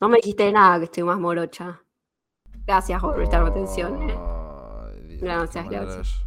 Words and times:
No 0.00 0.08
me 0.08 0.16
dijiste 0.16 0.52
nada 0.52 0.78
que 0.78 0.84
estoy 0.84 1.04
más 1.04 1.18
morocha. 1.18 1.80
Gracias 2.66 3.00
por 3.00 3.14
prestarme 3.14 3.48
atención. 3.50 4.10
¿eh? 4.10 4.14
Ay, 4.18 5.18
Gracias, 5.18 5.64
qué 5.68 5.70
manera 5.76 5.84
gracias. 5.94 6.22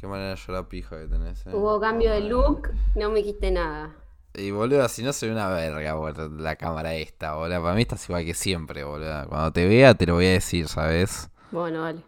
Qué 0.00 0.06
manera 0.06 0.34
llorar 0.34 0.68
pija 0.68 0.98
que 0.98 1.06
tenés. 1.06 1.46
eh. 1.46 1.50
Hubo 1.52 1.78
cambio 1.78 2.10
de 2.12 2.20
look, 2.22 2.70
no 2.94 3.10
me 3.10 3.16
dijiste 3.18 3.50
nada. 3.50 3.94
Y 4.32 4.50
boludo, 4.52 4.88
si 4.88 5.02
no 5.02 5.12
soy 5.12 5.28
una 5.28 5.48
verga, 5.48 5.94
boludo, 5.94 6.28
la 6.28 6.56
cámara 6.56 6.94
esta, 6.94 7.34
boludo. 7.34 7.62
Para 7.62 7.74
mí 7.74 7.82
estás 7.82 8.08
igual 8.08 8.24
que 8.24 8.32
siempre, 8.34 8.84
boludo. 8.84 9.28
Cuando 9.28 9.52
te 9.52 9.68
vea 9.68 9.94
te 9.94 10.06
lo 10.06 10.14
voy 10.14 10.26
a 10.26 10.30
decir, 10.30 10.68
¿sabes? 10.68 11.28
Bueno, 11.50 11.82
vale. 11.82 12.00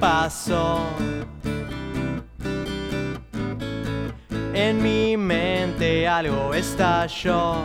Pasó. 0.00 0.80
En 4.54 4.82
mi 4.82 5.16
mente 5.16 6.08
algo 6.08 6.54
estalló 6.54 7.62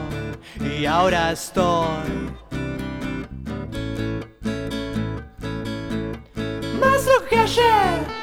y 0.59 0.85
ahora 0.85 1.31
estoy 1.31 1.87
más 6.79 7.05
lo 7.05 7.25
que 7.27 7.39
ayer. 7.39 8.15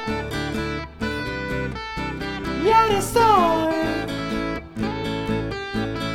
Y 2.63 2.69
ahora 2.69 2.97
estoy 2.97 3.73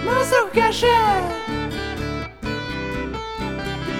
más 0.07 0.31
lo 0.31 0.51
que 0.53 0.63
ayer. 0.63 1.48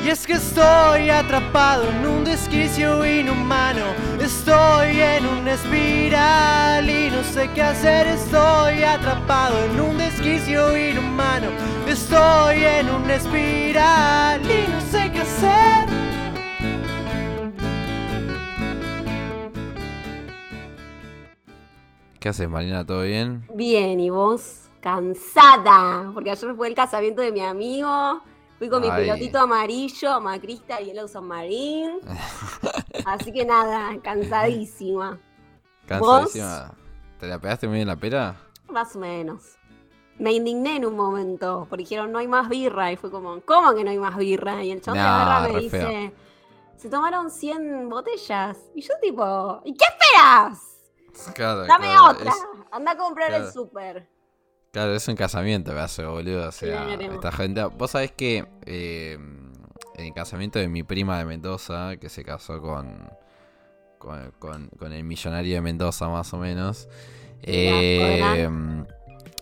Y 0.09 0.11
es 0.11 0.27
que 0.27 0.33
estoy 0.33 1.11
atrapado 1.11 1.87
en 1.87 2.07
un 2.07 2.25
desquicio 2.25 3.05
inhumano. 3.05 3.85
Estoy 4.19 4.99
en 5.03 5.27
una 5.27 5.53
espiral 5.53 6.89
y 6.89 7.11
no 7.11 7.23
sé 7.23 7.51
qué 7.55 7.61
hacer. 7.61 8.07
Estoy 8.07 8.85
atrapado 8.85 9.63
en 9.65 9.79
un 9.79 9.99
desquicio 9.99 10.75
inhumano. 10.75 11.49
Estoy 11.87 12.65
en 12.65 12.89
una 12.89 13.17
espiral 13.17 14.41
y 14.41 14.71
no 14.71 14.81
sé 14.81 15.13
qué 15.13 15.21
hacer. 15.21 15.89
¿Qué 22.19 22.31
haces, 22.31 22.49
Marina? 22.49 22.87
¿Todo 22.87 23.03
bien? 23.03 23.47
Bien, 23.53 24.01
¿y 24.01 24.09
vos? 24.09 24.71
Cansada, 24.81 26.13
porque 26.15 26.31
ayer 26.31 26.55
fue 26.55 26.69
el 26.69 26.75
casamiento 26.75 27.21
de 27.21 27.31
mi 27.31 27.41
amigo. 27.41 28.23
Fui 28.59 28.69
con 28.69 28.83
mi 28.83 28.89
Ay. 28.89 29.05
pelotito 29.07 29.39
amarillo, 29.39 30.21
macrista 30.21 30.81
y 30.81 30.91
el 30.91 31.09
Submarine. 31.09 32.01
Así 33.07 33.33
que 33.33 33.45
nada, 33.45 33.97
cansadísima. 34.03 35.19
Cansadísima. 35.87 36.75
¿Te 37.21 37.27
la 37.27 37.39
pegaste 37.39 37.67
muy 37.69 37.77
bien 37.77 37.89
la 37.89 37.97
pera? 37.97 38.37
Más 38.69 38.95
o 38.97 38.99
menos. 38.99 39.57
Me 40.19 40.33
indigné 40.33 40.77
en 40.77 40.85
un 40.87 40.97
momento, 40.97 41.67
porque 41.71 41.85
dijeron 41.85 42.11
no 42.11 42.19
hay 42.19 42.27
más 42.27 42.49
birra. 42.49 42.91
Y 42.91 42.97
fue 42.97 43.11
como, 43.11 43.41
¿cómo 43.43 43.75
que 43.75 43.85
no 43.85 43.91
hay 43.91 43.99
más 43.99 44.17
birra? 44.17 44.63
Y 44.65 44.73
el 44.73 44.81
chabón 44.81 44.99
de 44.99 45.05
la 45.05 45.19
birra 45.41 45.53
me 45.53 45.61
dice, 45.61 45.79
feo. 45.79 46.13
se 46.77 46.89
tomaron 46.91 47.31
100 47.31 47.89
botellas. 47.89 48.59
Y 48.75 48.83
yo 48.83 48.95
tipo, 49.01 49.61
¿y 49.65 49.75
qué 49.75 49.85
esperas? 49.85 50.65
Claro, 51.35 51.65
Dame 51.67 51.87
claro, 51.87 52.11
otra. 52.11 52.31
es- 52.31 52.45
Anda 52.73 52.93
a 52.93 52.97
comprar 52.97 53.29
claro. 53.29 53.47
el 53.47 53.53
súper. 53.53 54.09
Claro, 54.73 54.95
es 54.95 55.09
un 55.09 55.17
casamiento 55.17 55.73
que 55.73 55.81
hace, 55.81 56.05
boludo. 56.05 56.49
O 56.49 56.53
sea, 56.53 56.85
Claro. 56.97 57.15
esta 57.15 57.33
gente. 57.33 57.65
Vos 57.65 57.91
sabés 57.93 58.13
que 58.13 58.47
eh, 58.67 59.15
en 59.97 60.05
el 60.07 60.13
casamiento 60.13 60.59
de 60.59 60.69
mi 60.69 60.83
prima 60.83 61.19
de 61.19 61.25
Mendoza, 61.25 61.97
que 61.97 62.09
se 62.09 62.25
casó 62.25 62.61
con. 62.61 63.11
con, 63.99 64.31
con- 64.39 64.69
con 64.79 64.93
el 64.93 65.03
millonario 65.05 65.55
de 65.57 65.61
Mendoza, 65.61 66.09
más 66.09 66.33
o 66.35 66.39
menos. 66.39 66.89
Eh, 67.43 68.49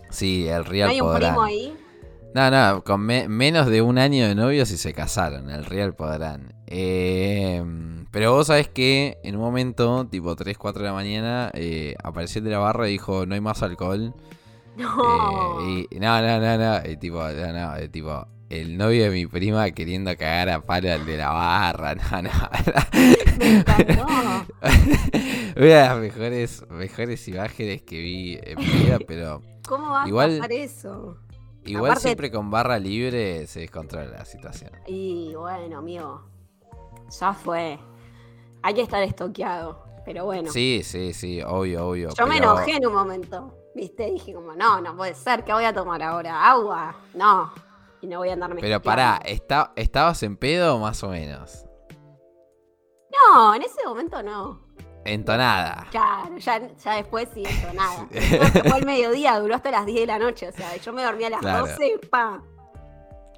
sí, 0.09 0.47
el 0.47 0.63
¿No 0.63 0.69
Real 0.69 0.89
hay 0.89 1.01
un 1.01 1.07
Podrán. 1.07 1.31
primo 1.33 1.43
ahí? 1.43 1.75
No, 2.33 2.51
no, 2.51 2.83
con 2.83 3.01
me- 3.01 3.27
menos 3.27 3.67
de 3.67 3.81
un 3.81 3.97
año 3.97 4.27
de 4.27 4.35
novios 4.35 4.69
y 4.71 4.77
se 4.77 4.93
casaron, 4.93 5.49
el 5.49 5.65
Real 5.65 5.93
Podrán. 5.95 6.53
Eh, 6.67 7.63
pero 8.11 8.33
vos 8.33 8.47
sabés 8.47 8.67
que 8.67 9.17
en 9.23 9.35
un 9.35 9.41
momento, 9.41 10.07
tipo 10.09 10.35
3, 10.35 10.57
4 10.57 10.81
de 10.83 10.87
la 10.89 10.93
mañana, 10.93 11.51
eh, 11.53 11.95
apareció 12.03 12.39
el 12.39 12.45
de 12.45 12.51
la 12.51 12.59
barra 12.59 12.87
y 12.87 12.93
dijo, 12.93 13.25
no 13.25 13.33
hay 13.35 13.41
más 13.41 13.61
alcohol. 13.63 14.13
No. 14.97 15.59
Eh, 15.67 15.87
y 15.89 15.99
no, 15.99 16.21
no, 16.21 16.39
no, 16.39 16.57
no, 16.57 16.89
y 16.89 16.97
tipo, 16.97 17.17
no, 17.17 17.53
no, 17.53 17.75
eh, 17.77 17.89
tipo, 17.89 18.27
el 18.49 18.77
novio 18.77 19.05
de 19.05 19.09
mi 19.09 19.25
prima 19.25 19.69
queriendo 19.71 20.15
cagar 20.15 20.49
a 20.49 20.61
palo 20.61 20.91
al 20.91 21.05
de 21.05 21.17
la 21.17 21.29
barra, 21.31 21.95
no, 22.21 22.21
no. 22.21 22.29
Me 23.39 23.57
encantó. 23.57 24.05
Una 25.57 25.65
de 25.65 25.73
las 25.73 25.97
mejores, 25.97 26.63
mejores 26.69 27.27
imágenes 27.27 27.81
que 27.81 27.97
vi 27.99 28.39
en 28.43 28.59
mi 28.59 28.65
vida, 28.65 28.99
pero 29.07 29.41
¿Cómo 29.67 29.89
va 29.91 30.07
Igual- 30.07 30.37
a 30.37 30.41
pasar 30.41 30.51
eso? 30.53 31.17
igual 31.65 31.91
Aparte- 31.91 32.01
siempre 32.09 32.31
con 32.31 32.49
barra 32.51 32.79
libre 32.79 33.45
se 33.47 33.61
descontrola 33.61 34.07
la 34.09 34.25
situación. 34.25 34.71
Y 34.85 35.33
bueno, 35.35 35.79
amigo, 35.79 36.23
ya 37.19 37.33
fue. 37.33 37.77
Hay 38.63 38.73
que 38.73 38.81
estar 38.83 39.01
estoqueado, 39.03 39.83
pero 40.05 40.23
bueno. 40.25 40.51
Sí, 40.51 40.81
sí, 40.83 41.11
sí, 41.13 41.41
obvio, 41.41 41.87
obvio. 41.87 42.09
Yo 42.17 42.25
me 42.27 42.37
enojé 42.37 42.75
en 42.77 42.85
un 42.87 42.93
momento, 42.93 43.56
¿viste? 43.77 44.09
Dije 44.11 44.33
como, 44.33 44.53
no, 44.53 44.81
no 44.81 44.97
puede 44.97 45.13
ser, 45.13 45.43
¿qué 45.45 45.53
voy 45.53 45.63
a 45.63 45.71
tomar 45.73 46.01
ahora? 46.01 46.49
¿Agua? 46.49 46.95
No. 47.13 47.53
Y 48.01 48.07
no 48.07 48.17
voy 48.17 48.29
a 48.29 48.33
andarme 48.33 48.59
Pero 48.59 48.81
pará, 48.81 49.19
¿está, 49.23 49.71
¿estabas 49.75 50.21
en 50.23 50.35
pedo 50.35 50.79
más 50.79 51.01
o 51.03 51.09
menos? 51.09 51.63
No, 53.11 53.53
en 53.55 53.61
ese 53.61 53.85
momento 53.85 54.21
no. 54.21 54.65
Entonada. 55.05 55.87
Claro, 55.91 56.37
ya, 56.37 56.67
ya 56.75 56.95
después 56.95 57.29
sí, 57.33 57.43
eso, 57.43 57.73
nada. 57.73 58.07
Después 58.11 58.51
Fue 58.67 58.79
el 58.79 58.85
mediodía, 58.85 59.39
duró 59.39 59.55
hasta 59.55 59.71
las 59.71 59.85
10 59.85 60.01
de 60.01 60.07
la 60.07 60.19
noche, 60.19 60.49
o 60.49 60.51
sea, 60.51 60.75
yo 60.75 60.91
me 60.91 61.03
dormí 61.03 61.23
a 61.23 61.29
las 61.29 61.39
Claro. 61.39 61.67
12, 61.67 61.99
pa. 62.09 62.41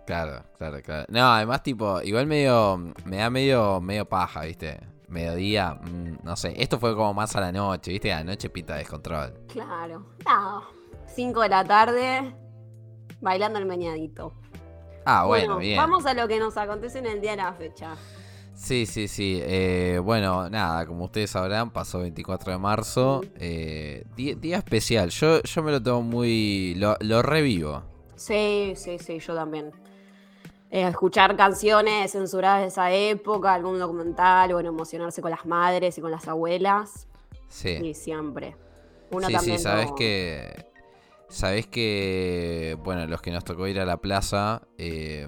Claro, 0.08 0.44
claro, 0.58 0.82
claro. 0.82 1.06
No, 1.10 1.32
además, 1.32 1.62
tipo, 1.62 2.02
igual 2.02 2.26
medio. 2.26 2.78
Me 3.06 3.18
da 3.18 3.30
medio, 3.30 3.80
medio 3.80 4.10
paja, 4.10 4.42
¿viste? 4.42 4.80
Mediodía, 5.10 5.74
mm, 5.76 6.20
no 6.24 6.36
sé. 6.36 6.54
Esto 6.62 6.80
fue 6.80 6.96
como 6.96 7.14
más 7.14 7.36
a 7.36 7.42
la 7.42 7.52
noche, 7.52 7.92
¿viste? 7.92 8.14
A 8.14 8.18
la 8.20 8.24
noche 8.26 8.50
pita 8.50 8.76
descontrol. 8.76 9.34
Claro. 9.48 10.06
No, 10.26 10.64
5 11.08 11.42
de 11.42 11.50
la 11.50 11.64
tarde, 11.66 12.36
bailando 13.22 13.60
el 13.60 13.66
meñadito. 13.66 14.34
Ah, 15.06 15.26
bueno, 15.26 15.58
bien. 15.58 15.78
Vamos 15.78 16.06
a 16.06 16.14
lo 16.14 16.28
que 16.28 16.40
nos 16.40 16.56
acontece 16.58 17.00
en 17.00 17.08
el 17.08 17.22
día 17.22 17.32
de 17.32 17.38
la 17.38 17.54
fecha. 17.54 17.96
Sí, 18.54 18.86
sí, 18.86 19.08
sí. 19.08 19.40
eh, 19.42 20.00
bueno, 20.04 20.50
nada, 20.50 20.86
como 20.86 21.06
ustedes 21.06 21.30
sabrán, 21.32 21.72
pasó 21.72 22.00
24 22.02 22.52
de 22.52 22.58
marzo. 22.58 23.22
eh, 23.38 24.04
día, 24.16 24.36
día 24.36 24.58
especial. 24.58 25.10
Yo, 25.10 25.42
yo 25.42 25.64
me 25.64 25.72
lo 25.72 25.82
tomo 25.82 26.02
muy. 26.04 26.76
Lo, 26.76 26.98
lo 27.00 27.22
revivo. 27.22 27.82
Sí, 28.16 28.74
sí, 28.76 29.00
sí, 29.00 29.20
yo 29.20 29.34
también. 29.34 29.72
Eh, 30.72 30.88
escuchar 30.88 31.36
canciones 31.36 32.12
censuradas 32.12 32.62
de 32.62 32.68
esa 32.68 32.92
época, 32.92 33.54
algún 33.54 33.80
documental, 33.80 34.54
bueno, 34.54 34.70
emocionarse 34.70 35.22
con 35.22 35.32
las 35.32 35.46
madres 35.46 35.98
y 35.98 36.02
con 36.02 36.12
las 36.12 36.28
abuelas. 36.28 37.08
Sí. 37.48 37.78
Sí, 37.80 37.94
siempre. 37.96 38.56
Uno 39.12 39.28
sí, 39.28 39.34
también 39.34 39.58
sí, 39.58 39.64
sabes 39.64 39.92
que. 39.98 40.68
Sabes 41.28 41.68
que. 41.68 42.78
Bueno, 42.84 43.08
los 43.08 43.22
que 43.22 43.32
nos 43.32 43.44
tocó 43.44 43.68
ir 43.68 43.80
a 43.80 43.86
la 43.86 43.98
plaza. 43.98 44.62
eh, 44.78 45.28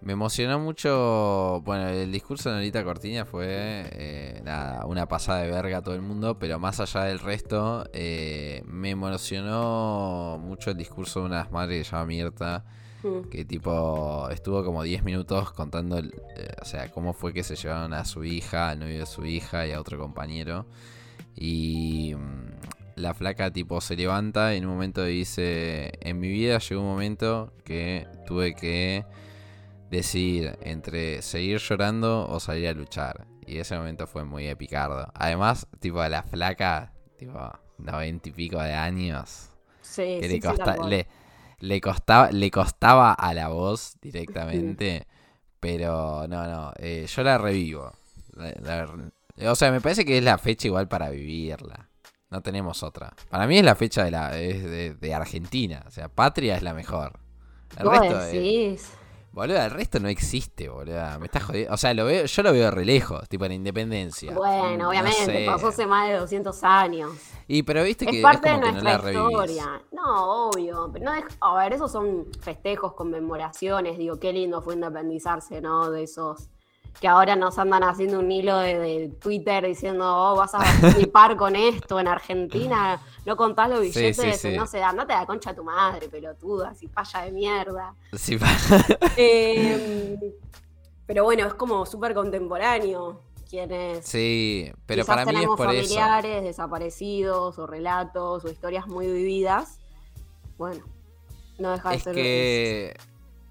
me 0.00 0.12
emocionó 0.12 0.58
mucho. 0.58 1.62
Bueno, 1.64 1.88
el 1.88 2.12
discurso 2.12 2.50
de 2.50 2.56
Norita 2.56 2.84
Cortiña 2.84 3.24
fue. 3.24 3.46
eh, 3.48 4.40
nada, 4.44 4.84
una 4.86 5.06
pasada 5.06 5.42
de 5.42 5.50
verga 5.50 5.78
a 5.78 5.82
todo 5.82 5.94
el 5.94 6.02
mundo. 6.02 6.38
Pero 6.38 6.58
más 6.58 6.80
allá 6.80 7.04
del 7.04 7.18
resto. 7.18 7.86
eh, 7.92 8.62
me 8.66 8.90
emocionó 8.90 10.38
mucho 10.40 10.70
el 10.70 10.76
discurso 10.78 11.20
de 11.20 11.26
una 11.26 11.36
de 11.36 11.42
las 11.44 11.52
madres 11.52 11.78
que 11.78 11.84
se 11.84 11.90
llama 11.92 12.06
Mirta. 12.06 12.64
Mm. 13.04 13.28
Que 13.30 13.44
tipo. 13.44 14.28
Estuvo 14.30 14.64
como 14.64 14.82
10 14.82 15.04
minutos 15.04 15.52
contando. 15.52 15.98
eh, 15.98 16.08
o 16.60 16.64
sea, 16.64 16.90
cómo 16.90 17.12
fue 17.12 17.32
que 17.32 17.44
se 17.44 17.54
llevaron 17.56 17.92
a 17.94 18.04
su 18.04 18.24
hija, 18.24 18.70
al 18.70 18.80
novio 18.80 18.98
de 19.00 19.06
su 19.06 19.24
hija 19.26 19.66
y 19.66 19.72
a 19.72 19.80
otro 19.80 19.98
compañero. 19.98 20.66
Y 21.36 22.14
mm, 22.16 23.00
la 23.00 23.12
flaca 23.14 23.50
tipo 23.52 23.80
se 23.80 23.96
levanta 23.96 24.54
y 24.54 24.58
en 24.58 24.66
un 24.66 24.72
momento 24.72 25.04
dice, 25.04 25.92
en 26.00 26.18
mi 26.18 26.28
vida 26.28 26.58
llegó 26.58 26.80
un 26.80 26.86
momento 26.88 27.52
que 27.64 28.06
tuve 28.26 28.54
que 28.54 29.04
decidir 29.90 30.56
entre 30.62 31.22
seguir 31.22 31.58
llorando 31.58 32.26
o 32.28 32.40
salir 32.40 32.68
a 32.68 32.72
luchar. 32.72 33.26
Y 33.46 33.58
ese 33.58 33.76
momento 33.76 34.06
fue 34.06 34.24
muy 34.24 34.46
epicardo. 34.48 35.06
Además, 35.14 35.66
tipo 35.80 36.02
la 36.08 36.22
flaca, 36.22 36.92
tipo 37.18 37.38
90 37.78 38.28
y 38.28 38.32
pico 38.32 38.58
de 38.62 38.72
años, 38.72 39.50
Sí, 39.82 40.16
que 40.20 40.28
sí, 40.28 40.34
le, 40.36 40.40
costa- 40.40 40.86
le, 40.88 41.06
le 41.60 41.80
costaba, 41.80 42.30
le 42.30 42.50
costaba 42.50 43.12
a 43.12 43.34
la 43.34 43.48
voz 43.48 43.96
directamente. 44.00 45.06
Pero 45.60 46.26
no, 46.28 46.46
no, 46.46 46.72
eh, 46.76 47.06
yo 47.08 47.22
la 47.22 47.38
revivo. 47.38 47.92
La- 48.34 48.86
la- 49.36 49.50
o 49.50 49.54
sea, 49.54 49.70
me 49.72 49.80
parece 49.80 50.04
que 50.04 50.18
es 50.18 50.24
la 50.24 50.38
fecha 50.38 50.68
igual 50.68 50.88
para 50.88 51.10
vivirla. 51.10 51.88
No 52.30 52.42
tenemos 52.42 52.82
otra. 52.82 53.14
Para 53.30 53.46
mí 53.46 53.58
es 53.58 53.64
la 53.64 53.74
fecha 53.74 54.04
de 54.04 54.10
la 54.10 54.38
es 54.38 54.62
de, 54.62 54.94
de 54.94 55.14
Argentina. 55.14 55.82
O 55.86 55.90
sea, 55.90 56.08
patria 56.08 56.56
es 56.56 56.62
la 56.62 56.74
mejor. 56.74 57.18
El 57.78 57.86
resto 58.00 58.20
es-. 58.20 58.32
Boludo, 59.34 59.58
el 59.60 59.70
resto 59.72 59.98
no 59.98 60.06
existe, 60.08 60.68
boludo. 60.68 61.18
Me 61.18 61.26
estás 61.26 61.42
jodiendo. 61.42 61.74
O 61.74 61.76
sea, 61.76 61.92
lo 61.92 62.04
veo, 62.04 62.24
yo 62.24 62.42
lo 62.44 62.52
veo 62.52 62.70
re 62.70 62.84
lejos, 62.84 63.28
tipo 63.28 63.44
la 63.48 63.54
independencia. 63.54 64.32
Bueno, 64.32 64.76
No 64.84 64.88
obviamente, 64.90 65.24
sé. 65.24 65.44
pasó 65.46 65.68
hace 65.68 65.86
más 65.86 66.08
de 66.08 66.14
200 66.18 66.62
años. 66.62 67.10
Y 67.48 67.64
pero 67.64 67.82
viste 67.82 68.06
que 68.06 68.18
Es 68.18 68.22
parte 68.22 68.48
de 68.48 68.54
como 68.54 68.66
que 68.66 68.72
no 68.72 68.80
nuestra 68.82 68.98
revivís. 68.98 69.28
historia. 69.30 69.82
No, 69.90 70.46
obvio. 70.50 70.88
Pero 70.92 71.04
no 71.04 71.12
a 71.40 71.56
ver, 71.62 71.72
esos 71.72 71.90
son 71.90 72.26
festejos, 72.40 72.92
conmemoraciones. 72.94 73.98
Digo, 73.98 74.20
qué 74.20 74.32
lindo 74.32 74.62
fue 74.62 74.74
independizarse, 74.74 75.60
¿no? 75.60 75.90
De 75.90 76.04
esos 76.04 76.48
que 77.00 77.08
ahora 77.08 77.36
nos 77.36 77.58
andan 77.58 77.82
haciendo 77.82 78.18
un 78.20 78.30
hilo 78.30 78.56
de, 78.58 78.78
de 78.78 79.08
Twitter 79.20 79.66
diciendo, 79.66 80.04
oh, 80.06 80.36
vas 80.36 80.54
a 80.54 80.60
flipar 80.60 81.36
con 81.36 81.56
esto 81.56 81.98
en 82.00 82.08
Argentina, 82.08 83.00
no 83.26 83.36
contás 83.36 83.68
los 83.68 83.80
Sí, 83.80 83.86
billetes, 84.00 84.40
sí, 84.40 84.50
sí. 84.50 84.56
no 84.56 84.66
sé, 84.66 84.82
andate 84.82 85.12
a 85.12 85.20
la 85.20 85.26
concha 85.26 85.50
de 85.50 85.56
tu 85.56 85.64
madre, 85.64 86.08
pelotuda, 86.08 86.70
así 86.70 86.86
paya 86.88 87.20
de 87.22 87.32
mierda. 87.32 87.94
Sí, 88.12 88.38
Eh, 89.16 90.18
pero 91.06 91.24
bueno, 91.24 91.46
es 91.46 91.54
como 91.54 91.84
súper 91.86 92.14
contemporáneo. 92.14 93.20
Quienes 93.50 94.04
sí, 94.06 94.72
pero 94.86 95.04
para 95.04 95.24
mí 95.26 95.36
es 95.36 95.46
por 95.46 95.72
eso. 95.72 95.94
familiares 95.94 96.42
desaparecidos 96.42 97.58
o 97.58 97.66
relatos 97.66 98.44
o 98.44 98.48
historias 98.50 98.86
muy 98.88 99.06
vividas. 99.06 99.78
Bueno, 100.56 100.82
no 101.58 101.70
deja 101.72 101.90
de 101.90 101.96
Es 101.96 102.02
ser. 102.02 102.14
que. 102.14 102.96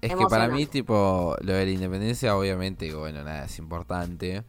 Es 0.04 0.14
que 0.14 0.26
para 0.26 0.48
mí, 0.48 0.66
tipo, 0.66 1.36
lo 1.40 1.52
de 1.54 1.64
la 1.64 1.70
independencia, 1.70 2.36
obviamente, 2.36 2.92
bueno, 2.94 3.22
nada, 3.24 3.44
es 3.44 3.58
importante. 3.58 4.44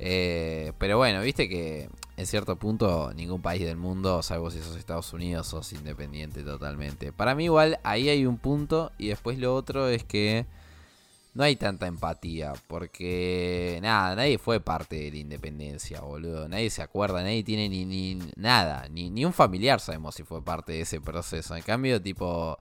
Eh, 0.00 0.72
pero 0.78 0.96
bueno, 0.96 1.20
viste 1.22 1.48
que 1.48 1.88
en 2.16 2.26
cierto 2.26 2.56
punto 2.56 3.12
ningún 3.14 3.42
país 3.42 3.64
del 3.64 3.76
mundo, 3.76 4.22
salvo 4.22 4.50
si 4.50 4.60
sos 4.60 4.76
Estados 4.76 5.12
Unidos, 5.12 5.46
sos 5.46 5.72
independiente 5.72 6.42
totalmente. 6.42 7.12
Para 7.12 7.34
mí 7.34 7.44
igual 7.44 7.78
ahí 7.82 8.08
hay 8.08 8.26
un 8.26 8.38
punto 8.38 8.92
y 8.98 9.08
después 9.08 9.38
lo 9.38 9.54
otro 9.54 9.88
es 9.88 10.04
que 10.04 10.46
no 11.34 11.44
hay 11.44 11.56
tanta 11.56 11.86
empatía 11.86 12.52
porque 12.66 13.78
nada, 13.82 14.16
nadie 14.16 14.38
fue 14.38 14.60
parte 14.60 14.96
de 14.96 15.10
la 15.10 15.16
independencia, 15.18 16.00
boludo. 16.00 16.48
Nadie 16.48 16.70
se 16.70 16.82
acuerda, 16.82 17.22
nadie 17.22 17.42
tiene 17.44 17.68
ni, 17.68 17.84
ni 17.84 18.18
nada, 18.36 18.88
ni, 18.88 19.10
ni 19.10 19.24
un 19.24 19.32
familiar 19.32 19.80
sabemos 19.80 20.14
si 20.14 20.22
fue 20.22 20.42
parte 20.42 20.72
de 20.72 20.80
ese 20.82 21.00
proceso. 21.00 21.56
En 21.56 21.62
cambio, 21.62 22.00
tipo, 22.00 22.58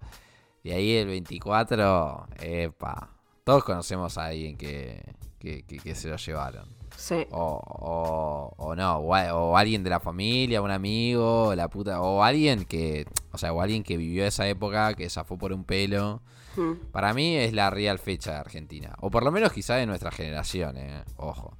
de 0.63 0.73
ahí 0.73 0.95
el 0.95 1.07
24, 1.07 2.27
epa, 2.39 3.09
todos 3.43 3.63
conocemos 3.63 4.17
a 4.17 4.25
alguien 4.25 4.57
que, 4.57 5.01
que, 5.39 5.63
que- 5.63 5.77
que 5.79 5.95
se 5.95 6.09
lo 6.09 6.17
llevaron. 6.17 6.75
Sí. 6.95 7.27
O, 7.31 7.61
o, 7.63 8.53
o 8.57 8.75
no, 8.75 8.97
o, 8.97 9.13
a- 9.15 9.33
o 9.35 9.55
alguien 9.55 9.83
de 9.83 9.89
la 9.89 9.99
familia, 9.99 10.61
un 10.61 10.71
amigo, 10.71 11.53
la 11.55 11.67
puta, 11.69 12.01
o 12.01 12.23
alguien 12.23 12.65
que, 12.65 13.05
o 13.31 13.37
sea, 13.37 13.53
o 13.53 13.61
alguien 13.61 13.83
que 13.83 13.97
vivió 13.97 14.25
esa 14.25 14.47
época, 14.47 14.93
que 14.95 15.09
zafó 15.09 15.37
por 15.37 15.53
un 15.53 15.63
pelo. 15.63 16.21
Mm. 16.55 16.73
Para 16.91 17.13
mí 17.13 17.35
es 17.37 17.53
la 17.53 17.69
real 17.69 17.99
fecha 17.99 18.31
de 18.31 18.37
Argentina. 18.37 18.95
O 18.99 19.11
por 19.11 19.23
lo 19.23 19.31
menos 19.31 19.53
quizá 19.53 19.75
de 19.75 19.85
nuestra 19.85 20.09
generación, 20.11 20.75
eh. 20.77 21.03
Ojo. 21.17 21.55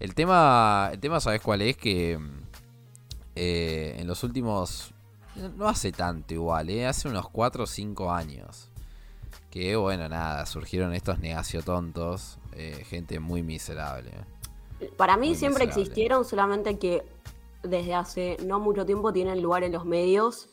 El 0.00 0.14
tema, 0.14 0.88
el 0.92 0.98
tema 1.00 1.20
¿sabes 1.20 1.42
cuál 1.42 1.60
es? 1.60 1.76
Que 1.76 2.18
eh, 3.34 3.96
en 3.98 4.06
los 4.06 4.24
últimos... 4.24 4.94
No 5.36 5.68
hace 5.68 5.92
tanto 5.92 6.34
igual, 6.34 6.68
eh. 6.70 6.86
Hace 6.86 7.08
unos 7.08 7.28
4 7.28 7.64
o 7.64 7.66
5 7.66 8.10
años. 8.12 8.70
Que 9.50 9.76
bueno, 9.76 10.08
nada, 10.08 10.44
surgieron 10.46 10.92
estos 10.94 11.18
negaciotontos. 11.20 12.38
eh, 12.54 12.84
gente 12.88 13.20
muy 13.20 13.42
miserable. 13.44 14.10
Para 14.96 15.16
mí 15.16 15.28
Muy 15.28 15.36
siempre 15.36 15.64
miserable. 15.66 15.82
existieron, 15.82 16.24
solamente 16.24 16.76
que 16.78 17.04
desde 17.62 17.94
hace 17.94 18.36
no 18.44 18.58
mucho 18.58 18.84
tiempo 18.84 19.12
tienen 19.12 19.40
lugar 19.40 19.62
en 19.62 19.70
los 19.72 19.84
medios 19.84 20.48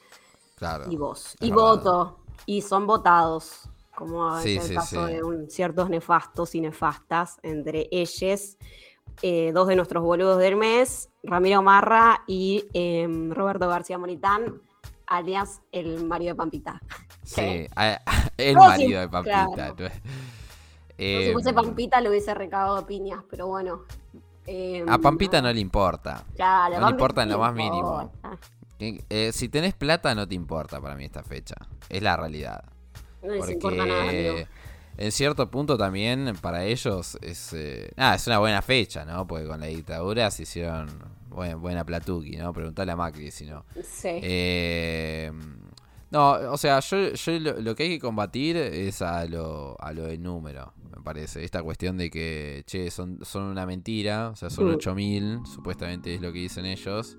Claro. 0.55 0.85
y 0.91 0.97
voz. 0.97 1.35
es 1.35 1.35
Y 1.41 1.49
verdad. 1.49 1.55
voto. 1.63 2.19
Y 2.45 2.61
son 2.61 2.85
votados. 2.85 3.67
Como 3.95 4.39
Sí, 4.41 4.57
es 4.57 4.63
el 4.65 4.69
sí, 4.69 4.75
caso 4.75 5.07
sí. 5.07 5.13
de 5.13 5.23
un- 5.23 5.49
ciertos 5.49 5.89
nefastos 5.89 6.53
y 6.53 6.61
nefastas, 6.61 7.37
entre 7.41 7.87
ellos 7.91 8.57
eh, 9.21 9.51
dos 9.53 9.67
de 9.67 9.75
nuestros 9.77 10.03
boludos 10.03 10.37
del 10.39 10.57
mes, 10.57 11.09
Ramiro 11.25 11.61
Marra 11.61 12.21
y 12.27 12.65
em, 12.73 13.31
Roberto 13.31 13.67
García 13.67 13.97
Moritán, 13.97 14.61
alias 15.07 15.61
el 15.71 16.05
marido 16.05 16.33
de 16.33 16.35
Pampita. 16.35 16.81
Sí, 17.23 17.67
a- 17.75 17.99
el 18.37 18.55
No, 18.55 18.65
marido 18.67 18.87
sí, 18.87 18.93
de 18.93 19.09
Pampita. 19.09 19.49
claro. 19.53 19.75
No, 19.79 19.85
Eh, 20.97 21.25
si 21.27 21.33
fuese 21.33 21.53
Pampita 21.53 21.99
le 21.99 22.09
hubiese 22.09 22.33
recagado 22.33 22.85
piñas, 22.85 23.21
pero 23.29 23.47
bueno. 23.47 23.81
em, 24.47 24.87
a 24.87 24.97
Pampita 24.99 25.41
no 25.41 25.51
le 25.51 25.59
importa. 25.59 26.23
Claro, 26.35 26.79
no 26.79 26.85
le 26.85 26.91
importa 26.91 27.23
en 27.23 27.29
lo 27.29 27.39
más 27.39 27.53
mínimo. 27.53 28.11
Eh, 28.79 29.31
si 29.33 29.49
tenés 29.49 29.73
plata 29.73 30.13
no 30.13 30.27
te 30.27 30.35
importa 30.35 30.79
para 30.79 30.95
mí 30.95 31.05
esta 31.05 31.23
fecha. 31.23 31.55
Es 31.89 32.01
la 32.03 32.15
realidad. 32.15 32.63
No 33.23 33.33
les 33.33 33.49
importa 33.49 33.85
nada, 33.85 34.03
amigo. 34.09 34.35
En 34.97 35.11
cierto 35.11 35.49
punto 35.51 35.77
también 35.77 36.33
para 36.41 36.63
ellos 36.65 37.17
es, 37.21 37.51
eh, 37.53 37.91
nada, 37.97 38.15
es 38.15 38.25
una 38.27 38.39
buena 38.39 38.61
fecha, 38.61 39.03
¿no? 39.05 39.27
Porque 39.27 39.45
con 39.45 39.59
la 39.59 39.65
dictadura 39.67 40.31
se 40.31 40.43
hicieron 40.43 40.87
buen- 41.29 41.59
buena 41.61 41.83
platuqui, 41.85 42.37
¿no? 42.37 42.53
Preguntale 42.53 42.91
a 42.91 42.95
Macri 42.95 43.29
si 43.31 43.45
no. 43.45 43.65
Sí. 43.83 44.09
Eh, 44.21 45.31
no, 46.11 46.31
o 46.51 46.57
sea, 46.57 46.79
yo, 46.79 47.09
yo 47.13 47.39
lo, 47.39 47.59
lo 47.59 47.75
que 47.75 47.83
hay 47.83 47.89
que 47.89 47.99
combatir 47.99 48.55
es 48.55 49.01
a 49.01 49.25
lo, 49.25 49.75
a 49.81 49.91
lo 49.91 50.05
del 50.05 50.21
número, 50.23 50.71
me 50.95 51.01
parece. 51.03 51.43
Esta 51.43 51.61
cuestión 51.61 51.97
de 51.97 52.09
que, 52.09 52.63
che, 52.65 52.89
son, 52.89 53.19
son 53.23 53.43
una 53.43 53.65
mentira, 53.65 54.29
o 54.29 54.35
sea, 54.37 54.49
son 54.49 54.67
Mm. 54.67 54.75
8000, 54.75 55.39
supuestamente 55.45 56.13
es 56.15 56.21
lo 56.21 56.31
que 56.31 56.39
dicen 56.39 56.65
ellos. 56.65 57.17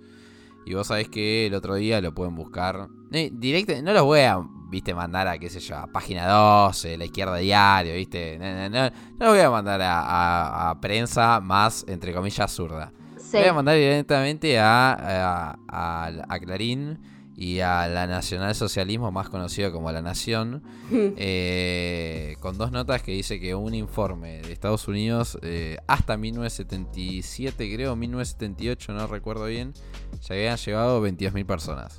Y 0.64 0.74
vos 0.74 0.86
sabés 0.86 1.08
que 1.08 1.46
el 1.46 1.54
otro 1.54 1.74
día 1.74 2.00
lo 2.00 2.14
pueden 2.14 2.34
buscar. 2.34 2.88
Eh, 3.12 3.30
directo, 3.32 3.74
no 3.82 3.92
los 3.92 4.02
voy 4.02 4.20
a, 4.20 4.38
viste, 4.68 4.94
mandar 4.94 5.26
a, 5.28 5.38
qué 5.38 5.48
sé 5.48 5.60
yo, 5.60 5.76
a 5.76 5.86
página 5.86 6.26
12, 6.28 6.96
la 6.98 7.04
izquierda 7.04 7.36
diario, 7.36 7.94
viste. 7.94 8.38
No, 8.38 8.44
no, 8.46 8.68
no, 8.68 8.90
no 9.18 9.26
los 9.26 9.28
voy 9.34 9.40
a 9.40 9.50
mandar 9.50 9.80
a, 9.82 10.00
a- 10.00 10.70
a 10.70 10.80
prensa 10.80 11.40
más, 11.40 11.84
entre 11.88 12.12
comillas, 12.12 12.50
zurda. 12.52 12.92
Sí. 13.18 13.38
Voy 13.38 13.46
a 13.48 13.52
mandar 13.54 13.74
directamente 13.76 14.58
a, 14.58 15.56
a, 15.68 16.38
Clarín 16.40 16.98
y 17.34 17.58
a 17.60 17.86
la 17.88 18.06
Nacionalsocialismo, 18.06 19.10
más 19.12 19.28
conocido 19.28 19.70
como 19.72 19.90
La 19.92 20.00
Nación, 20.00 20.62
eh, 20.90 22.36
con 22.40 22.56
dos 22.56 22.70
notas 22.72 23.02
que 23.02 23.12
dice 23.12 23.38
que 23.40 23.54
un 23.54 23.74
informe 23.74 24.40
de 24.42 24.52
Estados 24.52 24.86
Unidos 24.88 25.38
eh, 25.42 25.76
hasta 25.86 26.16
1977, 26.16 27.74
creo, 27.74 27.96
1978, 27.96 28.92
no 28.92 29.06
recuerdo 29.06 29.46
bien, 29.46 29.74
se 30.20 30.34
habían 30.34 30.56
llevado 30.56 31.02
22.000 31.06 31.44
personas. 31.46 31.98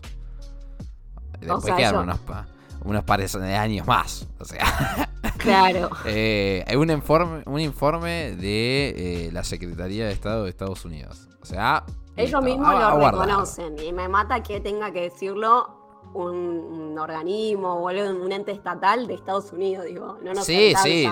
Después 1.39 1.65
sea, 1.65 1.75
quedaron 1.75 2.03
unos, 2.03 2.19
pa- 2.19 2.47
unos 2.87 3.03
pares 3.03 3.33
de 3.33 3.55
años 3.55 3.85
más. 3.85 4.27
O 4.39 4.45
sea, 4.45 5.09
Claro. 5.37 5.89
eh, 6.05 6.63
hay 6.67 6.75
un 6.75 6.89
informe, 6.89 7.43
un 7.45 7.59
informe 7.59 8.31
de 8.35 9.27
eh, 9.27 9.29
la 9.31 9.43
Secretaría 9.43 10.05
de 10.05 10.13
Estado 10.13 10.43
de 10.45 10.49
Estados 10.49 10.85
Unidos. 10.85 11.27
O 11.41 11.45
sea, 11.45 11.83
Ellos 12.15 12.41
mismos 12.41 12.73
lo 12.73 12.97
reconocen 13.11 13.75
y 13.79 13.93
me 13.93 14.07
mata 14.07 14.41
que 14.41 14.59
tenga 14.59 14.91
que 14.91 15.01
decirlo 15.01 16.01
un, 16.13 16.35
un 16.35 16.97
organismo 16.99 17.73
o 17.75 17.89
un 17.91 18.31
ente 18.31 18.51
estatal 18.51 19.07
de 19.07 19.13
Estados 19.15 19.51
Unidos, 19.51 19.85
digo. 19.85 20.17
No 20.23 20.33
nos 20.33 20.45
sí, 20.45 20.73
sí. 20.81 21.07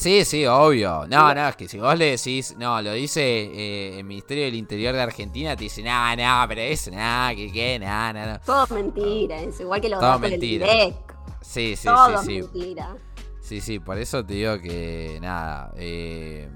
Sí, 0.00 0.24
sí, 0.24 0.46
obvio. 0.46 1.06
No, 1.08 1.34
no, 1.34 1.48
es 1.48 1.56
que 1.56 1.68
si 1.68 1.78
vos 1.78 1.96
le 1.98 2.12
decís, 2.12 2.56
no, 2.58 2.80
lo 2.80 2.92
dice 2.94 3.20
eh, 3.22 3.98
el 3.98 4.04
Ministerio 4.04 4.44
del 4.46 4.54
Interior 4.54 4.94
de 4.94 5.02
Argentina, 5.02 5.54
te 5.56 5.64
dice, 5.64 5.82
no, 5.82 6.16
no, 6.16 6.44
pero 6.48 6.60
eso, 6.62 6.90
no, 6.90 7.28
que 7.36 7.50
qué, 7.52 7.78
no, 7.78 8.12
no. 8.14 8.40
Todo 8.40 8.64
es 8.64 8.70
mentira, 8.70 9.40
es 9.42 9.60
igual 9.60 9.78
que 9.82 9.90
los 9.90 10.00
Todo 10.00 10.18
mentira. 10.18 10.66
del. 10.66 10.94
Sí, 11.42 11.76
sí, 11.76 11.86
Todo 11.86 12.22
sí, 12.22 12.40
mentira. 12.40 12.96
Sí, 13.42 13.60
sí, 13.60 13.78
por 13.78 13.98
eso 13.98 14.24
te 14.24 14.32
digo 14.34 14.58
que, 14.60 15.18
nada, 15.20 15.70
eh, 15.76 16.48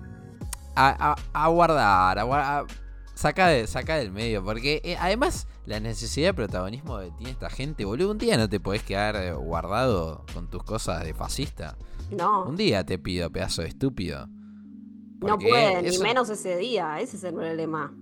a, 0.74 1.12
a- 1.12 1.44
a 1.44 1.48
guardar, 1.48 2.18
a 2.20 2.64
saca, 3.14 3.48
de, 3.48 3.66
saca 3.66 3.96
del 3.96 4.10
medio, 4.10 4.42
porque 4.42 4.80
eh, 4.84 4.96
además 4.98 5.46
la 5.66 5.80
necesidad 5.80 6.28
de 6.28 6.34
protagonismo 6.34 6.98
que 7.00 7.10
tiene 7.18 7.32
esta 7.32 7.50
gente, 7.50 7.84
boludo, 7.84 8.10
un 8.12 8.18
día 8.18 8.38
no 8.38 8.48
te 8.48 8.58
podés 8.58 8.82
quedar 8.82 9.16
eh, 9.16 9.32
guardado 9.34 10.24
con 10.32 10.48
tus 10.48 10.62
cosas 10.62 11.04
de 11.04 11.12
fascista. 11.12 11.76
No, 12.10 12.44
Un 12.44 12.56
día 12.56 12.84
te 12.84 12.98
pido, 12.98 13.30
pedazo 13.30 13.62
de 13.62 13.68
estúpido. 13.68 14.28
no 15.20 15.38
pueden, 15.38 15.82
ni 15.82 15.88
eso- 15.88 16.02
menos 16.02 16.28
ese 16.30 16.56
día, 16.58 17.00
ese 17.00 17.16
es 17.16 17.24
el 17.24 17.34
problema. 17.34 17.92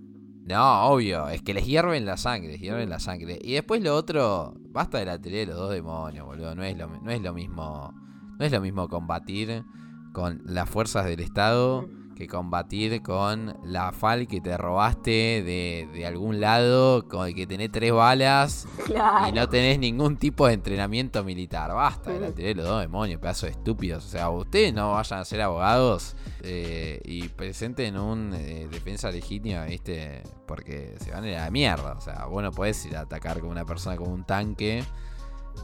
No, 0.45 0.83
obvio, 0.87 1.29
es 1.29 1.41
que 1.41 1.53
les 1.53 1.65
hierven 1.65 2.05
la 2.05 2.17
sangre, 2.17 2.49
les 2.51 2.59
hierven 2.59 2.89
la 2.89 2.99
sangre. 2.99 3.39
Y 3.41 3.53
después 3.53 3.81
lo 3.81 3.95
otro, 3.95 4.53
basta 4.71 4.97
de 4.99 5.05
la 5.05 5.19
tele 5.21 5.37
de 5.37 5.45
los 5.47 5.55
dos 5.55 5.71
demonios, 5.71 6.25
boludo. 6.25 6.53
No 6.53 6.63
es 6.63 6.77
lo, 6.77 6.87
no 6.87 7.11
es 7.11 7.21
lo 7.21 7.33
mismo. 7.33 7.93
No 8.37 8.45
es 8.45 8.51
lo 8.51 8.59
mismo 8.59 8.89
combatir 8.89 9.63
con 10.11 10.41
las 10.45 10.69
fuerzas 10.69 11.05
del 11.05 11.21
Estado 11.21 11.87
que 12.13 12.27
combatir 12.27 13.01
con 13.01 13.57
la 13.63 13.91
FAL 13.91 14.27
que 14.27 14.39
te 14.41 14.55
robaste 14.57 15.11
de, 15.43 15.87
de 15.93 16.05
algún 16.05 16.39
lado, 16.39 17.07
con 17.07 17.27
el 17.27 17.33
que 17.35 17.47
tenés 17.47 17.71
tres 17.71 17.91
balas 17.91 18.67
Claro. 18.85 19.27
y 19.29 19.31
no 19.31 19.47
tenés 19.49 19.79
ningún 19.79 20.17
tipo 20.17 20.47
de 20.47 20.53
entrenamiento 20.53 21.23
militar. 21.23 21.73
Basta, 21.73 22.11
Mm. 22.11 22.21
la 22.21 22.31
tiré 22.31 22.53
los 22.55 22.65
dos 22.65 22.81
demonios, 22.81 23.19
pedazos 23.19 23.43
de 23.43 23.51
estúpidos. 23.51 24.05
O 24.05 24.09
sea, 24.09 24.29
ustedes 24.29 24.73
no 24.73 24.91
vayan 24.93 25.19
a 25.19 25.25
ser 25.25 25.41
abogados 25.41 26.15
eh, 26.41 27.01
y 27.05 27.27
presenten 27.29 27.97
un 27.97 28.33
eh, 28.35 28.67
defensa 28.69 29.09
legítima, 29.11 29.65
¿viste? 29.65 30.21
Porque 30.45 30.95
se 30.99 31.11
van 31.11 31.23
a 31.23 31.29
ir 31.29 31.35
a 31.37 31.45
la 31.45 31.51
mierda. 31.51 31.93
O 31.93 32.01
sea, 32.01 32.25
vos 32.25 32.43
no 32.43 32.51
podés 32.51 32.85
ir 32.85 32.95
a 32.97 33.01
atacar 33.01 33.39
con 33.39 33.49
una 33.49 33.65
persona 33.65 33.95
con 33.95 34.09
un 34.11 34.23
tanque 34.25 34.83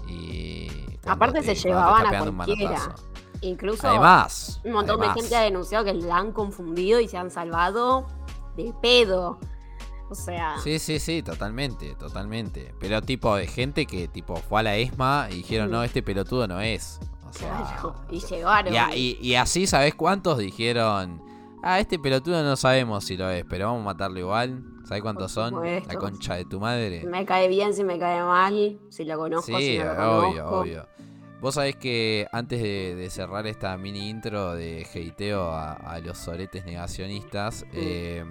y. 0.07 0.67
Aparte 1.05 1.41
te- 1.41 1.55
se 1.55 1.67
llevaban 1.67 2.13
a 2.13 2.31
cualquiera. 2.31 2.95
Incluso 3.41 3.87
Además, 3.87 4.59
un 4.65 4.73
montón 4.73 4.97
además, 4.99 5.15
de 5.15 5.21
gente 5.21 5.35
ha 5.37 5.41
denunciado 5.41 5.85
que 5.85 5.93
la 5.93 6.17
han 6.17 6.33
confundido 6.33 6.99
y 6.99 7.07
se 7.07 7.17
han 7.17 7.31
salvado 7.31 8.05
de 8.57 8.73
pedo. 8.81 9.39
O 10.09 10.15
sea, 10.15 10.57
Sí, 10.63 10.79
sí, 10.79 10.99
sí, 10.99 11.21
totalmente, 11.23 11.95
totalmente. 11.95 12.73
Pero 12.79 13.01
tipo 13.01 13.35
de 13.35 13.47
gente 13.47 13.85
que 13.85 14.07
tipo 14.07 14.35
fue 14.35 14.59
a 14.59 14.63
la 14.63 14.75
ESMA 14.75 15.27
y 15.31 15.35
dijeron, 15.35 15.71
no, 15.71 15.83
este 15.83 16.01
pelotudo 16.03 16.47
no 16.47 16.59
es. 16.59 16.99
O 17.29 17.31
sea, 17.33 17.55
claro, 17.57 17.95
y 18.09 18.19
llegaron. 18.19 18.73
y, 18.73 18.77
a- 18.77 18.95
y- 18.95 19.17
y 19.21 19.35
así, 19.35 19.67
¿sabés 19.67 19.93
cuántos 19.95 20.39
dijeron? 20.39 21.21
Ah, 21.63 21.79
este 21.79 21.99
pelotudo 21.99 22.41
no 22.43 22.55
sabemos 22.55 23.05
si 23.05 23.15
lo 23.17 23.29
es, 23.29 23.45
pero 23.47 23.67
vamos 23.67 23.81
a 23.81 23.85
matarlo 23.85 24.19
igual. 24.19 24.63
¿Sabés 24.89 25.03
cuántos 25.03 25.31
son? 25.31 25.53
La 25.87 25.95
concha 25.95 26.33
de 26.33 26.45
tu 26.45 26.59
madre. 26.59 27.05
Me 27.05 27.23
cae 27.23 27.47
bien, 27.47 27.75
si 27.75 27.83
me 27.83 27.99
cae 27.99 28.23
mal, 28.23 28.79
si 28.89 29.05
lo 29.05 29.17
conozco, 29.19 29.55
si 29.59 29.73
Sí, 29.73 29.77
no 29.77 29.93
lo 29.93 30.17
obvio, 30.29 30.43
conozco. 30.45 30.59
obvio. 30.61 30.87
Vos 31.39 31.53
sabés 31.55 31.75
que 31.75 32.27
antes 32.31 32.59
de, 32.61 32.95
de 32.95 33.09
cerrar 33.11 33.45
esta 33.45 33.77
mini 33.77 34.09
intro 34.09 34.55
de 34.55 34.85
hateo 34.93 35.51
a, 35.51 35.73
a 35.73 35.99
los 35.99 36.17
soretes 36.17 36.65
negacionistas, 36.65 37.65
eh, 37.71 38.25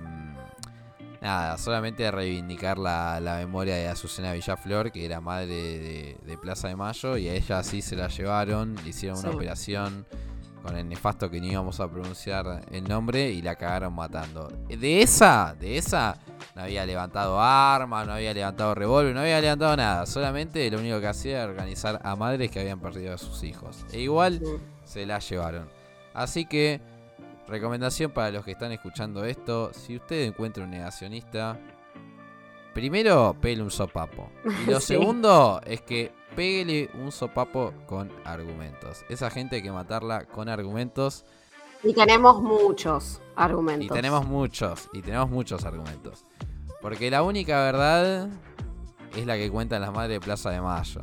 nada, 1.21 1.57
solamente 1.59 2.11
reivindicar 2.11 2.77
la, 2.77 3.21
la 3.21 3.37
memoria 3.37 3.77
de 3.77 3.87
Azucena 3.89 4.33
Villaflor, 4.33 4.91
que 4.91 5.05
era 5.05 5.21
madre 5.21 5.47
de, 5.47 6.17
de 6.27 6.39
Plaza 6.39 6.67
de 6.69 6.75
Mayo, 6.77 7.17
y 7.17 7.29
a 7.29 7.35
ella 7.35 7.63
sí 7.63 7.83
se 7.83 7.95
la 7.97 8.09
llevaron, 8.09 8.75
le 8.83 8.91
hicieron 8.91 9.19
una 9.21 9.31
operación 9.31 10.07
con 10.63 10.77
el 10.77 10.89
nefasto 10.89 11.31
que 11.31 11.41
ni 11.41 11.53
íbamos 11.53 11.79
a 11.81 11.89
pronunciar 11.89 12.63
el 12.73 12.85
nombre 12.85 13.31
y 13.31 13.43
la 13.43 13.55
cagaron 13.55 13.95
matando. 13.95 14.49
De 14.69 15.01
esa, 15.03 15.55
de 15.59 15.79
esa, 15.79 16.19
no 16.59 16.65
había 16.65 16.85
levantado 16.85 17.41
armas, 17.41 18.05
no 18.05 18.15
había 18.15 18.35
levantado 18.35 18.75
revólver, 18.75 19.15
no 19.15 19.21
había 19.21 19.41
levantado 19.41 19.77
nada. 19.77 20.07
Solamente 20.07 20.69
lo 20.73 20.81
único 20.81 21.01
que 21.01 21.07
hacía 21.07 21.45
era 21.45 21.53
organizar 21.53 22.01
a 22.03 22.17
madres 22.17 22.51
que 22.51 22.59
habían 22.59 22.81
perdido 22.81 23.15
a 23.15 23.19
sus 23.19 23.45
hijos. 23.45 23.87
E 23.93 24.01
igual 24.01 24.43
se 24.83 25.07
la 25.07 25.21
llevaron. 25.21 25.69
Así 26.15 26.47
que, 26.47 26.81
recomendación 27.47 28.11
para 28.11 28.33
los 28.33 28.45
que 28.45 28.51
están 28.51 28.73
escuchando 28.73 29.25
esto, 29.25 29.71
si 29.73 29.95
usted 29.99 30.25
encuentra 30.25 30.65
un 30.65 30.71
negacionista, 30.71 31.57
primero 32.75 33.37
pégale 33.41 33.63
un 33.63 33.71
sopapo. 33.71 34.29
Y 34.67 34.71
lo 34.73 34.81
Sí. 34.81 34.95
segundo 34.95 35.61
es 35.65 35.81
que 35.83 36.11
pégale 36.35 36.91
un 37.01 37.13
sopapo 37.13 37.73
con 37.87 38.11
argumentos. 38.25 39.05
Esa 39.09 39.31
gente 39.31 39.55
hay 39.57 39.63
que 39.63 39.71
matarla 39.71 40.25
con 40.25 40.49
argumentos. 40.49 41.25
Y 41.85 41.95
tenemos 41.95 42.43
muchos 42.43 43.21
argumentos. 43.37 43.87
Y 43.87 43.89
tenemos 43.89 44.27
muchos, 44.27 44.89
y 44.93 45.01
tenemos 45.03 45.31
muchos 45.31 45.65
argumentos. 45.65 46.25
Porque 46.81 47.11
la 47.11 47.23
única 47.23 47.63
verdad 47.63 48.29
es 49.17 49.27
la 49.27 49.37
que 49.37 49.51
cuentan 49.51 49.81
las 49.81 49.93
madres 49.93 50.21
de 50.21 50.21
Plaza 50.21 50.51
de 50.51 50.61
Mayo. 50.61 51.03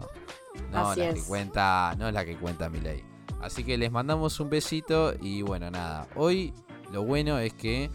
No 0.71 0.89
Así 0.89 1.01
la 1.01 1.13
que 1.13 1.21
cuenta, 1.21 1.95
no 1.97 2.07
es 2.07 2.13
la 2.13 2.23
que 2.25 2.37
cuenta 2.37 2.69
Milei. 2.69 3.03
Así 3.41 3.63
que 3.63 3.77
les 3.77 3.91
mandamos 3.91 4.39
un 4.39 4.49
besito 4.49 5.13
y 5.21 5.41
bueno, 5.41 5.69
nada. 5.69 6.07
Hoy 6.15 6.53
lo 6.91 7.03
bueno 7.03 7.37
es 7.39 7.53
que 7.53 7.91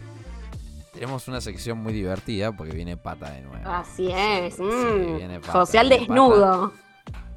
tenemos 0.93 1.27
una 1.27 1.41
sección 1.41 1.77
muy 1.79 1.93
divertida 1.93 2.51
porque 2.51 2.73
viene 2.73 2.97
pata 2.97 3.31
de 3.31 3.41
nuevo. 3.41 3.69
Así 3.69 4.09
es. 4.11 4.55
Sí, 4.55 4.63
mm. 4.63 5.17
viene 5.17 5.39
pata, 5.39 5.53
José 5.53 5.79
al 5.79 5.89
viene 5.89 6.07
pata. 6.07 6.71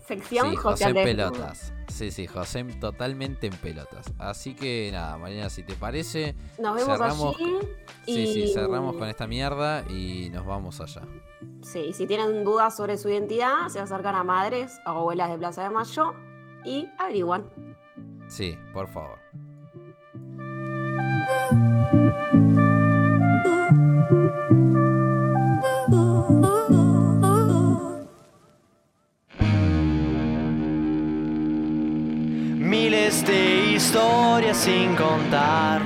Sección 0.06 0.50
Sí, 0.50 0.56
José 0.56 0.84
José 0.84 0.88
en 1.00 1.04
pelotas. 1.06 1.73
Sí, 1.88 2.11
sí, 2.11 2.26
José 2.26 2.58
en- 2.61 2.78
totalmente 2.80 3.46
en 3.46 3.54
pelotas. 3.54 4.06
Así 4.18 4.54
que 4.54 4.90
nada, 4.92 5.16
Marina, 5.16 5.49
si 5.49 5.62
te 5.62 5.75
parece, 5.75 6.34
Nos 6.58 6.76
vemos 6.76 6.99
Cerramos- 6.99 7.37
allí. 7.37 7.58
sí, 8.04 8.26
sí, 8.32 8.52
cerramos 8.52 8.96
con 8.96 9.08
esta 9.08 9.26
mierda 9.26 9.82
y 9.88 10.28
nos 10.30 10.44
vamos 10.44 10.80
allá. 10.80 11.02
Sí, 11.62 11.92
si 11.92 12.06
tienen 12.06 12.44
dudas 12.44 12.76
sobre 12.76 12.99
su 12.99 13.08
identidad, 13.08 13.68
se 13.68 13.80
acercan 13.80 14.14
a 14.14 14.25
madres 14.25 14.78
o 14.87 14.90
abuelas 14.90 15.30
de 15.30 15.38
Plaza 15.38 15.62
de 15.62 15.70
Mayo 15.70 16.12
y 16.64 16.88
averiguan. 16.99 17.44
Sí, 18.28 18.58
por 18.73 18.88
favor. 18.88 19.18
Miles 33.14 33.26
de 33.26 33.73
historias 33.75 34.56
sin 34.56 34.97
contar. 34.97 35.80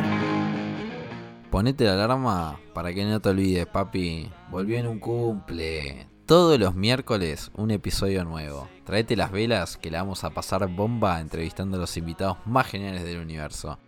Ponete 1.50 1.85
la 1.85 1.92
alarma 1.92 2.58
para 2.73 2.94
que 2.94 3.04
no 3.04 3.20
te 3.20 3.28
olvides, 3.28 3.66
papi. 3.66 4.30
Volvió 4.50 4.78
en 4.78 4.87
un 4.87 4.99
cumple. 4.99 6.06
Todos 6.25 6.58
los 6.58 6.75
miércoles 6.75 7.50
un 7.54 7.70
episodio 7.70 8.25
nuevo. 8.25 8.68
Traete 8.85 9.14
las 9.14 9.30
velas 9.30 9.76
que 9.76 9.90
la 9.90 10.02
vamos 10.02 10.25
a 10.25 10.30
pasar 10.30 10.66
bomba 10.68 11.20
entrevistando 11.20 11.76
a 11.76 11.80
los 11.80 11.97
invitados 11.99 12.38
más 12.47 12.66
geniales 12.66 13.04
del 13.04 13.18
universo. 13.18 13.78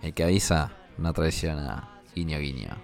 El 0.00 0.14
que 0.14 0.22
avisa 0.22 0.72
no 0.96 1.12
traiciona. 1.12 1.88
Guiño, 2.14 2.38
guiño. 2.38 2.76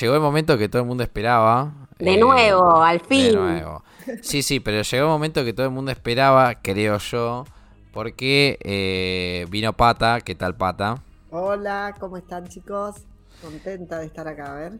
Llegó 0.00 0.14
el 0.14 0.20
momento 0.20 0.58
que 0.58 0.68
todo 0.68 0.82
el 0.82 0.88
mundo 0.88 1.02
esperaba. 1.02 1.72
De 1.98 2.14
eh, 2.14 2.18
nuevo, 2.18 2.82
al 2.82 3.00
fin. 3.00 3.32
De 3.32 3.36
nuevo. 3.36 3.82
Sí, 4.22 4.42
sí, 4.42 4.60
pero 4.60 4.82
llegó 4.82 5.04
el 5.04 5.10
momento 5.10 5.44
que 5.44 5.52
todo 5.52 5.66
el 5.66 5.72
mundo 5.72 5.90
esperaba, 5.90 6.54
creo 6.54 6.98
yo, 6.98 7.44
porque 7.92 8.58
eh, 8.62 9.46
vino 9.50 9.72
Pata. 9.72 10.20
¿Qué 10.20 10.34
tal, 10.34 10.56
Pata? 10.56 11.02
Hola, 11.30 11.94
¿cómo 12.00 12.16
están 12.16 12.48
chicos? 12.48 12.96
Contenta 13.42 13.98
de 13.98 14.06
estar 14.06 14.26
acá, 14.26 14.52
a 14.52 14.54
ver. 14.54 14.72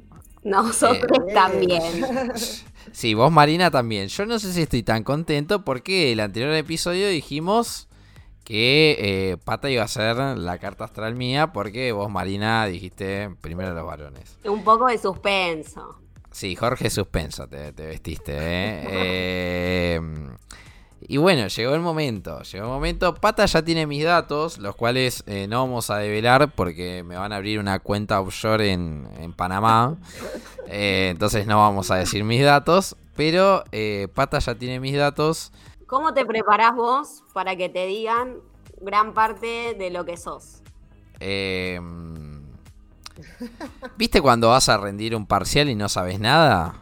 Nosotros 0.42 1.28
Eh, 1.28 1.34
también. 1.34 1.82
Sí, 2.92 3.12
vos, 3.14 3.30
Marina, 3.30 3.70
también. 3.70 4.08
Yo 4.08 4.24
no 4.24 4.38
sé 4.38 4.52
si 4.52 4.62
estoy 4.62 4.82
tan 4.82 5.04
contento 5.04 5.64
porque 5.64 6.12
el 6.12 6.20
anterior 6.20 6.52
episodio 6.54 7.08
dijimos 7.08 7.87
que 8.48 8.96
eh, 8.98 9.36
Pata 9.44 9.68
iba 9.68 9.82
a 9.82 9.88
ser 9.88 10.16
la 10.16 10.56
carta 10.56 10.84
astral 10.84 11.14
mía 11.14 11.52
porque 11.52 11.92
vos, 11.92 12.10
Marina, 12.10 12.64
dijiste 12.64 13.28
primero 13.42 13.74
los 13.74 13.84
varones. 13.84 14.38
Un 14.42 14.64
poco 14.64 14.86
de 14.86 14.96
suspenso. 14.96 15.98
Sí, 16.30 16.56
Jorge 16.56 16.88
Suspenso 16.88 17.46
te, 17.46 17.72
te 17.74 17.84
vestiste, 17.84 18.32
¿eh? 18.34 18.86
Eh, 18.90 20.00
Y 21.08 21.18
bueno, 21.18 21.46
llegó 21.48 21.74
el 21.74 21.82
momento, 21.82 22.40
llegó 22.40 22.64
el 22.64 22.70
momento. 22.70 23.14
Pata 23.16 23.44
ya 23.44 23.60
tiene 23.60 23.86
mis 23.86 24.02
datos, 24.04 24.56
los 24.56 24.74
cuales 24.76 25.24
eh, 25.26 25.46
no 25.46 25.60
vamos 25.66 25.90
a 25.90 25.98
develar 25.98 26.50
porque 26.54 27.02
me 27.02 27.16
van 27.16 27.34
a 27.34 27.36
abrir 27.36 27.58
una 27.58 27.80
cuenta 27.80 28.18
offshore 28.18 28.72
en, 28.72 29.10
en 29.18 29.34
Panamá. 29.34 29.98
Entonces 30.68 31.46
no 31.46 31.58
vamos 31.58 31.90
a 31.90 31.96
decir 31.96 32.24
mis 32.24 32.42
datos, 32.42 32.96
pero 33.14 33.62
Pata 34.14 34.38
ya 34.38 34.54
tiene 34.54 34.80
mis 34.80 34.96
datos. 34.96 35.52
¿Cómo 35.88 36.14
te 36.14 36.24
preparás 36.24 36.76
vos 36.76 37.24
para 37.32 37.56
que 37.56 37.68
te 37.68 37.86
digan 37.86 38.36
gran 38.80 39.12
parte 39.14 39.74
de 39.76 39.90
lo 39.90 40.04
que 40.04 40.16
sos? 40.16 40.62
Eh, 41.18 41.80
¿Viste 43.96 44.20
cuando 44.20 44.50
vas 44.50 44.68
a 44.68 44.76
rendir 44.76 45.16
un 45.16 45.26
parcial 45.26 45.68
y 45.68 45.74
no 45.74 45.88
sabes 45.88 46.20
nada? 46.20 46.74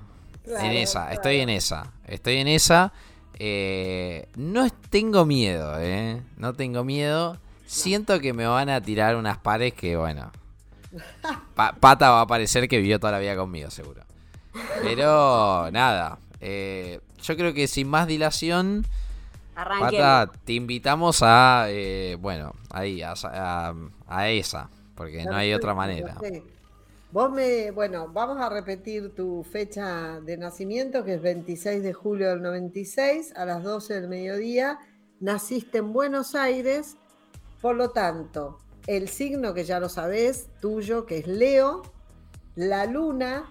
Claro, 0.44 0.64
en 0.66 0.72
esa, 0.72 1.00
claro. 1.02 1.14
estoy 1.14 1.36
en 1.40 1.48
esa. 1.48 1.92
Estoy 2.06 2.36
en 2.36 2.48
esa. 2.48 2.92
Eh, 3.38 4.28
no 4.36 4.68
tengo 4.90 5.24
miedo, 5.24 5.74
¿eh? 5.80 6.22
No 6.36 6.52
tengo 6.54 6.84
miedo. 6.84 7.38
Siento 7.66 8.20
que 8.20 8.32
me 8.32 8.46
van 8.46 8.68
a 8.68 8.80
tirar 8.80 9.16
unas 9.16 9.38
pares 9.38 9.72
que, 9.72 9.96
bueno. 9.96 10.30
Pa- 11.54 11.72
Pata 11.72 12.10
va 12.10 12.20
a 12.22 12.26
parecer 12.26 12.68
que 12.68 12.78
vivió 12.78 13.00
toda 13.00 13.12
la 13.12 13.18
vida 13.18 13.34
conmigo, 13.36 13.70
seguro. 13.70 14.02
Pero, 14.82 15.70
nada. 15.72 16.18
eh, 16.40 17.00
yo 17.26 17.36
creo 17.36 17.52
que 17.54 17.66
sin 17.66 17.88
más 17.88 18.06
dilación. 18.06 18.84
Pata, 19.80 20.32
te 20.44 20.52
invitamos 20.52 21.20
a, 21.22 21.66
eh, 21.68 22.16
bueno, 22.20 22.52
ahí, 22.70 23.02
a, 23.02 23.14
a- 23.24 23.74
a 24.06 24.28
esa. 24.28 24.68
Porque 24.94 25.24
no 25.24 25.34
hay 25.36 25.52
otra 25.54 25.74
manera. 25.74 26.14
Vos 27.12 27.30
me, 27.30 27.70
bueno, 27.70 28.08
vamos 28.12 28.38
a 28.38 28.48
repetir 28.50 29.14
tu 29.14 29.42
fecha 29.44 30.20
de 30.20 30.36
nacimiento, 30.36 31.04
que 31.04 31.14
es 31.14 31.22
26 31.22 31.82
de 31.82 31.92
julio 31.94 32.28
del 32.30 32.42
96, 32.42 33.32
a 33.36 33.44
las 33.46 33.62
12 33.62 33.94
del 33.94 34.08
mediodía. 34.08 34.78
Naciste 35.20 35.78
en 35.78 35.92
Buenos 35.94 36.34
Aires, 36.34 36.96
por 37.62 37.76
lo 37.76 37.90
tanto, 37.90 38.58
el 38.86 39.08
signo 39.08 39.54
que 39.54 39.64
ya 39.64 39.80
lo 39.80 39.88
sabés, 39.88 40.48
tuyo, 40.60 41.06
que 41.06 41.18
es 41.18 41.26
Leo, 41.26 41.82
la 42.54 42.84
luna 42.84 43.44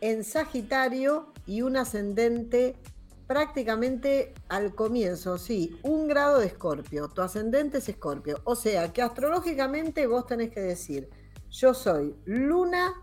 en 0.00 0.22
Sagitario 0.22 1.32
y 1.46 1.62
un 1.62 1.76
ascendente 1.76 2.76
prácticamente 3.28 4.34
al 4.48 4.74
comienzo, 4.74 5.36
sí, 5.36 5.78
un 5.82 6.08
grado 6.08 6.40
de 6.40 6.46
Escorpio. 6.46 7.08
Tu 7.08 7.20
ascendente 7.20 7.78
es 7.78 7.88
Escorpio. 7.88 8.40
O 8.44 8.56
sea 8.56 8.90
que 8.92 9.02
astrológicamente 9.02 10.06
vos 10.06 10.26
tenés 10.26 10.50
que 10.50 10.60
decir, 10.60 11.10
yo 11.50 11.74
soy 11.74 12.16
luna 12.24 12.94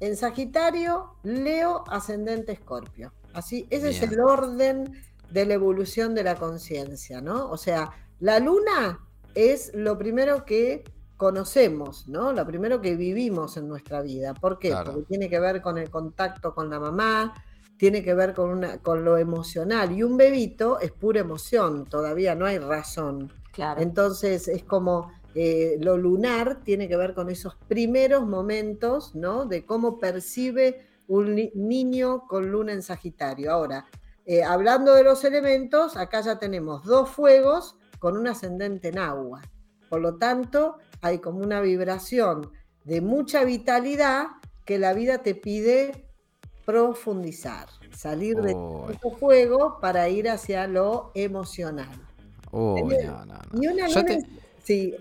en 0.00 0.16
Sagitario, 0.16 1.14
Leo, 1.22 1.84
ascendente 1.88 2.52
Escorpio. 2.52 3.12
Así, 3.32 3.68
ese 3.70 3.90
es 3.90 4.02
el 4.02 4.20
orden 4.20 4.92
de 5.30 5.46
la 5.46 5.54
evolución 5.54 6.14
de 6.14 6.24
la 6.24 6.34
conciencia, 6.34 7.20
¿no? 7.20 7.48
O 7.48 7.56
sea, 7.56 7.92
la 8.18 8.40
luna 8.40 8.98
es 9.36 9.70
lo 9.74 9.96
primero 9.96 10.44
que 10.44 10.82
conocemos, 11.16 12.08
¿no? 12.08 12.32
Lo 12.32 12.44
primero 12.44 12.80
que 12.80 12.96
vivimos 12.96 13.56
en 13.56 13.68
nuestra 13.68 14.02
vida. 14.02 14.34
¿Por 14.34 14.58
qué? 14.58 14.74
Porque 14.84 15.02
tiene 15.02 15.28
que 15.28 15.38
ver 15.38 15.62
con 15.62 15.78
el 15.78 15.88
contacto 15.88 16.52
con 16.52 16.68
la 16.68 16.80
mamá, 16.80 17.34
tiene 17.78 18.02
que 18.02 18.12
ver 18.12 18.34
con, 18.34 18.50
una, 18.50 18.78
con 18.78 19.04
lo 19.04 19.16
emocional. 19.16 19.92
Y 19.92 20.02
un 20.02 20.16
bebito 20.16 20.80
es 20.80 20.92
pura 20.92 21.20
emoción, 21.20 21.86
todavía 21.86 22.34
no 22.34 22.44
hay 22.44 22.58
razón. 22.58 23.32
Entonces 23.78 24.46
es 24.46 24.62
como 24.62 25.10
eh, 25.34 25.78
lo 25.80 25.96
lunar 25.96 26.62
tiene 26.64 26.88
que 26.88 26.96
ver 26.96 27.14
con 27.14 27.30
esos 27.30 27.56
primeros 27.68 28.26
momentos, 28.26 29.14
¿no? 29.14 29.46
De 29.46 29.64
cómo 29.64 29.98
percibe 29.98 30.86
un 31.06 31.34
niño 31.54 32.26
con 32.26 32.50
luna 32.50 32.72
en 32.72 32.82
Sagitario. 32.82 33.52
Ahora, 33.52 33.86
eh, 34.26 34.42
hablando 34.42 34.94
de 34.94 35.04
los 35.04 35.24
elementos, 35.24 35.96
acá 35.96 36.20
ya 36.20 36.38
tenemos 36.38 36.84
dos 36.84 37.08
fuegos 37.08 37.76
con 37.98 38.16
un 38.16 38.28
ascendente 38.28 38.88
en 38.88 38.98
agua. 38.98 39.42
Por 39.88 40.00
lo 40.00 40.16
tanto, 40.16 40.76
hay 41.00 41.18
como 41.18 41.40
una 41.40 41.60
vibración 41.60 42.50
de 42.84 43.00
mucha 43.00 43.44
vitalidad 43.44 44.26
que 44.64 44.78
la 44.78 44.92
vida 44.92 45.18
te 45.18 45.34
pide 45.34 46.07
profundizar, 46.68 47.66
salir 47.96 48.36
de 48.36 48.54
este 48.92 49.10
fuego 49.18 49.78
para 49.80 50.10
ir 50.10 50.28
hacia 50.28 50.66
lo 50.66 51.12
emocional. 51.14 51.98
no, 52.52 52.84
no, 53.24 53.86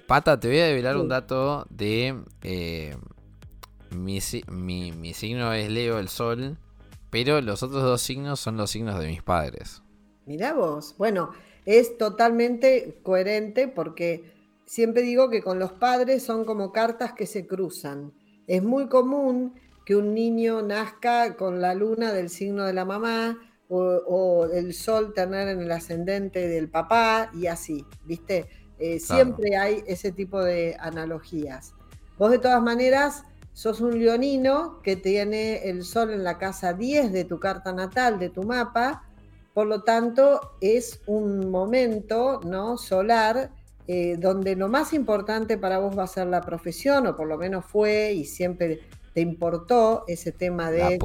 Pata, 0.08 0.40
te 0.40 0.48
voy 0.48 0.60
a 0.60 0.68
develar 0.68 0.96
un 0.96 1.10
dato 1.10 1.68
de... 1.70 2.24
Eh, 2.42 2.96
mi, 3.92 4.20
mi, 4.50 5.14
signo 5.14 5.52
es 5.52 5.70
Leo, 5.70 6.00
el 6.00 6.08
Sol, 6.08 6.58
pero 7.10 7.42
los 7.42 7.62
otros 7.64 7.84
dos 7.84 8.02
signos 8.02 8.40
son 8.40 8.56
los 8.56 8.72
signos 8.72 8.98
de 8.98 9.08
mis 9.08 9.22
padres. 9.22 9.82
Mirá 10.26 10.54
vos, 10.54 10.96
bueno, 10.98 11.32
es 11.66 11.98
totalmente 11.98 13.02
coherente 13.04 13.68
porque 13.68 14.32
siempre 14.66 15.02
digo 15.02 15.30
que 15.30 15.42
con 15.42 15.60
los 15.60 15.74
padres 15.74 16.24
son 16.24 16.46
como 16.46 16.72
cartas 16.72 17.12
que 17.12 17.26
se 17.26 17.46
cruzan. 17.46 18.14
Es 18.46 18.64
muy 18.64 18.88
común 18.88 19.56
que 19.88 19.96
un 19.96 20.14
niño 20.14 20.62
nazca 20.62 21.38
con 21.38 21.62
la 21.62 21.74
luna 21.74 22.12
del 22.12 22.30
signo 22.30 22.66
de 22.66 22.74
la 22.74 22.84
mamá 22.84 23.40
o, 23.70 24.46
el 24.54 24.74
sol 24.74 25.14
tener 25.14 25.48
en 25.48 25.62
el 25.62 25.72
ascendente 25.72 26.46
del 26.50 26.68
papá 26.68 27.32
y 27.34 27.48
así, 27.48 27.86
¿viste? 28.04 28.50
Eh, 28.80 29.00
siempre 29.00 29.56
hay 29.56 29.86
ese 29.88 30.12
tipo 30.12 30.44
de 30.44 30.76
analogías. 30.78 31.74
Vos 32.18 32.32
de 32.32 32.40
todas 32.40 32.62
maneras 32.62 33.24
sos 33.54 33.80
un 33.80 33.98
leonino 33.98 34.82
que 34.84 34.98
tiene 34.98 35.70
el 35.70 35.86
sol 35.86 36.12
en 36.12 36.26
la 36.26 36.38
casa 36.38 36.74
10 36.74 37.14
de 37.14 37.24
tu 37.24 37.40
carta 37.40 37.72
natal, 37.72 38.20
de 38.20 38.28
tu 38.28 38.44
mapa, 38.44 39.04
por 39.54 39.68
lo 39.68 39.84
tanto 39.84 40.58
es 40.60 41.00
un 41.06 41.50
momento 41.50 42.42
¿no? 42.44 42.78
solar 42.78 43.52
eh, 43.88 44.18
donde 44.20 44.58
lo 44.58 44.68
más 44.68 44.92
importante 44.92 45.58
para 45.58 45.80
vos 45.80 45.98
va 45.98 46.04
a 46.04 46.08
ser 46.08 46.28
la 46.28 46.42
profesión, 46.42 47.08
o 47.08 47.16
por 47.16 47.26
lo 47.30 47.38
menos 47.38 47.64
fue 47.64 48.12
y 48.12 48.26
siempre 48.26 48.82
te 49.18 49.22
importó 49.22 50.04
ese 50.06 50.32
tema 50.32 50.70
de 50.70 51.00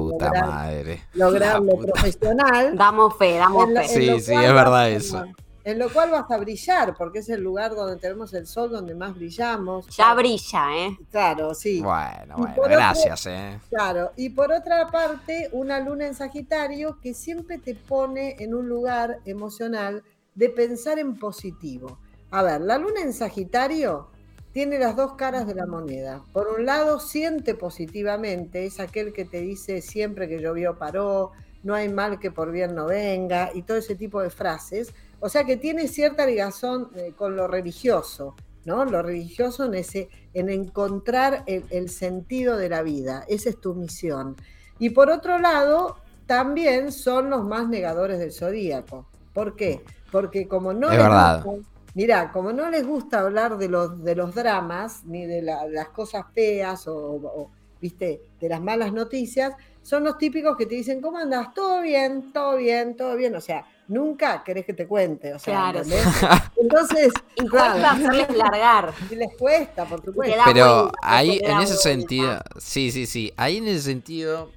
lograr, 1.15 1.59
lo 1.63 1.79
profesional. 1.79 2.77
Damos 2.77 3.17
fe, 3.17 3.37
damos 3.37 3.73
fe. 3.73 3.87
Sí, 3.87 4.19
sí, 4.19 4.33
es 4.35 4.53
verdad 4.53 4.91
eso 4.91 5.25
en 5.63 5.79
lo 5.79 5.91
cual 5.91 6.11
vas 6.11 6.29
a 6.29 6.37
brillar, 6.37 6.93
porque 6.95 7.19
es 7.19 7.29
el 7.29 7.41
lugar 7.41 7.73
donde 7.73 7.95
tenemos 7.95 8.31
el 8.35 8.45
sol, 8.45 8.69
donde 8.69 8.93
más 8.93 9.15
brillamos. 9.15 9.87
Ya 9.87 10.13
brilla, 10.13 10.77
¿eh? 10.77 10.97
Claro, 11.09 11.55
sí. 11.55 11.81
Bueno, 11.81 12.35
bueno, 12.35 12.53
gracias, 12.69 13.25
¿eh? 13.25 13.59
Claro, 13.69 14.11
y 14.15 14.29
por 14.29 14.51
otra 14.51 14.91
parte, 14.91 15.49
una 15.51 15.79
luna 15.79 16.05
en 16.05 16.13
Sagitario 16.13 16.99
que 17.01 17.15
siempre 17.15 17.57
te 17.57 17.73
pone 17.73 18.35
en 18.37 18.53
un 18.53 18.69
lugar 18.69 19.21
emocional 19.25 20.03
de 20.35 20.49
pensar 20.49 20.99
en 20.99 21.17
positivo. 21.17 21.97
A 22.29 22.43
ver, 22.43 22.61
la 22.61 22.77
luna 22.77 23.01
en 23.01 23.13
Sagitario 23.13 24.09
tiene 24.53 24.79
las 24.79 24.95
dos 24.95 25.13
caras 25.15 25.45
de 25.45 25.55
la 25.55 25.65
moneda. 25.65 26.23
Por 26.31 26.47
un 26.47 26.65
lado, 26.65 26.99
siente 26.99 27.55
positivamente, 27.55 28.65
es 28.65 28.79
aquel 28.79 29.11
que 29.11 29.25
te 29.25 29.41
dice 29.41 29.81
siempre 29.81 30.29
que 30.29 30.39
llovió 30.39 30.77
paró, 30.77 31.31
no 31.63 31.75
hay 31.75 31.89
mal 31.89 32.19
que 32.19 32.31
por 32.31 32.51
bien 32.51 32.75
no 32.75 32.85
venga, 32.85 33.49
y 33.53 33.63
todo 33.63 33.77
ese 33.77 33.95
tipo 33.95 34.21
de 34.21 34.29
frases 34.29 34.93
o 35.25 35.29
sea 35.29 35.45
que 35.45 35.55
tiene 35.55 35.87
cierta 35.87 36.25
ligación 36.25 36.89
eh, 36.95 37.13
con 37.15 37.37
lo 37.37 37.47
religioso, 37.47 38.35
¿no? 38.65 38.83
Lo 38.83 39.01
religioso 39.01 39.63
en, 39.63 39.73
ese, 39.75 40.09
en 40.33 40.49
encontrar 40.49 41.45
el, 41.47 41.87
sentido 41.87 42.57
de 42.57 42.67
la 42.67 42.81
vida. 42.81 43.23
Esa 43.29 43.47
es 43.47 43.61
tu 43.61 43.73
misión. 43.73 44.35
Y 44.79 44.89
por 44.89 45.09
otro 45.09 45.39
lado, 45.39 45.95
también 46.25 46.91
son 46.91 47.29
los 47.29 47.45
más 47.45 47.69
negadores 47.69 48.19
del 48.19 48.33
zodíaco. 48.33 49.07
¿Por 49.31 49.55
qué? 49.55 49.81
Porque 50.11 50.45
como 50.45 50.73
no... 50.73 50.91
Es 50.91 50.97
verdad. 50.97 51.45
Gusta, 51.93 52.31
como 52.31 52.51
no 52.51 52.69
les 52.69 52.85
gusta 52.85 53.19
hablar 53.19 53.57
de 53.57 53.69
los, 53.69 54.03
de 54.03 54.15
los 54.15 54.33
dramas, 54.33 55.03
ni 55.05 55.25
de 55.25 55.41
las 55.41 55.89
cosas 55.89 56.25
feas 56.33 56.87
o, 56.87 57.51
¿viste? 57.79 58.21
de 58.39 58.49
las 58.49 58.61
malas 58.61 58.91
noticias, 58.91 59.53
son 59.83 60.03
los 60.05 60.17
típicos 60.17 60.57
que 60.57 60.65
te 60.65 60.75
dicen, 60.75 61.01
¿cómo 61.01 61.17
andas? 61.17 61.53
¿Todo 61.53 61.81
bien? 61.81 62.31
¿Todo 62.31 62.57
bien? 62.57 62.95
¿Todo 62.95 63.15
bien? 63.15 63.35
O 63.35 63.41
sea, 63.41 63.65
nunca 63.87 64.43
querés 64.43 64.65
que 64.65 64.73
te 64.73 64.87
cuente. 64.87 65.33
O 65.33 65.39
sea, 65.39 65.71
claro. 65.71 65.81
Entonces, 66.55 67.11
y 67.35 67.47
cuesta 67.47 67.91
hacerles 67.91 68.37
largar. 68.37 68.93
Y 69.11 69.15
les 69.15 69.35
cuesta, 69.37 69.85
por 69.85 70.03
supuesto. 70.03 70.35
Pero 70.45 70.91
ahí, 71.01 71.39
en 71.43 71.59
ese 71.59 71.75
sentido, 71.75 72.39
sí, 72.57 72.91
sí, 72.91 73.05
sí. 73.05 73.33
Ahí 73.35 73.57
en 73.57 73.67
ese 73.67 73.81
sentido, 73.81 74.49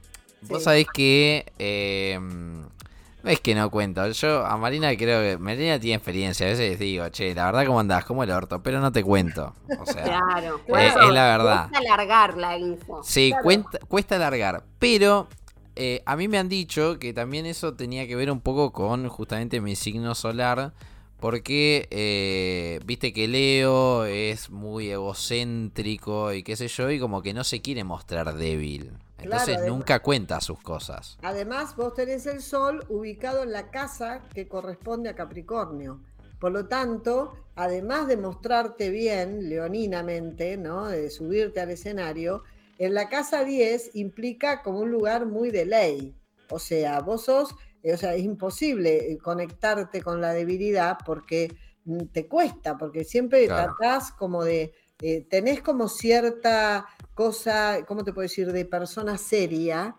vos 0.42 0.62
sabés 0.62 0.86
que. 0.94 1.52
Eh, 1.58 2.18
es 3.26 3.40
que 3.40 3.54
no 3.54 3.70
cuento. 3.70 4.08
Yo 4.10 4.46
a 4.46 4.56
Marina 4.56 4.94
creo 4.96 5.20
que. 5.20 5.38
Marina 5.38 5.78
tiene 5.78 5.96
experiencia. 5.96 6.46
A 6.46 6.50
veces 6.50 6.78
digo, 6.78 7.08
che, 7.08 7.34
la 7.34 7.46
verdad, 7.46 7.66
¿cómo 7.66 7.80
andás? 7.80 8.04
¿Cómo 8.04 8.22
el 8.22 8.30
orto? 8.30 8.62
Pero 8.62 8.80
no 8.80 8.92
te 8.92 9.02
cuento. 9.02 9.54
O 9.80 9.86
sea, 9.86 10.02
claro, 10.02 10.60
es, 10.66 10.94
la 10.94 11.24
verdad. 11.24 11.68
Cuesta 11.68 11.78
alargar 11.78 12.36
la 12.36 12.58
info. 12.58 13.02
Sí, 13.02 13.32
cuesta 13.88 14.16
alargar. 14.16 14.64
Pero 14.78 15.28
eh, 15.74 16.02
a 16.06 16.16
mí 16.16 16.28
me 16.28 16.38
han 16.38 16.48
dicho 16.48 16.98
que 16.98 17.12
también 17.12 17.46
eso 17.46 17.74
tenía 17.74 18.06
que 18.06 18.16
ver 18.16 18.30
un 18.30 18.40
poco 18.40 18.72
con 18.72 19.08
justamente 19.08 19.60
mi 19.60 19.76
signo 19.76 20.14
solar. 20.14 20.72
Porque 21.18 21.88
eh, 21.90 22.78
viste 22.84 23.12
que 23.14 23.26
Leo 23.26 24.04
es 24.04 24.50
muy 24.50 24.90
egocéntrico 24.90 26.34
y 26.34 26.42
qué 26.42 26.56
sé 26.56 26.68
yo, 26.68 26.90
y 26.90 27.00
como 27.00 27.22
que 27.22 27.32
no 27.32 27.42
se 27.42 27.62
quiere 27.62 27.84
mostrar 27.84 28.34
débil. 28.34 28.92
Entonces 29.18 29.58
nunca 29.66 30.00
cuenta 30.00 30.40
sus 30.40 30.60
cosas. 30.60 31.18
Además, 31.22 31.74
vos 31.76 31.94
tenés 31.94 32.26
el 32.26 32.42
sol 32.42 32.84
ubicado 32.88 33.42
en 33.42 33.52
la 33.52 33.70
casa 33.70 34.22
que 34.34 34.48
corresponde 34.48 35.08
a 35.08 35.14
Capricornio. 35.14 36.00
Por 36.38 36.52
lo 36.52 36.66
tanto, 36.66 37.34
además 37.54 38.08
de 38.08 38.18
mostrarte 38.18 38.90
bien, 38.90 39.48
leoninamente, 39.48 40.56
¿no? 40.56 40.86
De 40.86 41.10
subirte 41.10 41.60
al 41.60 41.70
escenario, 41.70 42.42
en 42.78 42.94
la 42.94 43.08
casa 43.08 43.44
10 43.44 43.92
implica 43.94 44.62
como 44.62 44.80
un 44.80 44.90
lugar 44.90 45.26
muy 45.26 45.50
de 45.50 45.64
ley. 45.64 46.14
O 46.50 46.58
sea, 46.58 47.00
vos 47.00 47.24
sos, 47.24 47.54
eh, 47.82 47.94
o 47.94 47.96
sea, 47.96 48.14
es 48.14 48.22
imposible 48.22 49.12
eh, 49.12 49.18
conectarte 49.18 50.02
con 50.02 50.20
la 50.20 50.32
debilidad 50.32 50.98
porque 51.04 51.56
mm, 51.84 52.06
te 52.12 52.26
cuesta, 52.28 52.76
porque 52.76 53.04
siempre 53.04 53.46
tratás 53.46 54.12
como 54.12 54.44
de, 54.44 54.74
eh, 55.00 55.26
tenés 55.28 55.62
como 55.62 55.88
cierta 55.88 56.86
cosa, 57.16 57.78
¿cómo 57.88 58.04
te 58.04 58.12
puedo 58.12 58.24
decir?, 58.24 58.52
de 58.52 58.66
persona 58.66 59.16
seria, 59.16 59.96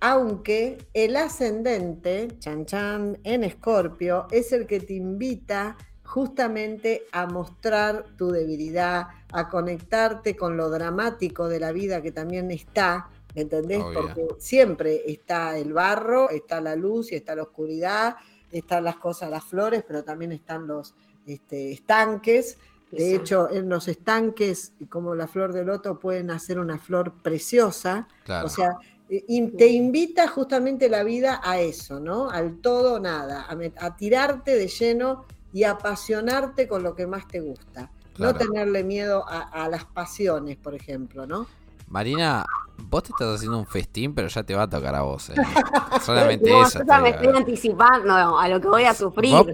aunque 0.00 0.78
el 0.94 1.16
ascendente, 1.16 2.28
chan 2.38 2.64
chan, 2.64 3.18
en 3.24 3.42
Escorpio, 3.42 4.28
es 4.30 4.52
el 4.52 4.66
que 4.66 4.78
te 4.78 4.94
invita 4.94 5.76
justamente 6.04 7.02
a 7.10 7.26
mostrar 7.26 8.04
tu 8.16 8.30
debilidad, 8.30 9.08
a 9.32 9.48
conectarte 9.48 10.36
con 10.36 10.56
lo 10.56 10.70
dramático 10.70 11.48
de 11.48 11.58
la 11.58 11.72
vida 11.72 12.00
que 12.00 12.12
también 12.12 12.52
está, 12.52 13.10
¿me 13.34 13.42
entendés? 13.42 13.82
Porque 13.82 14.28
siempre 14.38 15.02
está 15.06 15.58
el 15.58 15.72
barro, 15.72 16.30
está 16.30 16.60
la 16.60 16.76
luz 16.76 17.10
y 17.10 17.16
está 17.16 17.34
la 17.34 17.42
oscuridad, 17.42 18.16
están 18.52 18.84
las 18.84 18.96
cosas, 18.98 19.30
las 19.30 19.44
flores, 19.44 19.82
pero 19.86 20.04
también 20.04 20.30
están 20.30 20.68
los 20.68 20.94
este, 21.26 21.72
estanques. 21.72 22.56
De 22.96 23.14
hecho, 23.14 23.50
en 23.50 23.68
los 23.68 23.88
estanques, 23.88 24.72
como 24.88 25.14
la 25.14 25.26
flor 25.26 25.52
de 25.52 25.64
loto, 25.64 25.98
pueden 25.98 26.30
hacer 26.30 26.58
una 26.58 26.78
flor 26.78 27.12
preciosa. 27.22 28.08
O 28.44 28.48
sea, 28.48 28.76
te 29.08 29.66
invita 29.68 30.28
justamente 30.28 30.88
la 30.88 31.04
vida 31.04 31.40
a 31.42 31.60
eso, 31.60 32.00
¿no? 32.00 32.30
Al 32.30 32.58
todo 32.58 32.94
o 32.94 33.00
nada, 33.00 33.46
a 33.80 33.96
tirarte 33.96 34.56
de 34.56 34.68
lleno 34.68 35.24
y 35.52 35.64
apasionarte 35.64 36.68
con 36.68 36.82
lo 36.82 36.94
que 36.94 37.06
más 37.06 37.26
te 37.28 37.40
gusta. 37.40 37.90
No 38.18 38.34
tenerle 38.34 38.82
miedo 38.82 39.24
a, 39.28 39.68
las 39.68 39.84
pasiones, 39.84 40.56
por 40.56 40.74
ejemplo, 40.74 41.26
¿no? 41.26 41.46
Marina, 41.88 42.44
vos 42.78 43.04
te 43.04 43.10
estás 43.10 43.36
haciendo 43.36 43.58
un 43.58 43.66
festín, 43.66 44.14
pero 44.14 44.26
ya 44.28 44.42
te 44.42 44.54
va 44.54 44.64
a 44.64 44.68
tocar 44.68 44.94
a 44.94 45.02
vos. 45.02 45.30
eh. 45.30 45.34
Solamente 46.04 46.50
No, 46.50 46.66
eso. 46.66 46.80
yo 46.80 46.84
ya 46.84 46.98
me 46.98 47.12
digo. 47.12 47.22
estoy 47.22 47.36
anticipando 47.36 48.12
a 48.12 48.48
lo 48.48 48.60
que 48.60 48.68
voy 48.68 48.84
a 48.84 48.94
sufrir. 48.94 49.32
Vos, 49.32 49.46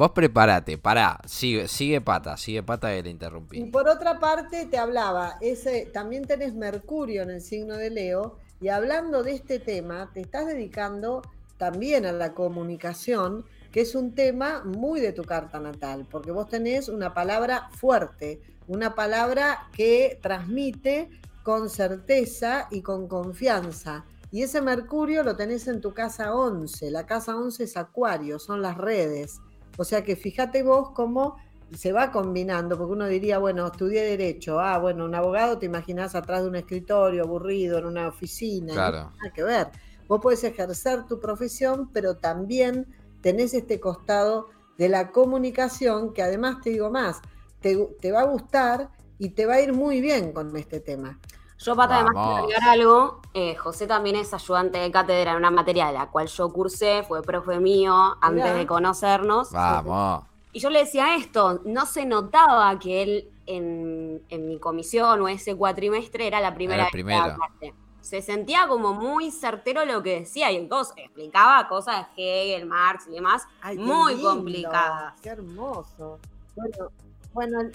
vos 0.00 0.12
prepárate, 0.12 0.78
pará, 0.78 1.20
sigue, 1.26 1.68
sigue 1.68 2.00
pata, 2.00 2.38
sigue 2.38 2.62
pata 2.62 2.88
le 2.88 3.00
Y 3.00 3.08
interrumpí. 3.10 3.62
por 3.66 3.86
otra 3.86 4.18
parte, 4.18 4.64
te 4.64 4.78
hablaba, 4.78 5.36
ese, 5.42 5.90
también 5.92 6.24
tenés 6.24 6.54
Mercurio 6.54 7.20
en 7.20 7.28
el 7.28 7.42
signo 7.42 7.76
de 7.76 7.90
Leo, 7.90 8.38
y 8.62 8.68
hablando 8.68 9.22
de 9.22 9.32
este 9.32 9.58
tema, 9.58 10.08
te 10.14 10.22
estás 10.22 10.46
dedicando 10.46 11.20
también 11.58 12.06
a 12.06 12.12
la 12.12 12.32
comunicación, 12.32 13.44
que 13.72 13.82
es 13.82 13.94
un 13.94 14.14
tema 14.14 14.62
muy 14.64 15.00
de 15.00 15.12
tu 15.12 15.22
carta 15.22 15.60
natal, 15.60 16.06
porque 16.10 16.30
vos 16.30 16.48
tenés 16.48 16.88
una 16.88 17.12
palabra 17.12 17.68
fuerte, 17.70 18.40
una 18.68 18.94
palabra 18.94 19.68
que 19.76 20.18
transmite 20.22 21.10
con 21.42 21.68
certeza 21.68 22.68
y 22.70 22.80
con 22.80 23.06
confianza. 23.06 24.06
Y 24.30 24.44
ese 24.44 24.62
Mercurio 24.62 25.22
lo 25.24 25.36
tenés 25.36 25.68
en 25.68 25.82
tu 25.82 25.92
casa 25.92 26.34
11. 26.34 26.90
La 26.90 27.04
casa 27.04 27.36
11 27.36 27.64
es 27.64 27.76
Acuario, 27.76 28.38
son 28.38 28.62
las 28.62 28.78
redes. 28.78 29.40
O 29.76 29.84
sea 29.84 30.02
que 30.02 30.16
fíjate 30.16 30.62
vos 30.62 30.90
cómo 30.90 31.36
se 31.74 31.92
va 31.92 32.10
combinando, 32.10 32.76
porque 32.76 32.92
uno 32.92 33.06
diría, 33.06 33.38
bueno, 33.38 33.66
estudié 33.66 34.02
Derecho. 34.02 34.60
Ah, 34.60 34.78
bueno, 34.78 35.04
un 35.04 35.14
abogado 35.14 35.58
te 35.58 35.66
imaginás 35.66 36.14
atrás 36.14 36.42
de 36.42 36.48
un 36.48 36.56
escritorio, 36.56 37.22
aburrido, 37.22 37.78
en 37.78 37.86
una 37.86 38.08
oficina. 38.08 38.72
Claro. 38.72 39.12
Nada 39.16 39.32
que 39.32 39.42
ver. 39.42 39.68
Vos 40.08 40.20
podés 40.20 40.42
ejercer 40.42 41.06
tu 41.06 41.20
profesión, 41.20 41.90
pero 41.92 42.16
también 42.16 42.86
tenés 43.20 43.54
este 43.54 43.78
costado 43.78 44.48
de 44.76 44.88
la 44.88 45.12
comunicación, 45.12 46.12
que 46.12 46.22
además 46.22 46.60
te 46.62 46.70
digo 46.70 46.90
más, 46.90 47.20
te, 47.60 47.76
te 48.00 48.10
va 48.10 48.22
a 48.22 48.24
gustar 48.24 48.90
y 49.18 49.30
te 49.30 49.46
va 49.46 49.54
a 49.54 49.60
ir 49.60 49.72
muy 49.72 50.00
bien 50.00 50.32
con 50.32 50.56
este 50.56 50.80
tema. 50.80 51.20
Yo, 51.62 51.76
Pata, 51.76 51.96
además 51.96 52.12
quiero 52.12 52.26
Vamos. 52.28 52.42
agregar 52.44 52.68
algo. 52.70 53.20
eh, 53.34 53.54
José 53.54 53.86
también 53.86 54.16
es 54.16 54.32
ayudante 54.32 54.78
de 54.78 54.90
cátedra 54.90 55.32
en 55.32 55.36
una 55.36 55.50
materia 55.50 55.86
de 55.88 55.92
la 55.92 56.06
cual 56.10 56.26
yo 56.26 56.48
cursé, 56.52 57.02
fue 57.06 57.22
profe 57.22 57.60
mío 57.60 58.16
antes 58.20 58.44
Mirá. 58.44 58.54
de 58.56 58.66
conocernos. 58.66 59.50
Vamos. 59.52 60.24
Y 60.52 60.58
yo 60.60 60.70
le 60.70 60.80
decía 60.80 61.14
esto, 61.16 61.60
no 61.64 61.86
se 61.86 62.06
notaba 62.06 62.76
que 62.78 63.02
él 63.02 63.28
en, 63.46 64.22
en 64.30 64.48
mi 64.48 64.58
comisión 64.58 65.20
o 65.20 65.28
ese 65.28 65.54
cuatrimestre 65.56 66.26
era 66.26 66.40
la 66.40 66.54
primera 66.54 66.88
Era 66.88 66.90
el 66.92 67.04
vez. 67.60 67.74
Se 68.00 68.22
sentía 68.22 68.66
como 68.66 68.94
muy 68.94 69.30
certero 69.30 69.84
lo 69.84 70.02
que 70.02 70.20
decía 70.20 70.50
y 70.50 70.56
entonces 70.56 70.94
explicaba 70.96 71.68
cosas 71.68 72.06
de 72.16 72.22
Hegel, 72.54 72.66
Marx 72.66 73.06
y 73.06 73.10
demás 73.12 73.46
Ay, 73.60 73.76
muy 73.78 74.14
lindo, 74.14 74.30
complicadas. 74.30 75.20
Qué 75.20 75.28
hermoso. 75.28 76.18
Bueno, 76.56 76.90
bueno, 77.34 77.60
el 77.60 77.72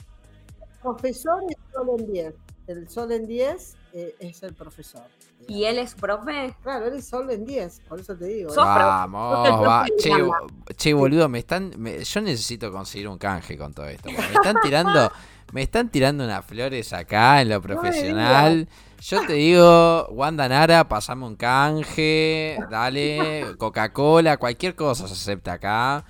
profesor 0.81 1.43
es 1.47 1.55
sol 1.71 1.87
en 1.99 2.11
10. 2.11 2.33
El 2.67 2.89
sol 2.89 3.11
en 3.11 3.27
10 3.27 3.75
eh, 3.93 4.15
es 4.19 4.43
el 4.43 4.53
profesor. 4.53 5.03
¿Y 5.47 5.65
él 5.65 5.77
es 5.77 5.93
profe? 5.93 6.55
Claro, 6.63 6.87
él 6.87 6.95
es 6.95 7.05
sol 7.07 7.29
en 7.29 7.45
10, 7.45 7.81
por 7.87 7.99
eso 7.99 8.15
te 8.15 8.25
digo. 8.25 8.51
¿eh? 8.51 8.55
Vamos, 8.55 9.67
va. 9.67 9.85
de 10.67 10.73
Che, 10.75 10.93
boludo, 10.93 11.29
me 11.29 11.39
están. 11.39 11.71
me- 11.77 12.03
yo 12.03 12.21
necesito 12.21 12.71
conseguir 12.71 13.07
un 13.07 13.17
canje 13.17 13.57
con 13.57 13.73
todo 13.73 13.85
esto. 13.87 14.09
Me 14.11 14.17
están 14.33 14.55
tirando. 14.61 15.11
Me 15.53 15.61
están 15.61 15.89
tirando 15.89 16.23
unas 16.25 16.43
flores 16.43 16.91
acá 16.91 17.39
en 17.41 17.49
lo 17.49 17.61
profesional. 17.61 18.67
Yo 18.99 19.25
te 19.27 19.33
digo, 19.33 20.07
Wanda 20.09 20.49
Nara, 20.49 20.87
pasame 20.87 21.25
un 21.27 21.35
canje, 21.35 22.57
dale, 22.69 23.55
Coca-Cola, 23.57 24.37
cualquier 24.37 24.75
cosa 24.75 25.07
se 25.07 25.13
acepta 25.13 25.53
acá. 25.53 26.03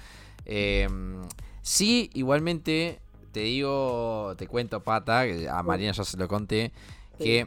Eh, 0.46 0.88
sí, 1.62 2.10
igualmente 2.14 3.02
te 3.36 3.42
digo, 3.42 4.34
te 4.38 4.48
cuento, 4.48 4.80
Pata, 4.82 5.26
que 5.26 5.50
a 5.50 5.62
Marina 5.62 5.92
ya 5.92 6.06
se 6.06 6.16
lo 6.16 6.26
conté, 6.30 6.72
que 7.20 7.46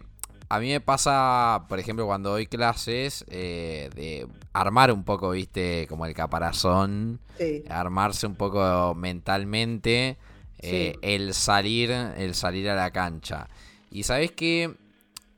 a 0.50 0.60
mí 0.60 0.68
me 0.68 0.82
pasa, 0.82 1.64
por 1.66 1.78
ejemplo, 1.78 2.04
cuando 2.04 2.28
doy 2.28 2.46
clases, 2.46 3.24
eh, 3.30 3.88
de 3.94 4.28
armar 4.52 4.92
un 4.92 5.02
poco, 5.02 5.30
viste, 5.30 5.86
como 5.88 6.04
el 6.04 6.12
caparazón, 6.12 7.20
Sí. 7.38 7.64
armarse 7.70 8.26
un 8.26 8.34
poco 8.34 8.94
mentalmente, 8.94 10.18
eh, 10.58 10.92
Sí. 10.92 10.98
el 11.00 11.32
salir, 11.32 11.90
el 11.90 12.34
salir 12.34 12.68
a 12.68 12.74
la 12.74 12.90
cancha. 12.90 13.48
Y 13.90 14.02
sabes 14.02 14.32
que 14.32 14.74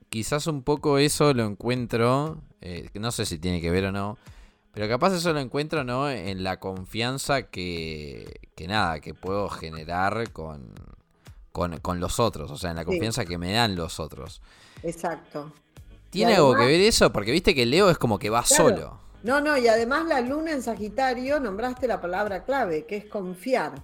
quizás 0.08 0.48
un 0.48 0.64
poco 0.64 0.98
eso 0.98 1.32
lo 1.32 1.44
encuentro, 1.46 2.42
eh, 2.60 2.88
no 2.94 3.12
sé 3.12 3.24
si 3.24 3.38
tiene 3.38 3.60
que 3.60 3.70
ver 3.70 3.84
o 3.84 3.92
no, 3.92 4.18
pero 4.72 4.88
capaz 4.88 5.14
eso 5.14 5.33
lo 5.33 5.40
encuentro, 5.40 5.85
¿no? 5.85 6.09
En 6.11 6.42
la 6.44 6.59
confianza 6.61 7.42
que, 7.44 8.40
que 8.54 8.66
nada, 8.68 9.00
que 9.00 9.14
puedo 9.14 9.48
generar 9.48 10.30
con, 10.33 10.70
con, 11.52 11.78
con 11.78 12.00
los 12.00 12.20
otros, 12.20 12.50
o 12.50 12.56
sea, 12.56 12.70
en 12.70 12.76
la 12.76 12.83
Sí. 12.83 12.87
confianza 12.87 13.24
que 13.24 13.38
me 13.38 13.52
dan 13.52 13.76
los 13.76 13.98
otros. 14.00 14.40
Exacto. 14.83 15.52
¿Tiene 16.11 16.35
algo 16.37 16.54
que 16.56 16.66
ver 16.66 16.80
eso? 16.80 17.12
Porque 17.12 17.30
viste 17.30 17.54
que 17.54 17.66
Leo 17.66 17.90
es 17.90 17.98
como 17.98 18.18
que 18.18 18.30
va 18.30 18.42
Claro. 18.42 18.64
solo. 18.70 19.00
No, 19.22 19.40
no, 19.40 19.56
y 19.59 19.68
además 19.68 20.06
la 20.06 20.20
luna 20.22 20.52
en 20.52 20.62
Sagitario 20.62 21.38
nombraste 21.40 21.87
la 21.87 22.00
palabra 22.00 22.44
clave, 22.44 22.87
que 22.87 22.96
es 22.96 23.04
confiar. 23.04 23.74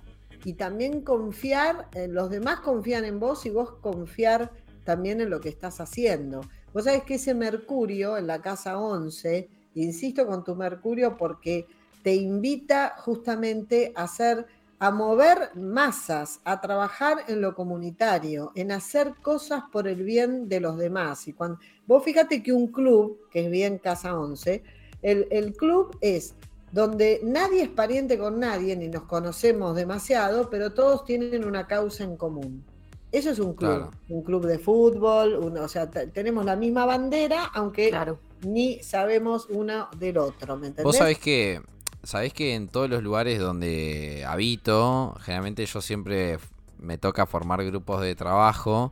Y 0.44 0.55
también 0.55 1.03
confiar, 1.03 1.88
eh, 1.94 2.09
los 2.09 2.31
demás 2.31 2.61
confían 2.61 3.05
en 3.05 3.20
vos 3.20 3.44
y 3.46 3.51
vos 3.51 3.72
confiar 3.81 4.51
también 4.85 5.20
en 5.20 5.29
lo 5.31 5.40
que 5.40 5.49
estás 5.49 5.81
haciendo. 5.81 6.40
Vos 6.72 6.85
sabés 6.85 7.03
que 7.03 7.14
ese 7.16 7.35
Mercurio 7.35 8.16
en 8.16 8.27
la 8.27 8.40
casa 8.40 8.79
11, 8.79 9.49
insisto 9.82 10.26
con 10.26 10.44
tu 10.44 10.54
Mercurio 10.54 11.16
porque 11.16 11.66
te 12.02 12.14
invita 12.14 12.94
justamente 12.98 13.92
a 13.96 14.04
hacer, 14.04 14.46
a 14.78 14.90
mover 14.90 15.54
masas, 15.56 16.40
a 16.44 16.60
trabajar 16.60 17.18
en 17.28 17.40
lo 17.40 17.54
comunitario, 17.54 18.52
en 18.54 18.72
hacer 18.72 19.14
cosas 19.22 19.62
por 19.72 19.88
el 19.88 20.02
bien 20.04 20.48
de 20.48 20.60
los 20.60 20.76
demás. 20.76 21.26
Y 21.28 21.32
cuando, 21.32 21.58
vos 21.86 22.04
fíjate 22.04 22.42
que 22.42 22.52
un 22.52 22.68
club, 22.68 23.18
que 23.30 23.44
es 23.46 23.50
bien 23.50 23.78
casa 23.78 24.18
11, 24.18 24.62
el, 25.02 25.26
el 25.30 25.54
club 25.54 25.96
es 26.00 26.34
donde 26.72 27.20
nadie 27.22 27.62
es 27.62 27.68
pariente 27.70 28.18
con 28.18 28.38
nadie, 28.40 28.76
ni 28.76 28.88
nos 28.88 29.04
conocemos 29.04 29.74
demasiado, 29.76 30.50
pero 30.50 30.72
todos 30.74 31.04
tienen 31.04 31.44
una 31.44 31.66
causa 31.66 32.04
en 32.04 32.16
común. 32.16 32.64
Eso 33.12 33.30
es 33.30 33.38
un 33.38 33.54
club, 33.54 33.70
Claro. 33.76 33.90
un 34.10 34.22
club 34.22 34.44
de 34.46 34.58
fútbol, 34.58 35.36
un- 35.36 35.56
o 35.58 35.68
sea, 35.68 35.88
tenemos 35.90 36.44
la 36.44 36.54
misma 36.56 36.84
bandera, 36.84 37.44
aunque 37.54 37.88
Claro. 37.88 38.18
Ni 38.42 38.83
sabemos 38.83 39.46
uno 39.51 39.88
del 39.99 40.18
otro, 40.18 40.57
¿me 40.57 40.68
entendés? 40.68 40.85
Vos 40.85 40.96
sabés 40.96 41.18
que, 41.18 41.61
sabés 42.03 42.33
que 42.33 42.55
en 42.55 42.68
todos 42.68 42.88
los 42.90 43.03
lugares 43.03 43.38
donde 43.38 44.25
habito, 44.27 45.16
generalmente 45.20 45.64
yo 45.66 45.81
siempre 45.81 46.38
me 46.79 46.99
toca 46.99 47.27
formar 47.27 47.64
grupos 47.64 48.03
de 48.03 48.14
trabajo. 48.14 48.90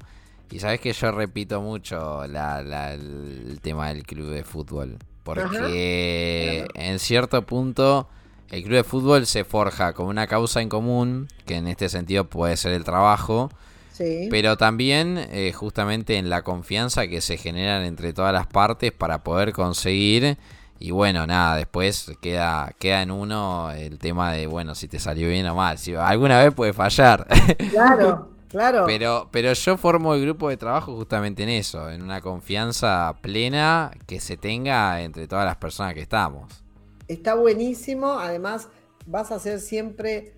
Y 0.50 0.60
sabés 0.60 0.78
que 0.80 0.92
yo 0.92 1.10
repito 1.10 1.60
mucho 1.60 2.26
la- 2.26 2.62
la- 2.62 2.92
el 2.94 3.58
tema 3.62 3.88
del 3.88 4.04
club 4.04 4.28
de 4.30 4.44
fútbol. 4.44 4.98
Porque 5.24 6.66
en 6.74 6.98
cierto 6.98 7.42
punto 7.46 8.08
el 8.50 8.62
club 8.62 8.74
de 8.76 8.84
fútbol 8.84 9.26
se 9.26 9.42
forja 9.44 9.94
como 9.94 10.10
una 10.10 10.26
causa 10.26 10.60
en 10.62 10.68
común, 10.68 11.28
que 11.46 11.56
en 11.56 11.66
este 11.66 11.88
sentido 11.88 12.24
puede 12.26 12.56
ser 12.56 12.72
el 12.72 12.84
trabajo, 12.84 13.50
Sí. 13.94 14.26
pero 14.28 14.56
también 14.56 15.18
eh, 15.30 15.52
justamente 15.52 16.16
en 16.16 16.28
la 16.28 16.42
confianza 16.42 17.06
que 17.06 17.20
se 17.20 17.36
generan 17.36 17.84
entre 17.84 18.12
todas 18.12 18.32
las 18.32 18.48
partes 18.48 18.90
para 18.90 19.22
poder 19.22 19.52
conseguir. 19.52 20.36
Y 20.80 20.90
bueno, 20.90 21.26
nada, 21.28 21.56
después 21.56 22.10
queda, 22.20 22.74
queda 22.80 23.02
en 23.02 23.12
uno 23.12 23.70
el 23.70 23.98
tema 24.00 24.32
de, 24.32 24.48
bueno, 24.48 24.74
si 24.74 24.88
te 24.88 24.98
salió 24.98 25.28
bien 25.28 25.46
o 25.46 25.54
mal. 25.54 25.78
Si 25.78 25.94
alguna 25.94 26.42
vez 26.42 26.52
puede 26.52 26.72
fallar. 26.72 27.26
Claro, 27.70 28.30
claro. 28.48 28.82
pero, 28.84 29.28
pero 29.30 29.52
yo 29.52 29.76
formo 29.76 30.14
el 30.14 30.22
grupo 30.22 30.48
de 30.48 30.56
trabajo 30.56 30.96
justamente 30.96 31.44
en 31.44 31.50
eso, 31.50 31.88
en 31.90 32.02
una 32.02 32.20
confianza 32.20 33.14
plena 33.20 33.92
que 34.06 34.18
se 34.20 34.36
tenga 34.36 35.00
entre 35.02 35.28
todas 35.28 35.44
las 35.44 35.56
personas 35.56 35.94
que 35.94 36.00
estamos. 36.00 36.64
Está 37.06 37.34
buenísimo, 37.34 38.18
además 38.18 38.68
vas 39.06 39.30
a 39.30 39.38
ser 39.38 39.60
siempre 39.60 40.34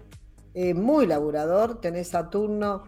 eh, 0.54 0.74
muy 0.74 1.06
laburador, 1.06 1.80
tenés 1.80 2.08
Saturno, 2.08 2.84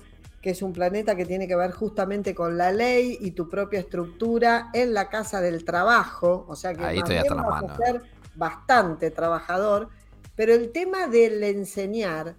que 0.48 0.52
es 0.52 0.62
un 0.62 0.72
planeta 0.72 1.14
que 1.14 1.26
tiene 1.26 1.46
que 1.46 1.56
ver 1.56 1.72
justamente 1.72 2.34
con 2.34 2.56
la 2.56 2.72
ley 2.72 3.18
y 3.20 3.32
tu 3.32 3.50
propia 3.50 3.80
estructura 3.80 4.70
en 4.72 4.94
la 4.94 5.10
casa 5.10 5.42
del 5.42 5.62
trabajo, 5.62 6.46
o 6.48 6.56
sea 6.56 6.72
que 6.72 6.82
Ahí 6.82 7.00
estoy 7.00 7.16
hasta 7.16 7.34
vas 7.34 7.64
a 7.64 7.76
ser 7.76 8.02
bastante 8.34 9.10
trabajador, 9.10 9.90
pero 10.36 10.54
el 10.54 10.72
tema 10.72 11.06
del 11.06 11.44
enseñar, 11.44 12.34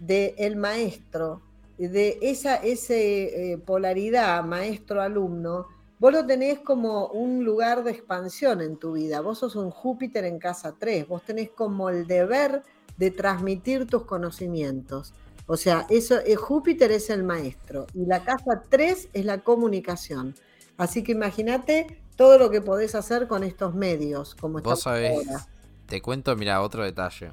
del 0.00 0.56
maestro, 0.56 1.40
de 1.78 2.18
esa 2.20 2.56
ese, 2.56 3.52
eh, 3.52 3.58
polaridad 3.58 4.42
maestro-alumno, 4.42 5.68
vos 6.00 6.12
lo 6.12 6.26
tenés 6.26 6.58
como 6.58 7.06
un 7.10 7.44
lugar 7.44 7.84
de 7.84 7.92
expansión 7.92 8.60
en 8.60 8.76
tu 8.76 8.94
vida. 8.94 9.20
Vos 9.20 9.38
sos 9.38 9.54
un 9.54 9.70
Júpiter 9.70 10.24
en 10.24 10.40
casa 10.40 10.74
3, 10.76 11.06
vos 11.06 11.22
tenés 11.22 11.50
como 11.50 11.90
el 11.90 12.08
deber 12.08 12.64
de 12.96 13.12
transmitir 13.12 13.86
tus 13.86 14.04
conocimientos. 14.04 15.14
O 15.52 15.56
sea, 15.58 15.86
eso, 15.90 16.18
eh, 16.24 16.36
Júpiter 16.36 16.90
es 16.92 17.10
el 17.10 17.24
maestro 17.24 17.86
y 17.94 18.06
la 18.06 18.24
casa 18.24 18.62
3 18.70 19.10
es 19.12 19.24
la 19.24 19.42
comunicación. 19.42 20.34
Así 20.78 21.02
que 21.04 21.12
imagínate 21.12 22.02
todo 22.16 22.38
lo 22.38 22.50
que 22.50 22.62
podés 22.62 22.94
hacer 22.94 23.28
con 23.28 23.44
estos 23.44 23.74
medios, 23.74 24.34
como 24.34 24.60
Vos 24.62 24.80
sabés, 24.82 25.10
ahora. 25.10 25.46
te 25.86 26.00
cuento, 26.02 26.36
mira, 26.36 26.62
otro 26.62 26.84
detalle. 26.84 27.32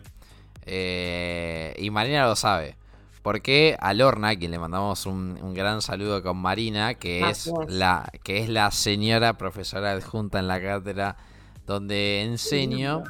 Eh, 0.64 1.74
y 1.78 1.90
Marina 1.92 2.28
lo 2.28 2.36
sabe. 2.36 2.78
Porque 3.22 3.76
a 3.80 3.94
Lorna, 3.94 4.30
a 4.30 4.36
quien 4.38 4.52
le 4.52 4.60
mandamos 4.60 5.06
un, 5.06 5.38
un 5.42 5.54
gran 5.54 5.82
saludo 5.82 6.24
con 6.24 6.38
Marina, 6.38 6.96
que 6.96 7.30
es, 7.30 7.56
la, 7.68 8.12
que 8.24 8.40
es 8.40 8.50
la 8.50 8.72
señora 8.72 9.38
profesora 9.38 9.92
adjunta 9.92 10.40
en 10.40 10.48
la 10.48 10.62
cátedra 10.62 11.18
donde 11.66 12.24
enseño. 12.24 13.04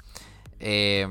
eh, 0.60 1.08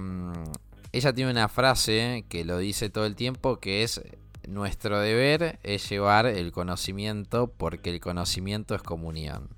ella 0.93 1.13
tiene 1.13 1.31
una 1.31 1.49
frase 1.49 2.25
que 2.29 2.45
lo 2.45 2.59
dice 2.59 2.91
todo 2.91 3.07
el 3.07 3.15
tiempo, 3.17 3.59
que 3.61 3.83
es 3.83 4.01
nuestro 4.47 5.01
deber 5.01 5.59
es 5.63 5.89
llevar 5.89 6.27
el 6.27 6.53
conocimiento 6.53 7.53
porque 7.57 7.91
el 7.91 8.01
conocimiento 8.01 8.75
es 8.75 8.83
comunión. 8.83 9.49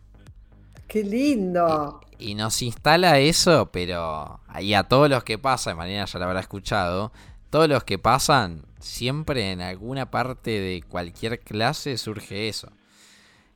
Qué 0.88 1.04
lindo. 1.04 2.00
Y 2.18 2.34
nos 2.34 2.60
instala 2.62 3.20
eso, 3.20 3.70
pero 3.72 4.40
y 4.60 4.74
a 4.74 4.82
todos 4.82 5.08
los 5.08 5.22
que 5.22 5.38
pasan, 5.38 5.76
Marina 5.76 6.04
ya 6.04 6.18
lo 6.18 6.24
habrá 6.24 6.40
escuchado, 6.40 7.12
todos 7.48 7.68
los 7.68 7.84
que 7.84 7.98
pasan, 7.98 8.64
siempre 8.80 9.52
en 9.52 9.60
alguna 9.60 10.10
parte 10.10 10.50
de 10.50 10.82
cualquier 10.82 11.40
clase 11.40 11.96
surge 11.96 12.48
eso. 12.48 12.72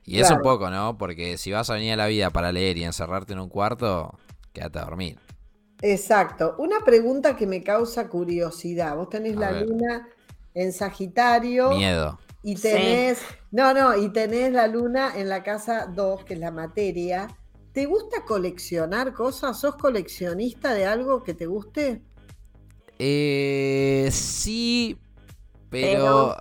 Y 0.07 0.21
es 0.21 0.31
un 0.31 0.43
poco, 0.43 0.71
¿no? 0.71 0.99
Porque 0.99 1.39
si 1.39 1.51
vas 1.51 1.71
a 1.71 1.75
venir 1.75 1.95
a 1.95 1.97
la 1.97 2.07
vida 2.07 2.31
para 2.31 2.53
leer 2.53 2.77
y 2.77 2.85
encerrarte 2.85 3.33
en 3.33 3.41
un 3.41 3.49
cuarto, 3.49 4.19
quédate 4.53 4.79
a 4.79 4.85
dormir. 4.85 5.19
Exacto. 5.87 6.55
Una 6.59 6.81
pregunta 6.81 7.37
que 7.37 7.47
me 7.47 7.63
causa 7.63 8.09
curiosidad. 8.09 8.97
Vos 8.97 9.11
tenés 9.11 9.37
A 9.37 9.41
la 9.41 9.51
ver. 9.53 9.67
luna 9.69 10.09
en 10.55 10.73
Sagitario 10.73 11.71
Miedo. 11.73 12.19
y 12.43 12.57
Sí. 12.57 12.63
tenés, 12.63 13.19
no, 13.51 13.75
no, 13.75 13.95
y 13.97 14.11
tenés 14.11 14.51
la 14.53 14.67
luna 14.67 15.13
en 15.15 15.29
la 15.29 15.43
casa 15.43 15.87
2, 15.95 16.25
que 16.25 16.35
es 16.35 16.41
la 16.41 16.51
materia. 16.51 17.29
¿Te 17.73 17.85
gusta 17.87 18.25
coleccionar 18.25 19.13
cosas? 19.13 19.61
¿Sos 19.61 19.77
coleccionista 19.77 20.73
de 20.73 20.87
algo 20.87 21.23
que 21.23 21.35
te 21.35 21.45
guste? 21.47 22.03
Eh, 22.99 24.09
sí, 24.11 24.97
pero, 25.69 26.35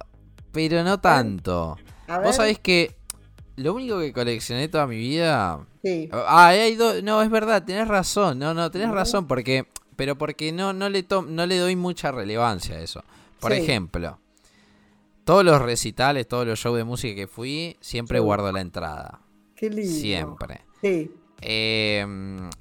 pero 0.51 0.83
no 0.83 1.01
tanto. 1.01 1.75
A 2.07 2.19
ver. 2.19 2.27
Vos 2.27 2.35
sabés 2.37 2.59
que 2.59 2.95
lo 3.57 3.73
único 3.73 3.99
que 3.99 4.13
coleccioné 4.13 4.67
toda 4.69 4.87
mi 4.87 4.97
vida 4.97 5.65
Sí. 5.83 6.09
Ah, 6.11 6.47
hay 6.47 6.75
dos- 6.75 7.03
no, 7.03 7.21
es 7.21 7.29
verdad, 7.29 7.63
tenés 7.65 7.87
razón. 7.87 8.39
No, 8.39 8.53
no, 8.53 8.71
tenés 8.71 8.89
razón 8.89 9.27
porque 9.27 9.65
pero 9.95 10.17
porque 10.17 10.51
no 10.51 10.73
no 10.73 10.89
le 10.89 11.03
to- 11.03 11.21
no 11.21 11.45
le 11.45 11.57
doy 11.57 11.75
mucha 11.75 12.11
relevancia 12.11 12.75
a 12.77 12.79
eso. 12.79 13.03
Por 13.39 13.51
Sí. 13.53 13.59
ejemplo, 13.59 14.17
todos 15.23 15.43
los 15.45 15.61
recitales, 15.61 16.27
todos 16.27 16.47
los 16.47 16.57
shows 16.59 16.77
de 16.77 16.83
música 16.83 17.13
que 17.15 17.27
fui, 17.27 17.77
siempre 17.81 18.17
Sí. 18.19 18.23
guardo 18.23 18.51
la 18.51 18.61
entrada. 18.61 19.19
Qué 19.55 19.69
lindo. 19.69 19.91
Siempre. 19.99 20.61
Sí. 20.81 21.11
Eh, 21.41 22.05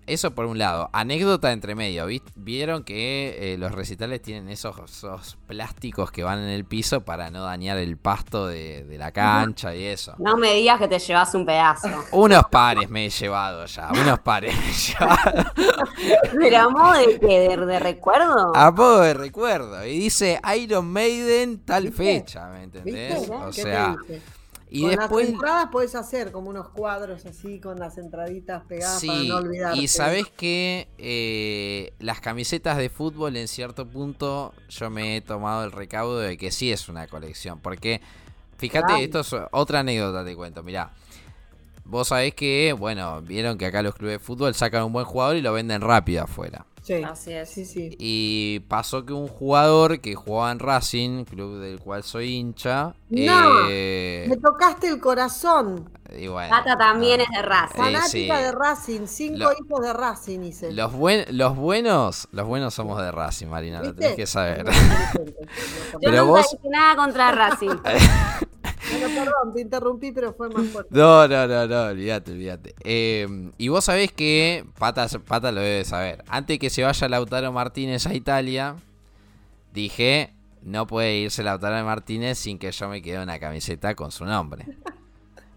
eso 0.06 0.34
por 0.34 0.46
un 0.46 0.58
lado. 0.58 0.90
Anécdota 0.92 1.52
entre 1.52 1.74
medio. 1.76 2.06
¿vi- 2.06 2.22
Vieron 2.34 2.82
que 2.82 3.54
eh, 3.54 3.58
los 3.58 3.70
recitales 3.72 4.20
tienen 4.22 4.48
esos, 4.48 4.76
esos 4.90 5.36
plásticos 5.46 6.10
que 6.10 6.24
van 6.24 6.40
en 6.40 6.48
el 6.48 6.64
piso 6.64 7.02
para 7.04 7.30
no 7.30 7.44
dañar 7.44 7.78
el 7.78 7.96
pasto 7.96 8.48
de, 8.48 8.82
de 8.84 8.98
la 8.98 9.12
cancha 9.12 9.74
y 9.76 9.84
eso. 9.84 10.14
No 10.18 10.36
me 10.36 10.54
digas 10.54 10.80
que 10.80 10.88
te 10.88 10.98
llevas 10.98 11.32
un 11.34 11.46
pedazo. 11.46 11.88
Unos 12.10 12.44
pares 12.50 12.88
me 12.90 13.06
he 13.06 13.10
llevado 13.10 13.66
ya. 13.66 13.88
Unos 13.92 14.18
pares 14.18 14.52
me 14.58 14.68
he 14.68 14.72
llevado. 14.72 15.44
¿Pero 16.40 16.58
a 16.58 16.68
modo 16.68 16.92
de 16.94 17.20
qué? 17.20 17.38
¿De, 17.56 17.56
de 17.56 17.78
recuerdo? 17.78 18.52
A 18.56 18.70
poco 18.74 19.00
de 19.00 19.14
recuerdo. 19.14 19.86
Y 19.86 19.98
dice 19.98 20.40
Iron 20.58 20.86
Maiden 20.90 21.58
tal 21.64 21.84
¿Viste? 21.84 21.96
fecha, 22.02 22.48
¿me 22.48 22.66
¿Viste? 22.66 22.78
entendés? 23.12 23.30
O 23.30 23.50
¿Qué 23.50 23.54
te 23.54 23.62
sea? 23.62 23.96
Y 24.74 24.80
con 24.82 24.90
después. 24.90 25.26
las 25.26 25.34
entradas 25.34 25.68
puedes 25.70 25.94
hacer 25.94 26.32
como 26.32 26.50
unos 26.50 26.68
cuadros 26.70 27.26
así 27.26 27.60
con 27.60 27.78
las 27.78 27.98
entraditas 27.98 28.64
pegadas 28.64 29.04
para 29.04 29.18
Sí, 29.20 29.28
no 29.28 29.36
olvidarte. 29.36 29.78
y 29.78 29.88
sabes 29.88 30.26
que 30.28 30.88
eh, 30.98 31.92
las 31.98 32.20
camisetas 32.20 32.78
de 32.78 32.88
fútbol 32.88 33.36
en 33.36 33.48
cierto 33.48 33.86
punto 33.88 34.54
yo 34.68 34.90
me 34.90 35.16
he 35.16 35.20
tomado 35.20 35.64
el 35.64 35.72
recaudo 35.72 36.18
de 36.18 36.36
que 36.38 36.50
sí 36.50 36.72
es 36.72 36.88
una 36.88 37.06
colección. 37.06 37.60
Porque, 37.60 38.00
fíjate, 38.58 39.04
esto 39.04 39.20
es 39.20 39.34
otra 39.52 39.80
anécdota, 39.80 40.24
te 40.24 40.34
cuento, 40.34 40.62
mirá. 40.62 40.92
Vos 41.84 42.08
sabés 42.08 42.34
que, 42.34 42.72
bueno, 42.78 43.20
vieron 43.22 43.58
que 43.58 43.66
acá 43.66 43.82
los 43.82 43.94
clubes 43.94 44.14
de 44.14 44.24
fútbol 44.24 44.54
sacan 44.54 44.84
un 44.84 44.92
buen 44.92 45.04
jugador 45.04 45.36
y 45.36 45.42
lo 45.42 45.52
venden 45.52 45.80
rápido 45.80 46.22
afuera. 46.24 46.64
Sí, 46.82 46.94
Así 47.04 47.32
es. 47.32 47.48
sí, 47.48 47.64
sí. 47.64 47.96
Y 48.00 48.60
pasó 48.68 49.06
que 49.06 49.12
un 49.12 49.28
jugador 49.28 50.00
que 50.00 50.16
jugaba 50.16 50.50
en 50.50 50.58
Racing, 50.58 51.24
club 51.24 51.60
del 51.60 51.78
cual 51.78 52.02
soy 52.02 52.34
hincha, 52.34 52.94
No, 53.08 53.68
eh, 53.70 54.26
Me 54.28 54.36
tocaste 54.36 54.88
el 54.88 54.98
corazón. 54.98 55.88
y 56.18 56.26
bueno, 56.26 56.50
Tata 56.56 56.76
también 56.76 57.18
no. 57.18 57.24
es 57.24 57.30
de. 57.30 57.36
Eh, 57.38 57.68
Fanática 57.76 58.08
sí. 58.08 58.26
de 58.26 58.52
Racing, 58.52 59.06
cinco 59.06 59.38
Lo- 59.38 59.52
hijos 59.52 59.80
de 59.80 59.92
Racing 59.92 60.40
hice. 60.40 60.72
Los, 60.72 60.92
buen, 60.92 61.24
los 61.30 61.54
buenos, 61.56 62.26
los 62.32 62.46
buenos 62.48 62.74
somos 62.74 63.00
de 63.00 63.12
Racing, 63.12 63.46
Marina, 63.46 63.78
lo 63.78 63.84
¿Viste? 63.92 64.00
tenés 64.00 64.16
que 64.16 64.26
saber. 64.26 64.64
Yo 64.66 65.98
Pero 66.00 66.24
nunca 66.26 66.40
vos- 66.40 66.50
dije 66.50 66.68
nada 66.68 66.96
contra 66.96 67.30
Racing. 67.30 67.70
Perdón, 69.14 69.54
te 69.54 69.60
interrumpí, 69.60 70.12
pero 70.12 70.32
fue 70.34 70.48
más 70.50 70.66
fuerte. 70.68 70.90
No, 70.94 71.26
no, 71.28 71.46
no, 71.46 71.66
no, 71.66 71.82
olvídate, 71.84 72.32
olvídate. 72.32 72.74
Eh, 72.84 73.50
y 73.58 73.68
vos 73.68 73.84
sabés 73.84 74.12
que, 74.12 74.64
Pata, 74.78 75.06
Pata 75.26 75.52
lo 75.52 75.60
debe 75.60 75.84
saber, 75.84 76.24
antes 76.28 76.58
que 76.58 76.70
se 76.70 76.82
vaya 76.82 77.08
Lautaro 77.08 77.52
Martínez 77.52 78.06
a 78.06 78.14
Italia, 78.14 78.76
dije, 79.72 80.32
no 80.62 80.86
puede 80.86 81.16
irse 81.16 81.42
Lautaro 81.42 81.84
Martínez 81.84 82.38
sin 82.38 82.58
que 82.58 82.70
yo 82.72 82.88
me 82.88 83.02
quede 83.02 83.22
una 83.22 83.38
camiseta 83.38 83.94
con 83.94 84.10
su 84.12 84.24
nombre. 84.24 84.66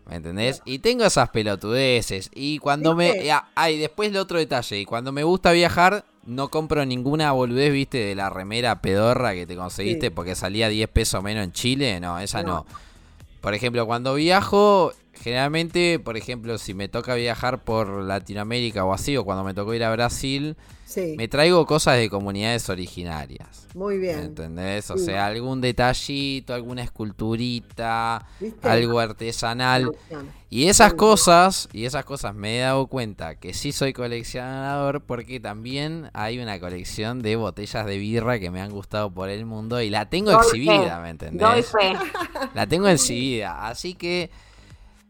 ¿Me 0.08 0.18
entendés? 0.18 0.62
Y 0.66 0.80
tengo 0.80 1.04
esas 1.04 1.30
pelotudeces. 1.30 2.30
Y 2.36 2.60
cuando 2.60 2.96
me... 2.96 3.12
¿Viste? 3.14 3.32
Ah, 3.32 3.50
ah, 3.56 3.70
después 3.70 4.10
el 4.10 4.18
otro 4.18 4.38
detalle. 4.38 4.80
Y 4.80 4.86
cuando 4.86 5.12
me 5.12 5.24
gusta 5.24 5.52
viajar, 5.52 6.06
no 6.26 6.50
compro 6.50 6.86
ninguna 6.86 7.32
boludez, 7.32 7.74
viste, 7.74 7.98
de 7.98 8.14
la 8.14 8.30
remera 8.30 8.82
pedorra 8.82 9.34
que 9.34 9.48
te 9.48 9.56
conseguiste 9.56 10.08
Sí. 10.08 10.10
porque 10.12 10.36
salía 10.36 10.70
10 10.70 10.90
pesos 10.90 11.24
menos 11.24 11.44
en 11.44 11.54
Chile. 11.54 12.00
No, 12.00 12.20
esa 12.20 12.44
No. 12.44 12.50
no. 12.50 12.66
Por 13.46 13.54
ejemplo, 13.54 13.86
cuando 13.86 14.16
viajo, 14.16 14.92
generalmente, 15.26 15.98
por 15.98 16.18
ejemplo, 16.18 16.60
si 16.60 16.76
me 16.76 16.88
toca 16.88 17.16
viajar 17.16 17.64
por 17.64 17.88
Latinoamérica 18.04 18.86
o 18.86 18.94
así, 18.94 19.18
o 19.18 19.26
cuando 19.26 19.44
me 19.44 19.56
tocó 19.56 19.74
ir 19.74 19.84
a 19.84 19.92
Brasil, 19.92 20.56
Sí, 20.86 21.16
me 21.18 21.28
traigo 21.28 21.66
cosas 21.66 21.98
de 21.98 22.12
comunidades 22.12 22.70
originarias. 22.70 23.66
muy 23.74 23.96
¿Me 23.96 24.02
bien. 24.02 24.20
¿Entendés? 24.20 24.92
O 24.92 25.00
Sí. 25.00 25.06
sea, 25.06 25.26
algún 25.26 25.60
detallito, 25.60 26.54
alguna 26.54 26.84
esculturita, 26.84 28.24
¿Viste? 28.40 28.70
algo 28.70 29.00
artesanal. 29.00 29.92
Y 30.52 30.68
esas 30.68 30.94
cosas, 30.94 31.70
y 31.74 31.86
esas 31.86 32.06
cosas 32.06 32.36
me 32.36 32.58
he 32.58 32.62
dado 32.62 32.86
cuenta 32.86 33.34
que 33.40 33.56
sí 33.56 33.72
soy 33.72 33.94
coleccionador 33.94 35.02
porque 35.02 35.40
también 35.40 36.12
hay 36.14 36.38
una 36.38 36.60
colección 36.60 37.24
de 37.24 37.36
botellas 37.36 37.88
de 37.88 37.98
birra 37.98 38.38
que 38.40 38.52
me 38.52 38.62
han 38.62 38.70
gustado 38.70 39.12
por 39.12 39.30
el 39.30 39.48
mundo 39.48 39.82
y 39.82 39.90
la 39.90 40.08
tengo 40.08 40.30
Doy 40.32 40.40
exhibida, 40.42 40.98
fe. 40.98 41.02
¿me 41.02 41.14
Doy 41.32 41.64
entendés? 41.64 41.72
fe. 41.72 41.94
La 42.54 42.68
tengo 42.68 42.88
exhibida. 42.90 43.68
Así 43.68 43.96
que 43.96 44.30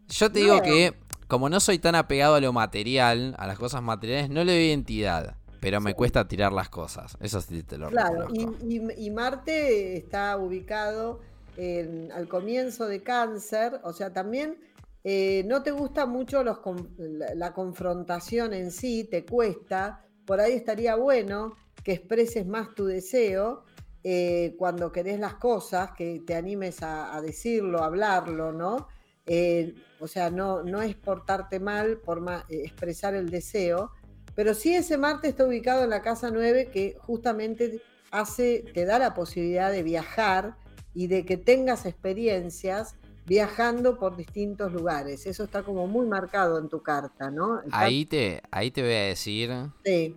yo 0.10 0.32
te 0.32 0.40
digo 0.40 0.62
que 0.62 0.94
como 1.28 1.50
no 1.50 1.60
soy 1.60 1.80
tan 1.80 1.96
apegado 1.96 2.36
a 2.36 2.42
lo 2.42 2.54
material, 2.54 3.36
a 3.38 3.48
las 3.48 3.58
cosas 3.58 3.82
materiales, 3.82 4.30
no 4.30 4.44
le 4.44 4.54
doy 4.54 4.64
identidad. 4.66 5.36
Pero 5.60 5.82
me 5.82 5.96
cuesta 5.96 6.28
tirar 6.28 6.54
las 6.54 6.70
cosas. 6.70 7.18
Eso 7.20 7.42
sí 7.42 7.64
te 7.64 7.78
lo 7.80 7.90
Claro, 7.90 8.28
y, 8.32 8.44
y- 8.76 9.06
y 9.08 9.10
Marte 9.10 9.98
está 9.98 10.38
ubicado 10.38 11.22
en- 11.58 12.12
al 12.12 12.28
comienzo 12.28 12.88
de 12.88 13.02
cáncer, 13.02 13.80
o 13.84 13.92
sea, 13.94 14.14
también 14.14 14.60
eh, 15.04 15.44
no 15.46 15.62
te 15.64 15.72
gusta 15.72 16.06
mucho 16.08 16.44
los 16.44 16.60
la 16.98 17.54
confrontación 17.54 18.54
en 18.54 18.72
sí, 18.72 19.04
te 19.04 19.24
cuesta, 19.26 20.04
por 20.26 20.40
ahí 20.40 20.54
estaría 20.54 20.96
bueno 20.96 21.54
que 21.84 21.94
expreses 21.94 22.46
más 22.48 22.74
tu 22.74 22.86
deseo 22.86 23.66
eh, 24.04 24.56
cuando 24.58 24.92
querés 24.92 25.20
las 25.20 25.36
cosas, 25.36 25.92
que 25.98 26.22
te 26.26 26.36
animes 26.36 26.82
a, 26.84 27.16
a 27.16 27.22
decirlo, 27.22 27.82
a 27.82 27.86
hablarlo, 27.86 28.52
¿no? 28.52 28.88
Eh, 29.28 29.74
o 30.00 30.08
sea, 30.08 30.30
no, 30.30 30.64
no 30.64 30.82
es 30.82 30.96
portarte 30.96 31.60
mal 31.60 31.98
por 31.98 32.22
ma- 32.22 32.46
eh, 32.50 32.62
expresar 32.66 33.16
el 33.16 33.30
deseo, 33.30 33.92
pero 34.36 34.54
sí 34.54 34.76
ese 34.76 34.98
Marte 34.98 35.30
está 35.30 35.46
ubicado 35.46 35.84
en 35.84 35.90
la 35.90 36.02
casa 36.02 36.30
9 36.32 36.70
que 36.72 36.96
justamente 37.00 37.82
hace, 38.12 38.64
te 38.74 38.86
da 38.86 39.00
la 39.00 39.14
posibilidad 39.14 39.72
de 39.72 39.84
viajar 39.84 40.56
y 40.94 41.08
de 41.08 41.26
que 41.26 41.38
tengas 41.38 41.86
experiencias 41.86 42.96
viajando 43.26 43.98
por 43.98 44.16
distintos 44.16 44.72
lugares. 44.72 45.26
Eso 45.26 45.44
está 45.46 45.64
como 45.64 45.88
muy 45.88 46.06
marcado 46.06 46.60
en 46.60 46.70
tu 46.70 46.82
carta, 46.84 47.32
¿no? 47.32 47.62
Está- 47.62 47.80
Ahí 47.82 48.06
te, 48.06 48.42
ahí 48.52 48.70
te 48.72 48.82
voy 48.84 48.94
a 48.94 49.04
decir. 49.06 49.52
Sí, 49.84 50.16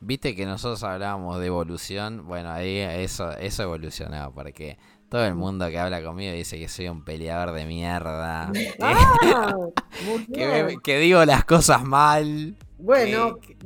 Viste 0.00 0.36
que 0.36 0.46
nosotros 0.46 0.82
hablábamos 0.84 1.40
de 1.40 1.46
evolución. 1.46 2.24
Bueno, 2.26 2.50
ahí 2.50 2.78
eso, 2.78 3.32
eso 3.32 3.64
evolucionó. 3.64 4.32
Porque 4.32 4.78
todo 5.08 5.24
el 5.24 5.34
mundo 5.34 5.68
que 5.68 5.78
habla 5.78 6.02
conmigo 6.02 6.32
dice 6.34 6.58
que 6.58 6.68
soy 6.68 6.88
un 6.88 7.04
peleador 7.04 7.52
de 7.54 7.64
mierda. 7.66 8.50
que- 8.52 8.74
Ah, 8.80 9.54
que, 10.34 10.46
me- 10.46 10.62
bien. 10.64 10.80
que 10.80 10.98
digo 10.98 11.24
las 11.24 11.44
cosas 11.44 11.82
mal. 11.84 12.56
Bueno, 12.78 13.38
que- 13.40 13.56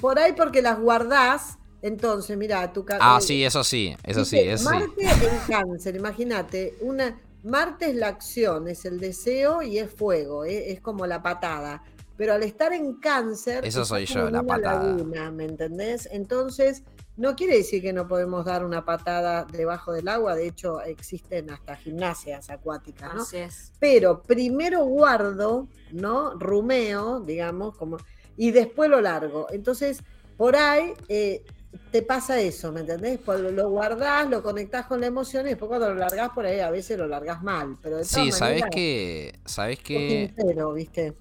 por 0.00 0.18
ahí 0.18 0.32
porque 0.32 0.62
las 0.62 0.78
guardás, 0.80 1.58
entonces, 1.82 2.36
mira, 2.36 2.72
tu 2.72 2.84
Ah, 2.98 3.18
eh, 3.20 3.22
sí, 3.22 3.44
eso 3.44 3.62
sí, 3.62 3.94
eso 4.02 4.24
sí. 4.24 4.38
Marte 4.64 5.02
en 5.02 5.38
cáncer, 5.48 5.96
imagínate, 5.96 6.74
una 6.80 7.18
Marte 7.44 7.90
es 7.90 7.94
la 7.94 8.08
acción, 8.08 8.66
es 8.66 8.84
el 8.86 8.98
deseo 8.98 9.62
y 9.62 9.78
es 9.78 9.88
fuego, 9.88 10.44
eh, 10.44 10.72
es 10.72 10.80
como 10.80 11.06
la 11.06 11.22
patada. 11.22 11.80
Pero 12.16 12.32
al 12.32 12.42
estar 12.42 12.72
en 12.72 12.94
cáncer, 12.94 13.64
Eso 13.64 13.84
soy 13.84 14.06
yo, 14.06 14.28
la 14.30 14.42
patada. 14.42 14.82
laguna, 14.82 15.30
¿me 15.30 15.44
entendés? 15.44 16.08
Entonces, 16.10 16.82
no 17.16 17.34
quiere 17.36 17.56
decir 17.56 17.82
que 17.82 17.92
no 17.92 18.06
podemos 18.08 18.44
dar 18.44 18.64
una 18.64 18.84
patada 18.84 19.44
debajo 19.44 19.92
del 19.92 20.08
agua, 20.08 20.34
de 20.34 20.46
hecho 20.48 20.80
existen 20.82 21.50
hasta 21.50 21.76
gimnasias 21.76 22.50
acuáticas, 22.50 23.14
¿no? 23.14 23.22
Así 23.22 23.38
es. 23.38 23.72
Pero 23.78 24.22
primero 24.22 24.84
guardo, 24.84 25.68
¿no? 25.92 26.34
Rumeo, 26.38 27.20
digamos, 27.20 27.76
como, 27.76 27.98
y 28.36 28.50
después 28.50 28.90
lo 28.90 29.00
largo. 29.00 29.46
Entonces, 29.50 29.98
por 30.36 30.56
ahí 30.56 30.92
eh, 31.08 31.42
te 31.90 32.02
pasa 32.02 32.40
eso, 32.40 32.72
¿me 32.72 32.80
entendés? 32.80 33.20
Lo 33.26 33.70
guardás, 33.70 34.28
lo 34.28 34.42
conectás 34.42 34.86
con 34.86 35.00
la 35.00 35.06
emoción 35.06 35.46
y 35.46 35.50
después 35.50 35.68
cuando 35.68 35.88
lo 35.90 35.94
largás 35.96 36.30
por 36.30 36.46
ahí 36.46 36.60
a 36.60 36.70
veces 36.70 36.98
lo 36.98 37.06
largás 37.06 37.42
mal. 37.42 37.76
Pero 37.82 37.98
de 37.98 38.04
Sí, 38.04 38.30
todas 38.30 38.38
¿sabés 38.38 38.60
maneras, 38.62 38.70
que 38.70 39.38
¿Sabés 39.44 39.78
sos 39.78 39.84
que 39.86 40.34
sincero, 40.36 40.72
¿viste? 40.72 41.14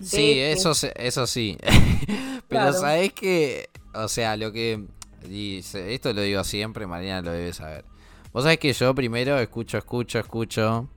Sí, 0.00 0.38
De- 0.38 0.52
eso, 0.52 0.74
se- 0.74 0.92
eso 0.96 1.26
sí. 1.26 1.56
Pero 2.48 2.48
Claro. 2.48 2.72
sabés 2.72 3.12
que, 3.12 3.68
o 3.94 4.08
sea, 4.08 4.36
lo 4.36 4.52
que... 4.52 4.84
y 5.28 5.62
se- 5.62 5.94
esto 5.94 6.12
lo 6.12 6.20
digo 6.22 6.42
siempre, 6.44 6.86
Mariana 6.86 7.22
lo 7.22 7.32
debe 7.32 7.52
saber. 7.52 7.84
Vos 8.32 8.44
sabés 8.44 8.58
que 8.58 8.72
yo 8.72 8.94
primero 8.94 9.38
escucho, 9.38 9.78
escucho, 9.78 10.18
escucho, 10.18 10.88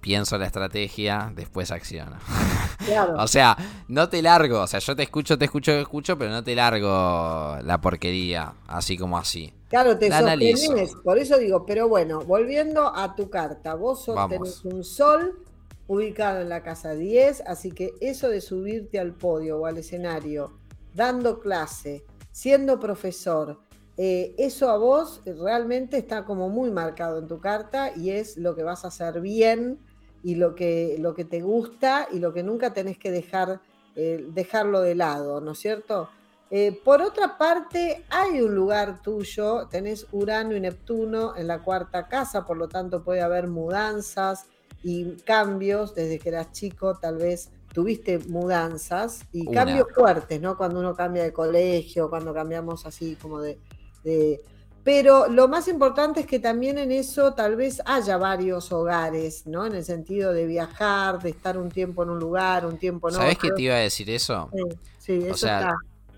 pienso 0.00 0.38
la 0.38 0.46
estrategia, 0.46 1.32
después 1.34 1.70
acciono. 1.70 2.16
Claro. 2.86 3.16
O 3.18 3.26
sea, 3.26 3.56
no 3.88 4.08
te 4.08 4.22
largo, 4.22 4.60
o 4.62 4.66
sea, 4.66 4.78
yo 4.78 4.94
te 4.94 5.02
escucho, 5.02 5.36
te 5.36 5.46
escucho, 5.46 5.72
te 5.72 5.80
escucho, 5.80 6.16
pero 6.16 6.30
no 6.30 6.42
te 6.44 6.54
largo 6.54 7.58
la 7.62 7.80
porquería, 7.82 8.54
así 8.68 8.96
como 8.96 9.18
así. 9.18 9.52
Claro, 9.68 9.98
te 9.98 10.08
La 10.08 10.18
analizo. 10.18 10.72
por 11.02 11.18
eso 11.18 11.36
digo, 11.38 11.66
pero 11.66 11.88
bueno, 11.88 12.20
volviendo 12.20 12.94
a 12.96 13.14
tu 13.16 13.28
carta, 13.28 13.74
vos 13.74 14.08
tenés 14.30 14.64
un 14.64 14.84
sol 14.84 15.42
ubicado 15.88 16.40
en 16.40 16.48
la 16.48 16.62
casa 16.62 16.92
10, 16.94 17.42
así 17.46 17.72
que 17.72 17.90
eso 18.00 18.28
de 18.30 18.40
subirte 18.40 18.98
al 19.00 19.12
podio 19.12 19.58
o 19.58 19.66
al 19.66 19.76
escenario, 19.76 20.52
dando 20.94 21.40
clase, 21.40 22.04
siendo 22.38 22.78
profesor, 22.78 23.58
eh, 23.96 24.32
eso 24.38 24.70
a 24.70 24.78
vos 24.78 25.22
realmente 25.24 25.98
está 25.98 26.24
como 26.24 26.48
muy 26.48 26.70
marcado 26.70 27.18
en 27.18 27.26
tu 27.26 27.40
carta 27.40 27.90
y 27.96 28.10
es 28.10 28.36
lo 28.36 28.54
que 28.54 28.62
vas 28.62 28.84
a 28.84 28.88
hacer 28.88 29.20
bien 29.20 29.80
y 30.22 30.36
lo 30.36 30.54
que, 30.54 30.98
lo 31.00 31.14
que 31.14 31.24
te 31.24 31.40
gusta 31.40 32.06
y 32.12 32.20
lo 32.20 32.32
que 32.32 32.44
nunca 32.44 32.72
tenés 32.72 32.96
que 32.96 33.10
dejar, 33.10 33.60
eh, 33.96 34.24
dejarlo 34.28 34.82
de 34.82 34.94
lado, 34.94 35.40
¿no 35.40 35.50
es 35.50 35.58
cierto? 35.58 36.10
Eh, 36.52 36.80
por 36.84 37.02
otra 37.02 37.38
parte, 37.38 38.04
hay 38.08 38.40
un 38.40 38.54
lugar 38.54 39.02
tuyo, 39.02 39.66
tenés 39.66 40.06
Urano 40.12 40.54
y 40.54 40.60
Neptuno 40.60 41.36
en 41.36 41.48
la 41.48 41.64
cuarta 41.64 42.06
casa, 42.06 42.46
por 42.46 42.56
lo 42.56 42.68
tanto 42.68 43.02
puede 43.02 43.20
haber 43.20 43.48
mudanzas 43.48 44.46
y 44.84 45.16
cambios 45.22 45.92
desde 45.92 46.20
que 46.20 46.28
eras 46.28 46.52
chico, 46.52 46.96
tal 47.00 47.16
vez 47.16 47.50
tuviste 47.78 48.18
mudanzas 48.26 49.20
y 49.32 49.46
Una. 49.46 49.64
cambios 49.64 49.86
fuertes, 49.94 50.40
¿no? 50.40 50.56
Cuando 50.56 50.80
uno 50.80 50.96
cambia 50.96 51.22
de 51.22 51.32
colegio, 51.32 52.10
cuando 52.10 52.34
cambiamos 52.34 52.84
así 52.86 53.14
como 53.22 53.40
de, 53.40 53.56
de- 54.02 54.40
Pero 54.82 55.28
lo 55.28 55.46
más 55.46 55.68
importante 55.68 56.18
es 56.20 56.26
que 56.26 56.40
también 56.40 56.76
en 56.76 56.90
eso 56.90 57.34
tal 57.34 57.54
vez 57.54 57.80
haya 57.86 58.16
varios 58.16 58.72
hogares, 58.72 59.46
¿no? 59.46 59.64
En 59.64 59.76
el 59.76 59.84
sentido 59.84 60.32
de 60.32 60.46
viajar, 60.46 61.20
de 61.22 61.30
estar 61.30 61.56
un 61.56 61.70
tiempo 61.70 62.02
en 62.02 62.10
un 62.10 62.18
lugar, 62.18 62.66
un 62.66 62.78
tiempo 62.78 63.10
en 63.10 63.14
¿Sabés 63.14 63.36
otro. 63.36 63.50
qué 63.50 63.54
te 63.54 63.62
iba 63.62 63.74
a 63.76 63.78
decir 63.78 64.10
eso? 64.10 64.48
Sí, 64.52 64.62
sí, 64.98 65.12
eso 65.26 65.36
sea, 65.36 65.60
está. 65.60 65.74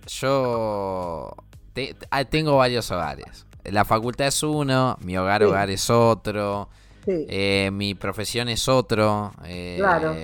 Yo 0.06 1.30
te- 1.74 1.94
ah, 2.10 2.24
tengo 2.24 2.56
varios 2.56 2.90
hogares. 2.90 3.44
La 3.64 3.84
facultad 3.84 4.28
es 4.28 4.42
uno, 4.42 4.96
mi 5.02 5.18
hogar 5.18 5.42
Sí. 5.42 5.48
hogar 5.48 5.68
es 5.68 5.90
otro, 5.90 6.70
Sí. 7.04 7.26
eh, 7.28 7.70
mi 7.72 7.94
profesión 7.94 8.48
es 8.48 8.68
otro, 8.68 9.32
eh, 9.44 9.76
Claro. 9.78 10.14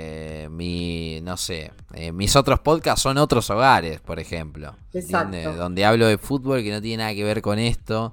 mi, 0.51 1.21
no 1.23 1.37
sé, 1.37 1.73
eh, 1.95 2.13
mis 2.13 2.37
otros 2.37 2.61
podcasts 2.61 3.03
son 3.03 3.17
otros 3.19 3.49
hogares, 3.51 4.01
por 4.01 4.21
ejemplo. 4.21 4.75
Exacto. 4.93 5.55
Donde 5.55 5.85
hablo 5.85 6.07
de 6.07 6.19
fútbol 6.19 6.63
que 6.63 6.71
no 6.71 6.83
tiene 6.83 7.03
nada 7.03 7.15
que 7.15 7.25
ver 7.25 7.41
con 7.43 7.59
esto. 7.59 8.13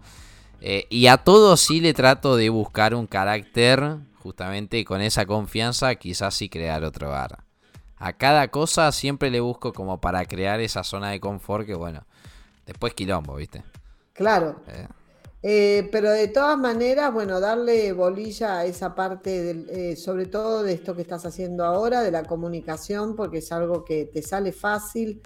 Y 0.89 1.07
a 1.07 1.17
todos 1.17 1.59
sí 1.59 1.81
le 1.81 1.93
trato 1.93 2.37
de 2.37 2.49
buscar 2.49 2.95
un 2.95 3.05
carácter, 3.05 3.97
justamente 4.19 4.85
con 4.85 5.01
esa 5.01 5.25
confianza, 5.25 5.93
quizás 5.95 6.33
sí 6.33 6.47
crear 6.47 6.85
otro 6.85 7.09
hogar. 7.09 7.43
A 7.97 8.13
cada 8.13 8.47
cosa 8.47 8.91
siempre 8.93 9.29
le 9.29 9.41
busco 9.41 9.73
como 9.73 9.99
para 9.99 10.23
crear 10.25 10.61
esa 10.61 10.83
zona 10.85 11.09
de 11.09 11.19
confort 11.19 11.65
que 11.65 11.73
bueno, 11.73 12.05
después 12.65 12.93
quilombo, 12.93 13.35
¿viste? 13.35 13.63
Claro. 14.13 14.61
Eh, 15.45 15.89
pero 15.91 16.09
de 16.09 16.29
todas 16.29 16.57
maneras, 16.57 17.11
bueno, 17.13 17.41
darle 17.41 17.91
bolilla 17.91 18.59
a 18.59 18.65
esa 18.65 18.95
parte, 18.95 19.43
del, 19.43 19.69
eh, 19.69 19.95
sobre 19.97 20.25
todo 20.25 20.63
de 20.63 20.71
esto 20.71 20.95
que 20.95 21.01
estás 21.01 21.25
haciendo 21.25 21.65
ahora, 21.65 22.01
de 22.01 22.11
la 22.11 22.23
comunicación, 22.23 23.17
porque 23.17 23.39
es 23.39 23.51
algo 23.51 23.83
que 23.83 24.05
te 24.05 24.21
sale 24.21 24.53
fácil. 24.53 25.21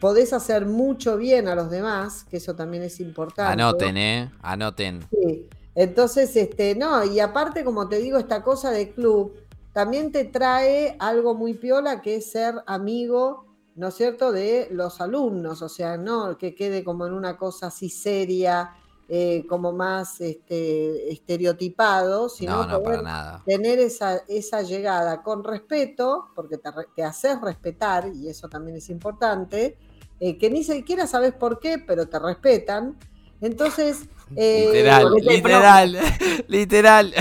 Podés 0.00 0.32
hacer 0.32 0.66
mucho 0.66 1.16
bien 1.16 1.46
a 1.46 1.54
los 1.54 1.70
demás, 1.70 2.24
que 2.24 2.38
eso 2.38 2.56
también 2.56 2.82
es 2.82 2.98
importante. 2.98 3.52
anoten, 3.52 3.96
¿eh? 3.96 4.32
Anoten. 4.42 5.02
Sí. 5.08 5.46
Entonces, 5.76 6.34
este, 6.34 6.74
no, 6.74 7.04
y 7.04 7.20
aparte, 7.20 7.62
como 7.62 7.88
te 7.88 7.98
digo, 7.98 8.18
esta 8.18 8.42
cosa 8.42 8.72
de 8.72 8.90
club 8.90 9.36
también 9.72 10.10
te 10.10 10.24
trae 10.24 10.96
algo 10.98 11.36
muy 11.36 11.54
piola 11.54 12.02
que 12.02 12.16
es 12.16 12.32
ser 12.32 12.56
amigo, 12.66 13.46
¿no 13.76 13.88
es 13.88 13.94
cierto?, 13.94 14.32
de 14.32 14.66
los 14.72 15.00
alumnos, 15.00 15.62
o 15.62 15.68
sea, 15.68 15.96
no 15.96 16.36
que 16.38 16.56
quede 16.56 16.82
como 16.82 17.06
en 17.06 17.12
una 17.12 17.36
cosa 17.36 17.68
así 17.68 17.88
seria, 17.88 18.72
eh, 19.12 19.44
como 19.48 19.72
más 19.72 20.20
este, 20.20 21.12
estereotipado, 21.12 22.28
sino 22.28 22.62
No, 22.62 22.66
no, 22.66 22.82
poder 22.82 23.00
para 23.00 23.02
nada. 23.02 23.42
tener 23.44 23.78
esa, 23.80 24.22
esa 24.28 24.62
llegada 24.62 25.22
con 25.22 25.42
respeto, 25.44 26.28
porque 26.34 26.58
te, 26.94 27.02
haces 27.02 27.40
respetar, 27.40 28.08
y 28.14 28.28
eso 28.28 28.48
también 28.48 28.76
es 28.76 28.88
importante, 28.88 29.76
eh, 30.20 30.38
que 30.38 30.48
ni 30.50 30.62
siquiera 30.64 31.06
sabes 31.08 31.32
por 31.34 31.58
qué, 31.58 31.78
pero 31.78 32.08
te 32.08 32.18
respetan. 32.20 32.98
Entonces, 33.40 34.08
eh, 34.36 34.66
Literal, 34.66 35.14
te- 35.24 35.24
literal, 35.24 35.98
literal. 36.48 37.14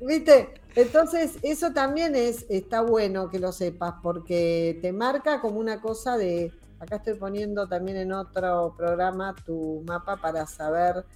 ¿Viste? 0.00 0.54
Entonces, 0.74 1.38
eso 1.42 1.72
también 1.72 2.14
es, 2.16 2.44
está 2.50 2.82
bueno 2.82 3.30
que 3.30 3.38
lo 3.38 3.52
sepas, 3.52 3.94
porque 4.02 4.78
te 4.82 4.92
marca 4.92 5.40
como 5.40 5.58
una 5.60 5.80
cosa 5.80 6.16
de. 6.16 6.52
Acá 6.78 6.96
estoy 6.96 7.14
poniendo 7.14 7.66
también 7.68 7.96
en 7.96 8.12
otro 8.12 8.74
programa 8.76 9.34
tu 9.46 9.82
mapa 9.86 10.20
para 10.20 10.46
saber, 10.46 11.06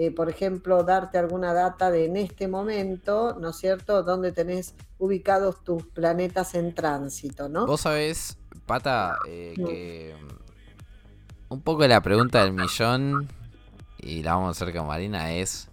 eh, 0.00 0.12
por 0.12 0.30
ejemplo, 0.30 0.84
darte 0.84 1.18
alguna 1.18 1.52
data 1.52 1.90
de 1.90 2.04
en 2.04 2.16
este 2.16 2.46
momento, 2.46 3.36
¿no 3.40 3.48
es 3.48 3.56
cierto?, 3.56 4.04
donde 4.04 4.30
tenés 4.30 4.76
ubicados 4.96 5.64
tus 5.64 5.84
planetas 5.86 6.54
en 6.54 6.72
tránsito, 6.72 7.48
¿no? 7.48 7.66
Vos 7.66 7.80
sabés, 7.80 8.38
Pata, 8.64 9.18
eh, 9.26 9.54
que 9.56 10.14
mm, 10.16 11.52
un 11.52 11.62
poco 11.62 11.84
la 11.88 12.00
pregunta 12.00 12.44
del 12.44 12.52
millón, 12.52 13.26
y 13.98 14.22
la 14.22 14.36
vamos 14.36 14.46
a 14.46 14.62
hacer 14.62 14.72
con 14.72 14.86
Marina, 14.86 15.32
es 15.32 15.68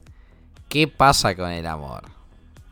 ¿qué 0.70 0.88
pasa 0.88 1.36
con 1.36 1.52
el 1.52 1.68
amor? 1.68 2.02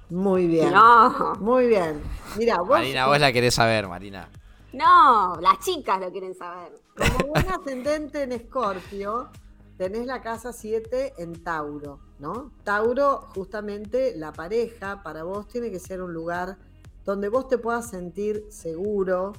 Muy 0.10 0.48
bien. 0.48 0.74
No, 0.74 1.36
Muy 1.40 1.68
bien. 1.68 2.02
Mira, 2.36 2.58
vos. 2.62 2.70
Marina, 2.70 3.06
vos 3.06 3.20
la 3.20 3.32
querés 3.32 3.54
saber, 3.54 3.88
Marina. 3.88 4.28
no, 4.72 5.38
las 5.40 5.60
chicas 5.60 6.02
lo 6.02 6.12
quieren 6.12 6.34
saber. 6.34 6.72
Como 6.98 7.34
un 7.34 7.48
ascendente 7.48 8.24
en 8.24 8.32
Escorpio, 8.32 9.30
tenés 9.84 10.06
la 10.06 10.22
casa 10.22 10.54
7 10.54 11.16
en 11.18 11.44
Tauro, 11.44 12.00
¿no? 12.18 12.54
Tauro, 12.64 13.28
justamente 13.36 14.16
la 14.16 14.32
pareja, 14.32 15.04
para 15.04 15.24
vos 15.24 15.46
tiene 15.50 15.72
que 15.72 15.80
ser 15.80 16.02
un 16.02 16.14
lugar 16.14 16.58
donde 17.04 17.28
vos 17.28 17.50
te 17.50 17.58
puedas 17.58 17.90
sentir 17.90 18.46
seguro, 18.50 19.34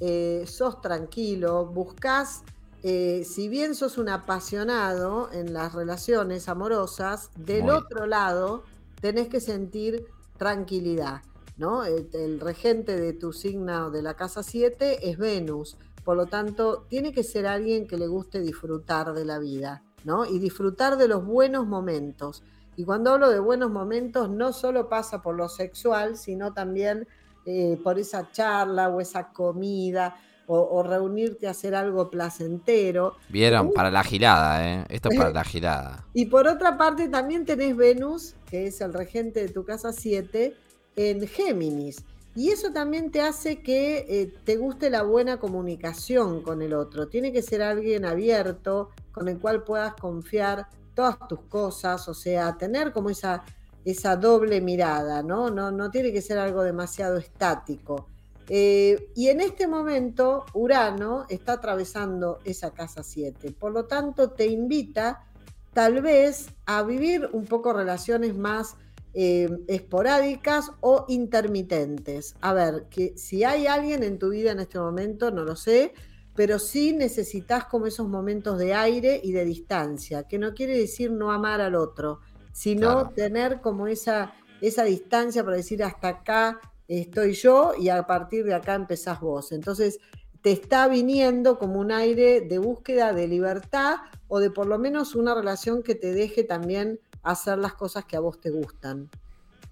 eh, 0.00 0.44
sos 0.46 0.82
tranquilo, 0.82 1.64
buscás, 1.64 2.42
eh, 2.82 3.24
si 3.24 3.48
bien 3.48 3.74
sos 3.74 3.96
un 3.96 4.10
apasionado 4.10 5.30
en 5.32 5.54
las 5.54 5.72
relaciones 5.72 6.46
amorosas, 6.50 7.30
del 7.34 7.62
Muy. 7.62 7.72
otro 7.72 8.04
lado 8.04 8.64
tenés 9.00 9.28
que 9.28 9.40
sentir 9.40 10.04
tranquilidad, 10.36 11.22
¿no? 11.56 11.86
El, 11.86 12.10
el 12.12 12.38
regente 12.38 13.00
de 13.00 13.14
tu 13.14 13.32
signo 13.32 13.90
de 13.90 14.02
la 14.02 14.12
casa 14.12 14.42
7 14.42 15.08
es 15.08 15.16
Venus. 15.16 15.78
Por 16.04 16.18
lo 16.18 16.26
tanto, 16.26 16.84
tiene 16.86 17.12
que 17.12 17.24
ser 17.24 17.46
alguien 17.46 17.86
que 17.88 17.96
le 17.96 18.06
guste 18.06 18.40
disfrutar 18.40 19.14
de 19.14 19.24
la 19.24 19.38
vida, 19.38 19.82
¿no? 20.06 20.24
Y 20.24 20.38
disfrutar 20.38 20.96
de 20.96 21.08
los 21.08 21.26
buenos 21.26 21.66
momentos. 21.66 22.44
Y 22.76 22.84
cuando 22.84 23.10
hablo 23.10 23.28
de 23.28 23.40
buenos 23.40 23.70
momentos, 23.70 24.30
no 24.30 24.52
solo 24.52 24.88
pasa 24.88 25.20
por 25.20 25.34
lo 25.34 25.48
sexual, 25.48 26.16
sino 26.16 26.52
también 26.52 27.08
eh, 27.44 27.78
por 27.82 27.98
esa 27.98 28.30
charla 28.30 28.88
o 28.88 29.00
esa 29.00 29.32
comida 29.32 30.16
o, 30.46 30.60
o 30.60 30.82
reunirte 30.84 31.48
a 31.48 31.50
hacer 31.50 31.74
algo 31.74 32.08
placentero. 32.08 33.16
Vieron, 33.28 33.72
para 33.72 33.90
la 33.90 34.04
girada, 34.04 34.64
¿eh? 34.64 34.84
Esto 34.88 35.08
es 35.10 35.18
para 35.18 35.30
la 35.30 35.42
girada. 35.42 36.06
Y 36.14 36.26
por 36.26 36.46
otra 36.46 36.78
parte, 36.78 37.08
también 37.08 37.44
tenés 37.44 37.76
Venus, 37.76 38.36
que 38.48 38.68
es 38.68 38.80
el 38.80 38.94
regente 38.94 39.40
de 39.40 39.48
tu 39.48 39.64
casa 39.64 39.92
7, 39.92 40.54
en 40.94 41.26
Géminis. 41.26 42.04
Y 42.36 42.50
eso 42.50 42.70
también 42.70 43.10
te 43.10 43.22
hace 43.22 43.62
que 43.62 44.04
eh, 44.08 44.32
te 44.44 44.56
guste 44.56 44.90
la 44.90 45.02
buena 45.02 45.38
comunicación 45.38 46.42
con 46.42 46.60
el 46.60 46.74
otro. 46.74 47.08
Tiene 47.08 47.32
que 47.32 47.40
ser 47.40 47.62
alguien 47.62 48.04
abierto, 48.04 48.90
con 49.16 49.28
el 49.28 49.38
cual 49.38 49.64
puedas 49.64 49.94
confiar 49.94 50.66
todas 50.94 51.16
tus 51.26 51.40
cosas, 51.48 52.06
o 52.06 52.12
sea, 52.12 52.58
tener 52.58 52.92
como 52.92 53.08
esa, 53.08 53.44
esa 53.82 54.14
doble 54.14 54.60
mirada, 54.60 55.22
¿no? 55.22 55.48
¿no? 55.48 55.70
No 55.70 55.90
tiene 55.90 56.12
que 56.12 56.20
ser 56.20 56.36
algo 56.36 56.62
demasiado 56.62 57.16
estático. 57.16 58.08
Eh, 58.50 59.08
y 59.14 59.28
en 59.28 59.40
este 59.40 59.66
momento, 59.66 60.44
Urano 60.52 61.24
está 61.30 61.54
atravesando 61.54 62.40
esa 62.44 62.72
casa 62.72 63.02
7. 63.02 63.52
Por 63.58 63.72
lo 63.72 63.86
tanto, 63.86 64.32
te 64.32 64.48
invita 64.48 65.24
tal 65.72 66.02
vez 66.02 66.48
a 66.66 66.82
vivir 66.82 67.30
un 67.32 67.46
poco 67.46 67.72
relaciones 67.72 68.36
más 68.36 68.76
eh, 69.14 69.48
esporádicas 69.66 70.72
o 70.82 71.06
intermitentes. 71.08 72.36
A 72.42 72.52
ver, 72.52 72.84
que 72.90 73.16
si 73.16 73.44
hay 73.44 73.66
alguien 73.66 74.02
en 74.02 74.18
tu 74.18 74.28
vida 74.28 74.52
en 74.52 74.60
este 74.60 74.78
momento, 74.78 75.30
no 75.30 75.42
lo 75.42 75.56
sé, 75.56 75.94
pero 76.36 76.58
sí 76.58 76.92
necesitas 76.92 77.64
como 77.64 77.86
esos 77.86 78.08
momentos 78.08 78.58
de 78.58 78.74
aire 78.74 79.20
y 79.24 79.32
de 79.32 79.44
distancia, 79.44 80.24
que 80.24 80.38
no 80.38 80.54
quiere 80.54 80.76
decir 80.76 81.10
no 81.10 81.32
amar 81.32 81.60
al 81.60 81.74
otro, 81.74 82.20
sino 82.52 82.80
Claro. 82.80 83.10
tener 83.14 83.60
como 83.60 83.86
esa, 83.86 84.34
esa 84.60 84.84
distancia 84.84 85.42
para 85.44 85.56
decir 85.56 85.82
hasta 85.82 86.08
acá 86.08 86.60
estoy 86.88 87.32
yo 87.32 87.72
y 87.78 87.88
a 87.88 88.06
partir 88.06 88.44
de 88.44 88.54
acá 88.54 88.74
empezás 88.74 89.20
vos. 89.20 89.52
Entonces 89.52 89.98
te 90.42 90.52
está 90.52 90.86
viniendo 90.86 91.58
como 91.58 91.80
un 91.80 91.90
aire 91.90 92.42
de 92.42 92.58
búsqueda 92.58 93.12
de 93.12 93.26
libertad 93.26 93.96
o 94.28 94.38
de 94.38 94.50
por 94.50 94.66
lo 94.66 94.78
menos 94.78 95.14
una 95.14 95.34
relación 95.34 95.82
que 95.82 95.94
te 95.94 96.12
deje 96.12 96.44
también 96.44 97.00
hacer 97.22 97.58
las 97.58 97.74
cosas 97.74 98.04
que 98.04 98.16
a 98.16 98.20
vos 98.20 98.40
te 98.40 98.50
gustan. 98.50 99.10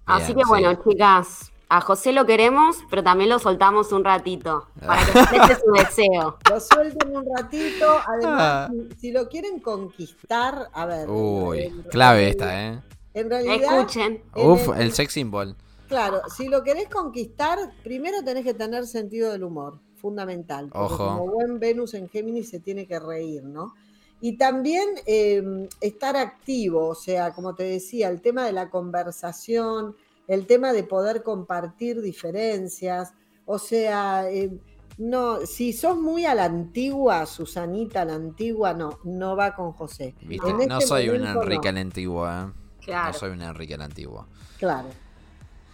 Así 0.07 0.35
que 0.35 0.43
bueno, 0.47 0.75
chicas, 0.83 1.53
a 1.69 1.81
José 1.81 2.12
lo 2.12 2.27
queremos, 2.27 2.77
pero 2.91 3.03
también 3.03 3.31
lo 3.31 3.39
soltamos 3.39 3.91
un 3.93 4.05
ratito 4.05 4.69
para 4.85 5.05
que 5.05 5.19
exprese 5.19 5.61
su 5.65 5.73
deseo. 5.73 6.39
Lo 6.51 6.61
suelten 6.61 7.17
un 7.17 7.25
ratito. 7.37 7.87
Además, 8.07 8.41
Ah. 8.41 8.71
si, 8.71 8.97
si 9.01 9.12
lo 9.12 9.29
quieren 9.29 9.61
conquistar, 9.61 10.69
a 10.73 10.87
ver. 10.87 11.09
Uy, 11.09 11.62
en- 11.62 11.83
clave 11.85 12.25
en- 12.25 12.29
esta, 12.31 12.67
¿eh? 12.69 12.83
En 13.15 13.31
realidad, 13.31 13.79
Escuchen. 13.81 14.23
en 14.35 14.51
Uf, 14.51 14.69
el- 14.77 14.83
el 14.83 14.93
sex 14.93 15.12
symbol. 15.12 15.57
claro, 15.89 16.21
si 16.37 16.49
lo 16.49 16.62
querés 16.65 16.89
conquistar, 16.89 17.59
primero 17.83 18.23
tenés 18.25 18.45
que 18.45 18.55
tener 18.55 18.87
sentido 18.87 19.31
del 19.33 19.45
humor, 19.45 19.79
fundamental. 19.97 20.69
porque 20.71 20.85
Ojo. 20.95 21.07
Como 21.09 21.27
buen 21.29 21.59
Venus 21.61 21.95
en 21.95 22.09
Géminis 22.09 22.51
se 22.51 22.61
tiene 22.61 22.87
que 22.87 22.99
reír, 22.99 23.45
¿no? 23.45 23.75
Y 24.21 24.37
también 24.37 24.89
eh, 25.07 25.69
estar 25.81 26.17
activo, 26.17 26.89
o 26.89 26.95
sea, 26.95 27.33
como 27.33 27.55
te 27.55 27.62
decía, 27.65 28.09
el 28.09 28.21
tema 28.21 28.45
de 28.45 28.53
la 28.53 28.71
conversación, 28.71 29.97
el 30.29 30.47
tema 30.47 30.72
de 30.72 30.85
poder 30.85 31.22
compartir 31.22 32.01
diferencias, 32.01 33.14
o 33.47 33.59
sea, 33.59 34.31
eh, 34.31 34.51
no, 34.97 35.45
si 35.45 35.72
sos 35.72 35.99
muy 35.99 36.25
a 36.25 36.35
la 36.35 36.45
antigua, 36.45 37.27
Susanita, 37.27 38.03
a 38.03 38.05
la 38.05 38.14
antigua, 38.14 38.75
no, 38.75 38.99
no 39.05 39.37
va 39.37 39.55
con 39.55 39.72
José. 39.72 40.14
¿Viste? 40.22 40.49
En 40.51 40.57
no 40.68 40.79
este 40.79 40.87
soy 40.87 41.09
una 41.09 41.35
momento, 41.35 41.43
Enrique 41.43 41.64
no. 41.64 41.68
a 41.68 41.72
la 41.72 41.81
antigua, 41.81 42.49
¿eh? 42.49 42.61
Claro. 42.85 43.12
No 43.12 43.18
soy 43.18 43.31
una 43.31 43.49
Enrique 43.49 43.75
a 43.75 43.79
la 43.79 43.85
antigua. 43.87 44.29
Claro. 44.59 44.89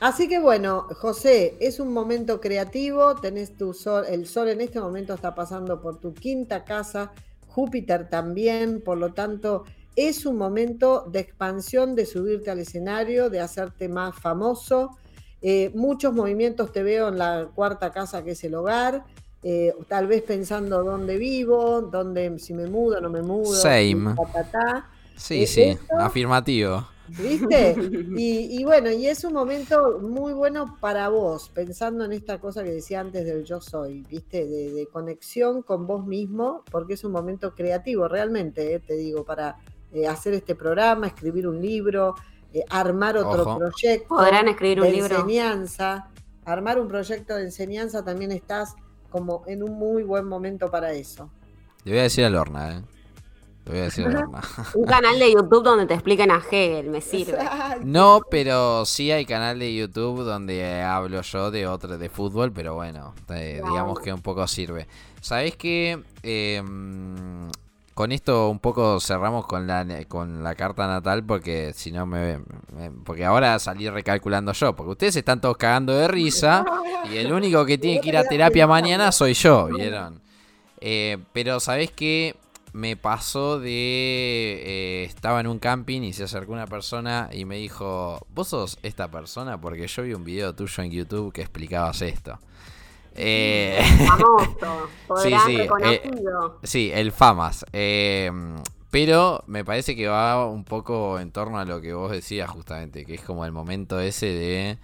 Así 0.01 0.29
que 0.29 0.39
bueno, 0.39 0.87
José, 0.97 1.59
es 1.61 1.79
un 1.79 1.93
momento 1.93 2.41
creativo, 2.41 3.17
tenés 3.17 3.57
tu 3.59 3.75
sol, 3.75 4.05
el 4.09 4.27
sol 4.27 4.49
en 4.49 4.63
este 4.63 4.81
momento 4.81 5.13
está 5.13 5.35
pasando 5.35 5.83
por 5.83 5.99
tu 6.01 6.15
quinta 6.15 6.65
casa, 6.65 7.13
Júpiter 7.49 8.09
también, 8.09 8.81
por 8.81 8.97
lo 8.97 9.13
tanto, 9.13 9.65
es 9.97 10.27
un 10.27 10.37
momento 10.37 11.05
de 11.11 11.21
expansión, 11.21 11.95
de 11.95 12.07
subirte 12.07 12.51
al 12.51 12.61
escenario, 12.61 13.31
de 13.31 13.41
hacerte 13.41 13.89
más 13.89 14.15
famoso. 14.17 14.97
Eh, 15.43 15.71
muchos 15.75 16.13
movimientos 16.13 16.73
te 16.73 16.83
veo 16.83 17.09
en 17.09 17.19
la 17.19 17.49
cuarta 17.55 17.91
casa 17.91 18.23
que 18.23 18.33
es 18.33 18.45
el 18.45 18.55
hogar, 18.55 19.05
eh, 19.43 19.75
tal 19.89 20.07
vez 20.07 20.23
pensando 20.23 20.85
dónde 20.85 21.17
vivo, 21.17 21.81
dónde, 21.83 22.39
si 22.39 22.53
me 22.53 22.67
mudo, 22.67 23.01
no 23.01 23.09
me 23.11 23.23
mudo. 23.23 23.55
Same. 23.55 24.15
ta, 24.15 24.33
ta, 24.33 24.51
ta. 24.51 24.91
Sí, 25.17 25.43
¿Eh, 25.43 25.47
sí, 25.47 25.63
esto? 25.63 25.97
afirmativo. 25.99 26.87
¿Viste? 27.09 27.75
Y, 28.17 28.61
y 28.61 28.65
bueno, 28.65 28.91
y 28.91 29.07
es 29.07 29.25
un 29.25 29.33
momento 29.33 29.99
muy 30.01 30.33
bueno 30.33 30.77
para 30.81 31.09
vos, 31.09 31.49
pensando 31.49 32.05
en 32.05 32.13
esta 32.13 32.39
cosa 32.39 32.63
que 32.63 32.71
decía 32.71 33.01
antes 33.01 33.25
del 33.25 33.45
yo 33.45 33.61
soy, 33.61 34.03
¿viste? 34.09 34.47
De, 34.47 34.73
de 34.73 34.87
conexión 34.87 35.63
con 35.63 35.87
vos 35.87 36.07
mismo, 36.07 36.65
porque 36.71 36.95
es 36.95 37.05
un 37.05 37.13
momento 37.13 37.55
creativo 37.55 38.09
realmente, 38.09 38.79
te 38.81 38.95
digo, 38.95 39.25
para 39.25 39.57
eh, 39.93 40.07
hacer 40.07 40.35
este 40.35 40.55
programa, 40.55 41.07
escribir 41.07 41.47
un 41.49 41.61
libro, 41.61 42.15
eh, 42.53 42.65
armar 42.71 43.17
otro 43.17 43.43
Ojo. 43.43 43.59
proyecto. 43.59 44.09
¿Podrán 44.09 44.49
escribir 44.49 44.81
un 44.81 44.87
de 44.87 44.93
libro? 44.93 45.17
enseñanza. 45.17 46.09
Armar 46.45 46.81
un 46.81 46.89
proyecto 46.89 47.35
de 47.37 47.45
enseñanza 47.45 48.05
también 48.05 48.33
estás 48.33 48.75
como 49.11 49.43
en 49.47 49.63
un 49.63 49.73
muy 49.79 50.03
buen 50.03 50.27
momento 50.27 50.71
para 50.71 50.93
eso. 50.93 51.31
Le 51.85 51.93
voy 51.93 52.01
a 52.01 52.03
decir 52.05 52.25
a 52.25 52.31
Lorna, 52.31 52.77
¿eh? 52.77 52.83
Le 53.67 53.71
voy 53.73 53.81
a 53.81 53.85
decir 53.85 54.07
a 54.07 54.11
Lorna. 54.11 54.41
Un 54.75 54.85
canal 54.85 55.19
de 55.19 55.33
YouTube 55.33 55.63
donde 55.63 55.87
te 55.87 55.95
expliquen 55.95 56.31
a 56.31 56.37
Hegel, 56.51 56.89
me 56.91 57.01
sirve. 57.01 57.39
No, 57.83 58.23
pero 58.31 58.85
sí 58.87 59.11
hay 59.13 59.27
canal 59.27 59.59
de 59.59 59.75
YouTube 59.75 60.23
donde 60.25 60.83
hablo 60.83 61.21
yo 61.23 61.51
de 61.51 61.67
otro 61.67 61.99
de 61.99 62.09
fútbol, 62.09 62.53
pero 62.53 62.75
bueno, 62.75 63.15
eh, 63.29 63.61
digamos 63.65 64.01
que 64.01 64.13
un 64.13 64.23
poco 64.23 64.47
sirve. 64.47 64.87
¿Sabés 65.21 65.57
qué? 65.57 66.03
Eh, 66.23 66.63
mm, 66.63 67.49
con 67.95 68.13
esto 68.13 68.49
un 68.49 68.59
poco 68.61 68.99
cerramos 69.01 69.47
con 69.47 69.67
la 69.67 69.85
con 70.09 70.43
la 70.43 70.55
carta 70.55 70.87
natal 70.87 71.25
porque 71.25 71.73
si 71.75 71.93
no 71.93 72.07
me, 72.07 72.39
me- 72.75 72.91
porque 73.05 73.25
ahora 73.25 73.59
salí 73.59 73.89
recalculando 73.91 74.53
yo, 74.53 74.75
porque 74.75 74.93
ustedes 74.93 75.17
están 75.17 75.41
todos 75.41 75.57
cagando 75.57 75.93
de 75.95 76.09
risa 76.09 76.65
y 77.13 77.17
el 77.17 77.33
único 77.33 77.65
que 77.67 77.79
tiene 77.79 78.01
que 78.01 78.09
ir 78.11 78.17
a 78.17 78.25
terapia 78.25 78.67
mañana 78.67 79.13
soy 79.13 79.35
yo, 79.35 79.67
¿vieron? 79.67 80.21
Eh, 80.81 81.19
pero 81.33 81.61
¿sabés 81.61 81.91
qué? 81.91 82.37
Me 82.73 82.97
pasó 82.97 83.59
de... 83.59 83.69
eh, 84.65 85.05
estaba 85.05 85.41
en 85.41 85.49
un 85.49 85.59
camping 85.59 86.03
y 86.03 86.13
se 86.13 86.23
acercó 86.25 86.53
una 86.53 86.69
persona 86.69 87.29
y 87.33 87.45
me 87.45 87.57
dijo, 87.57 88.25
¿vos 88.33 88.47
sos 88.49 88.79
esta 88.85 89.11
persona? 89.11 89.61
Porque 89.61 89.89
yo 89.89 90.05
vi 90.05 90.15
un 90.15 90.23
video 90.25 90.55
tuyo 90.55 90.83
en 90.85 90.91
YouTube 90.93 91.33
que 91.33 91.41
explicabas 91.43 92.01
esto. 92.03 92.39
Eh, 93.15 93.81
Famoso, 94.07 94.95
sí, 95.15 95.71
eh, 95.81 96.03
reconocido. 96.09 96.61
sí, 96.63 96.91
el 96.95 97.13
Famas. 97.13 97.65
Eh, 97.73 98.31
pero 98.91 99.45
me 99.47 99.65
parece 99.65 99.95
que 99.97 100.09
va 100.09 100.47
un 100.49 100.65
poco 100.65 101.21
en 101.21 101.31
torno 101.33 101.59
a 101.59 101.65
lo 101.65 101.81
que 101.81 101.93
vos 101.95 102.11
decías 102.13 102.51
justamente, 102.51 103.05
que 103.07 103.15
es 103.15 103.23
como 103.23 103.45
el 103.45 103.53
momento 103.53 104.01
ese 104.01 104.27
de, 104.27 104.79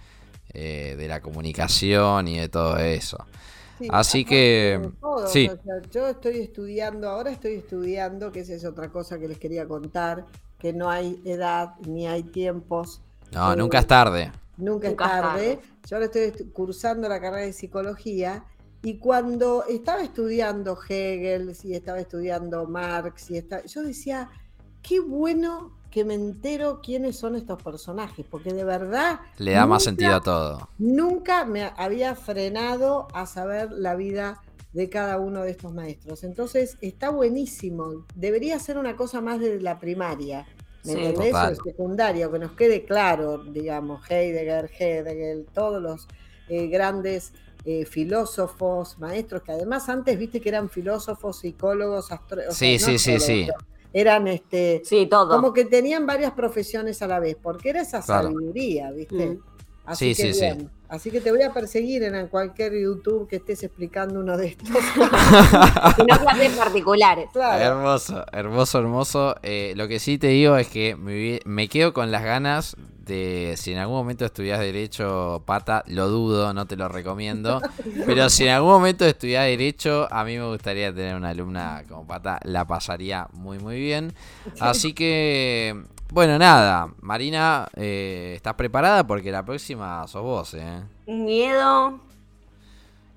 eh, 0.53 0.95
de 0.97 1.07
la 1.07 1.21
comunicación 1.21 2.27
y 2.27 2.39
de 2.39 2.49
todo 2.49 2.77
eso. 2.77 3.27
Sí, 3.79 3.89
Así 3.89 4.25
que, 4.25 4.91
sí. 5.23 5.51
o 5.51 5.57
sea, 5.63 5.81
yo 5.91 6.07
estoy 6.07 6.39
estudiando, 6.39 7.09
ahora 7.09 7.31
estoy 7.31 7.55
estudiando, 7.55 8.31
que 8.31 8.39
esa 8.41 8.53
es 8.55 8.65
otra 8.65 8.91
cosa 8.91 9.19
que 9.19 9.27
les 9.27 9.37
quería 9.39 9.67
contar, 9.67 10.25
que 10.57 10.73
no 10.73 10.89
hay 10.89 11.21
edad 11.25 11.75
ni 11.81 12.07
hay 12.07 12.23
tiempos, 12.23 13.03
No, 13.31 13.55
Eh, 13.55 13.55
nunca 13.55 13.79
es 13.79 13.87
tarde. 13.87 14.31
nunca, 14.57 14.87
Nunca 14.87 14.89
es 14.89 14.97
es 15.07 15.17
tarde. 15.19 15.19
tarde. 15.19 15.61
Yo 15.87 15.95
ahora 15.95 16.07
estoy 16.11 16.31
cursando 16.51 17.07
la 17.07 17.21
carrera 17.21 17.45
de 17.45 17.53
psicología 17.53 18.43
y 18.83 18.97
cuando 18.99 19.63
estaba 19.65 20.03
estudiando 20.03 20.77
Hegel, 20.87 21.55
y 21.63 21.73
estaba 21.73 21.99
estudiando 21.99 22.65
Marx, 22.67 23.31
y 23.31 23.41
yo 23.67 23.81
decía, 23.81 24.29
qué 24.81 24.99
bueno 24.99 25.75
que 25.89 26.03
me 26.03 26.13
entero 26.13 26.81
quiénes 26.83 27.17
son 27.17 27.35
estos 27.35 27.61
personajes, 27.63 28.25
porque 28.29 28.53
de 28.53 28.63
verdad 28.63 29.19
Le 29.37 29.53
da 29.53 29.65
más 29.65 29.81
nunca- 29.81 29.89
sentido 29.89 30.15
a 30.15 30.21
todo. 30.21 30.69
Nunca 30.77 31.45
me 31.45 31.71
había 31.77 32.15
frenado 32.15 33.07
a 33.13 33.25
saber 33.25 33.71
la 33.71 33.95
vida 33.95 34.41
de 34.73 34.89
cada 34.89 35.17
uno 35.17 35.41
de 35.41 35.51
estos 35.51 35.73
maestros. 35.73 36.23
Entonces, 36.23 36.77
está 36.81 37.09
buenísimo. 37.09 38.05
Debería 38.15 38.59
ser 38.59 38.77
una 38.77 38.95
cosa 38.95 39.21
más 39.21 39.39
de 39.39 39.59
la 39.59 39.79
primaria. 39.79 40.45
¿Me 40.87 40.93
Sí. 40.93 40.99
entendés? 40.99 41.27
O 41.33 41.37
Total. 41.37 41.55
de 41.55 41.61
secundaria, 41.63 42.31
que 42.31 42.39
nos 42.39 42.51
quede 42.53 42.85
claro, 42.85 43.43
digamos, 43.43 44.09
Heidegger, 44.09 44.69
Hegel, 44.79 45.45
todos 45.53 45.81
los 45.81 46.07
eh, 46.49 46.67
grandes 46.67 47.33
eh, 47.65 47.85
filósofos, 47.85 48.97
maestros, 48.97 49.41
que 49.43 49.51
además 49.51 49.89
antes 49.89 50.17
viste 50.17 50.39
que 50.39 50.47
eran 50.49 50.69
filósofos, 50.69 51.39
psicólogos, 51.39 52.11
astrólogos. 52.11 52.55
Sí, 52.55 52.79
sí, 52.79 52.97
sí, 52.97 53.19
sí. 53.19 53.47
Eran 53.91 54.27
este, 54.27 54.81
Sí, 54.85 55.07
todo. 55.07 55.29
como 55.35 55.51
que 55.53 55.65
tenían 55.65 56.05
varias 56.05 56.31
profesiones 56.31 57.01
a 57.01 57.07
la 57.07 57.19
vez, 57.19 57.35
porque 57.41 57.69
era 57.71 57.81
esa 57.81 58.01
Claro. 58.01 58.29
sabiduría, 58.31 58.91
¿viste? 58.91 59.31
Mm. 59.31 59.39
Así 59.87 60.13
Sí, 60.13 60.21
que 60.21 60.33
sí, 60.33 60.39
sí. 60.39 60.67
Así 60.89 61.11
que 61.11 61.21
te 61.21 61.31
voy 61.31 61.41
a 61.43 61.53
perseguir 61.53 62.03
en 62.03 62.27
cualquier 62.27 62.73
YouTube 62.73 63.27
que 63.27 63.37
estés 63.37 63.63
explicando 63.63 64.19
uno 64.19 64.35
de 64.37 64.47
estos. 64.47 64.69
Y 64.69 66.01
no 66.03 66.19
clases 66.19 66.51
particulares. 66.57 67.29
claro. 67.31 67.63
Hermoso, 67.63 68.25
hermoso, 68.33 68.79
hermoso. 68.79 69.35
Eh, 69.43 69.73
lo 69.77 69.87
que 69.87 69.99
sí 69.99 70.17
te 70.17 70.27
digo 70.27 70.57
es 70.57 70.67
que 70.67 70.95
me 71.45 71.69
quedo 71.69 71.93
con 71.93 72.11
las 72.11 72.23
ganas 72.23 72.75
de, 72.99 73.55
si 73.57 73.71
en 73.71 73.79
algún 73.79 73.95
momento 73.95 74.25
estudias 74.25 74.59
Derecho, 74.59 75.41
pata, 75.45 75.83
lo 75.87 76.09
dudo, 76.09 76.53
no 76.53 76.65
te 76.67 76.75
lo 76.75 76.89
recomiendo. 76.89 77.61
pero 78.05 78.29
si 78.29 78.43
en 78.43 78.49
algún 78.49 78.71
momento 78.71 79.05
estudias 79.05 79.45
Derecho, 79.45 80.07
a 80.11 80.25
mí 80.25 80.37
me 80.37 80.47
gustaría 80.47 80.93
tener 80.93 81.15
una 81.15 81.29
alumna 81.29 81.83
como 81.87 82.05
pata, 82.05 82.39
la 82.43 82.65
pasaría 82.67 83.27
muy, 83.31 83.59
muy 83.59 83.79
bien. 83.79 84.13
Así 84.59 84.93
que, 84.93 85.81
bueno, 86.13 86.37
nada, 86.39 86.93
Marina, 87.01 87.67
eh, 87.75 88.33
¿estás 88.35 88.53
preparada? 88.55 89.05
Porque 89.05 89.31
la 89.31 89.43
próxima 89.43 90.07
sos 90.07 90.23
vos, 90.23 90.53
¿eh? 90.53 90.83
Miedo. 91.05 91.99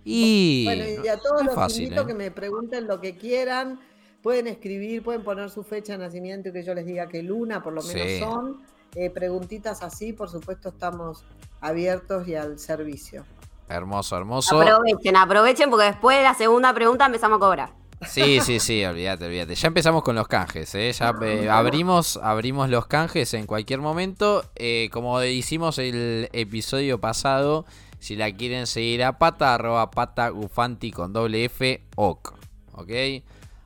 Y, 0.04 0.64
Bueno, 0.64 0.84
y 1.04 1.08
a 1.08 1.18
todos 1.18 1.44
los 1.44 1.54
fácil, 1.54 1.84
invito 1.84 2.02
¿eh? 2.02 2.06
que 2.06 2.14
me 2.14 2.30
pregunten 2.30 2.86
lo 2.86 3.00
que 3.00 3.16
quieran. 3.16 3.80
Pueden 4.22 4.46
escribir, 4.48 5.02
pueden 5.02 5.22
poner 5.22 5.50
su 5.50 5.62
fecha 5.62 5.92
de 5.92 5.98
nacimiento 5.98 6.48
y 6.50 6.52
que 6.52 6.62
yo 6.62 6.74
les 6.74 6.84
diga 6.84 7.06
que 7.06 7.22
luna, 7.22 7.62
por 7.62 7.72
lo 7.72 7.82
menos 7.82 8.02
Sí. 8.02 8.18
son. 8.20 8.62
Eh, 8.96 9.08
preguntitas 9.08 9.82
así, 9.82 10.12
por 10.12 10.28
supuesto, 10.28 10.70
estamos 10.70 11.24
abiertos 11.60 12.26
y 12.26 12.34
al 12.34 12.58
servicio. 12.58 13.24
Hermoso, 13.68 14.16
hermoso. 14.16 14.60
Aprovechen, 14.60 15.16
aprovechen 15.16 15.70
porque 15.70 15.86
después 15.86 16.16
de 16.18 16.24
la 16.24 16.34
segunda 16.34 16.74
pregunta 16.74 17.06
empezamos 17.06 17.36
a 17.36 17.40
cobrar. 17.40 17.79
Sí, 18.06 18.40
sí, 18.40 18.60
sí, 18.60 18.84
olvídate, 18.84 19.26
olvídate. 19.26 19.54
Ya 19.54 19.68
empezamos 19.68 20.02
con 20.02 20.14
los 20.16 20.26
canjes, 20.26 20.74
¿eh? 20.74 20.92
Ya 20.92 21.14
eh, 21.22 21.48
abrimos, 21.50 22.16
abrimos 22.16 22.70
los 22.70 22.86
canjes 22.86 23.34
en 23.34 23.46
cualquier 23.46 23.80
momento. 23.80 24.44
Eh, 24.56 24.88
como 24.92 25.22
hicimos 25.22 25.78
el 25.78 26.28
episodio 26.32 27.00
pasado, 27.00 27.66
si 27.98 28.16
la 28.16 28.32
quieren 28.32 28.66
seguir 28.66 29.04
a 29.04 29.18
pata, 29.18 29.54
arroba 29.54 29.90
pata 29.90 30.30
gufanti 30.30 30.90
con 30.90 31.12
doble 31.12 31.44
F, 31.44 31.86
ok. 31.96 32.34
¿Ok? 32.72 32.90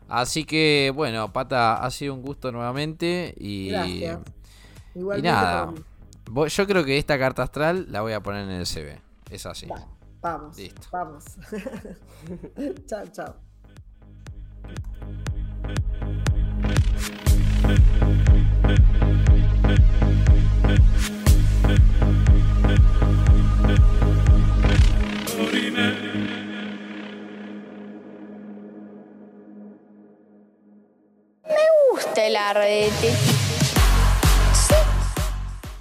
Así 0.09 0.45
que, 0.45 0.93
bueno, 0.95 1.33
pata, 1.33 1.85
ha 1.85 1.91
sido 1.91 2.15
un 2.15 2.23
gusto 2.23 2.51
nuevamente 2.53 3.35
y... 3.39 3.71
Gracias. 3.71 4.19
Y 4.95 5.23
nada, 5.23 5.73
yo 6.49 6.67
creo 6.67 6.85
que 6.85 6.99
esta 6.99 7.19
carta 7.19 7.43
astral 7.43 7.87
la 7.91 8.01
voy 8.01 8.13
a 8.13 8.21
poner 8.21 8.45
en 8.45 8.51
el 8.51 8.67
CV. 8.67 9.01
Es 9.31 9.47
así. 9.47 9.67
Va, 9.67 9.87
Vamos, 10.21 10.57
Listo. 10.57 10.89
vamos. 10.91 11.25
chao, 12.87 13.07
chao. 13.13 13.35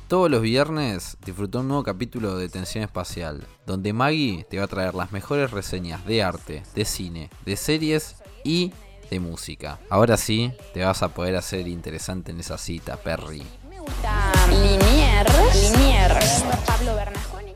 Todos 0.07 0.29
los 0.29 0.41
viernes 0.41 1.17
disfruta 1.25 1.59
un 1.59 1.67
nuevo 1.67 1.83
capítulo 1.83 2.37
de 2.37 2.47
Tensión 2.47 2.83
Espacial, 2.83 3.47
donde 3.65 3.93
Maggie 3.93 4.45
te 4.49 4.59
va 4.59 4.65
a 4.65 4.67
traer 4.67 4.93
las 4.93 5.11
mejores 5.11 5.51
reseñas 5.51 6.05
de 6.05 6.21
arte, 6.21 6.63
de 6.75 6.85
cine, 6.85 7.29
de 7.45 7.55
series 7.55 8.17
y 8.43 8.71
de 9.13 9.19
música. 9.19 9.79
Ahora 9.89 10.17
sí, 10.17 10.51
te 10.73 10.83
vas 10.83 11.03
a 11.03 11.09
poder 11.09 11.35
hacer 11.35 11.67
interesante 11.67 12.31
en 12.31 12.39
esa 12.39 12.57
cita, 12.57 12.97
Perry. 12.97 13.43
Me 13.69 13.79
gusta 13.79 14.31
Liniers. 14.49 15.71
Liniers. 15.71 16.43
Pablo 16.65 16.95
también- 16.95 17.53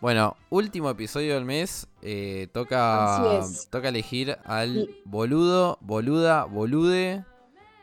Bueno, 0.00 0.36
último 0.48 0.88
episodio 0.90 1.34
del 1.34 1.44
mes. 1.44 1.86
eh, 2.02 2.48
toca, 2.52 3.42
toca 3.68 3.88
elegir 3.90 4.38
al 4.44 4.88
boludo, 5.04 5.76
boluda, 5.82 6.44
bolude 6.44 7.24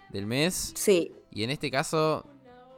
del 0.09 0.25
mes. 0.25 0.73
Sí. 0.75 1.11
Y 1.31 1.43
en 1.43 1.51
este 1.51 1.69
caso, 1.69 2.25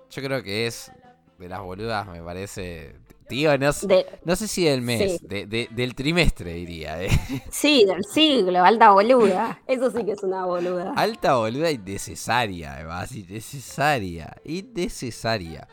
yo 0.10 0.22
creo 0.22 0.44
que 0.44 0.68
es 0.68 0.92
de 1.38 1.48
las 1.48 1.62
boludas, 1.62 2.06
me 2.08 2.22
parece. 2.22 2.96
Tío, 3.30 3.58
no, 3.60 3.70
s- 3.70 3.86
De- 3.88 4.06
no 4.26 4.36
sé 4.36 4.48
si 4.48 4.66
del 4.66 4.82
mes, 4.82 5.20
Sí. 5.22 5.28
de- 5.28 5.46
de- 5.46 5.68
del 5.72 5.94
trimestre 5.96 6.52
diría. 6.54 7.02
eh. 7.02 7.10
sí, 7.52 7.86
del 7.86 8.04
siglo, 8.04 8.64
alta 8.66 8.90
boluda. 8.92 9.62
Eso 9.68 9.90
sí 9.92 10.04
que 10.04 10.14
es 10.14 10.24
una 10.24 10.46
boluda. 10.46 10.94
Alta 10.98 11.36
boluda 11.36 11.70
innecesaria, 11.72 12.74
además, 12.74 13.12
innecesaria, 13.16 14.36
innecesaria. 14.44 15.68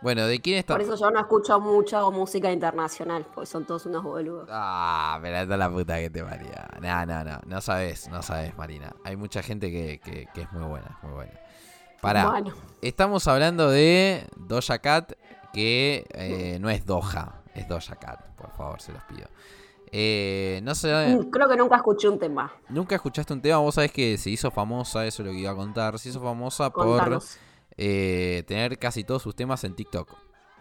Bueno, 0.00 0.26
¿de 0.26 0.40
quién 0.40 0.58
está? 0.58 0.74
Por 0.74 0.82
eso 0.82 0.96
yo 0.96 1.12
no 1.12 1.20
escucho 1.20 1.60
mucho 1.60 2.10
música 2.10 2.50
internacional, 2.50 3.24
porque 3.32 3.46
son 3.48 3.64
todos 3.64 3.86
unos 3.86 4.02
boludos. 4.02 4.48
Ah, 4.50 5.16
pero 5.22 5.38
anda 5.38 5.56
la 5.56 5.70
puta 5.70 5.96
que 6.00 6.10
te 6.10 6.24
paría. 6.24 6.68
No, 6.80 7.06
no, 7.06 7.22
no, 7.22 7.40
no 7.46 7.60
sabes, 7.60 8.08
no 8.08 8.20
sabes, 8.22 8.56
Marina. 8.58 8.92
Hay 9.04 9.14
mucha 9.14 9.40
gente 9.44 9.70
que, 9.70 10.00
que- 10.00 10.26
que 10.34 10.40
es 10.40 10.52
muy 10.52 10.64
buena, 10.66 10.98
muy 11.02 11.12
buena. 11.12 11.32
Pará, 12.00 12.28
Bueno, 12.30 12.52
estamos 12.80 13.28
hablando 13.28 13.70
de 13.70 14.26
Doja 14.34 14.80
Cat, 14.80 15.12
que 15.52 16.06
eh, 16.10 16.58
no 16.60 16.70
es 16.70 16.84
Doja, 16.86 17.42
es 17.54 17.68
Doja 17.68 17.96
Cat, 17.96 18.20
por 18.36 18.50
favor, 18.52 18.80
se 18.80 18.92
los 18.92 19.02
pido. 19.04 19.28
Eh, 19.94 20.60
no 20.62 20.74
sé, 20.74 20.88
mm, 21.16 21.30
creo 21.30 21.48
que 21.48 21.56
nunca 21.56 21.76
escuché 21.76 22.08
un 22.08 22.18
tema. 22.18 22.50
nunca 22.70 22.94
escuchaste 22.94 23.32
un 23.34 23.42
tema, 23.42 23.58
vos 23.58 23.74
sabés 23.74 23.92
que 23.92 24.16
se 24.16 24.30
hizo 24.30 24.50
famosa, 24.50 25.06
eso 25.06 25.22
es 25.22 25.26
lo 25.26 25.32
que 25.34 25.40
iba 25.40 25.50
a 25.50 25.54
contar, 25.56 25.98
se 25.98 26.08
hizo 26.08 26.20
famosa 26.20 26.70
por 26.70 27.20
eh, 27.76 28.42
tener 28.46 28.78
casi 28.78 29.04
todos 29.04 29.22
sus 29.22 29.36
temas 29.36 29.62
en 29.64 29.74
TikTok. 29.74 30.08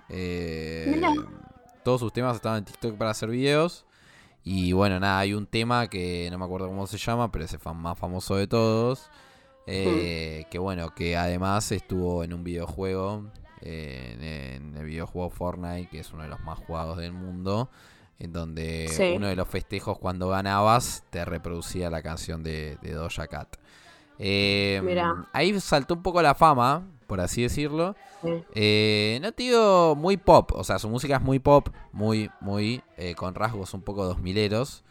Eh, 0.10 1.02
todos 1.84 2.00
sus 2.02 2.12
temas 2.14 2.36
estaban 2.36 2.60
en 2.60 2.66
TikTok 2.66 2.98
para 2.98 3.12
hacer 3.12 3.30
videos. 3.30 3.86
Y 4.44 4.74
bueno, 4.74 5.00
nada, 5.00 5.20
hay 5.20 5.34
un 5.34 5.46
tema 5.46 5.88
que 5.88 6.28
no 6.32 6.38
me 6.38 6.46
acuerdo 6.46 6.68
cómo 6.68 6.88
se 6.88 6.98
llama, 6.98 7.32
pero 7.32 7.46
es 7.46 7.54
el 7.54 7.60
más 7.76 7.98
famoso 7.98 8.36
de 8.36 8.48
todos. 8.48 9.10
eh, 9.68 10.46
Que 10.50 10.58
bueno, 10.60 10.94
que 10.96 11.16
además 11.16 11.72
estuvo 11.72 12.24
en 12.24 12.34
un 12.34 12.44
videojuego, 12.44 13.26
eh, 13.62 14.58
en, 14.58 14.76
el 14.78 14.86
videojuego 14.86 15.30
Fortnite, 15.30 15.90
que 15.90 16.00
es 16.00 16.12
uno 16.14 16.24
de 16.24 16.30
los 16.30 16.40
más 16.42 16.60
jugados 16.60 16.98
del 16.98 17.14
mundo. 17.14 17.70
En 18.20 18.34
donde 18.34 18.88
Sí. 18.90 19.14
uno 19.16 19.28
de 19.28 19.36
los 19.36 19.48
festejos 19.48 19.98
cuando 19.98 20.30
ganabas 20.30 21.04
te 21.10 21.26
reproducía 21.26 21.90
la 21.90 22.04
canción 22.04 22.44
de, 22.44 22.78
de 22.84 22.92
Doja 22.94 23.26
Cat. 23.28 23.58
Eh, 24.20 24.80
Mirá. 24.84 25.26
ahí 25.34 25.60
saltó 25.60 25.96
un 25.96 26.04
poco 26.04 26.22
la 26.22 26.36
fama, 26.36 26.88
por 27.08 27.20
así 27.20 27.42
decirlo. 27.42 27.96
Sí. 28.24 28.30
Eh, 28.54 29.20
no 29.24 29.32
te 29.32 29.42
digo 29.44 29.96
muy 29.96 30.18
pop, 30.18 30.52
o 30.54 30.64
sea, 30.64 30.78
su 30.78 30.88
música 30.88 31.16
es 31.16 31.22
muy 31.24 31.40
pop, 31.40 31.70
muy, 31.92 32.30
muy, 32.40 32.84
eh, 32.98 33.16
con 33.16 33.34
rasgos 33.34 33.74
un 33.74 33.82
poco 33.82 34.06
dos 34.06 34.20
mileros. 34.20 34.84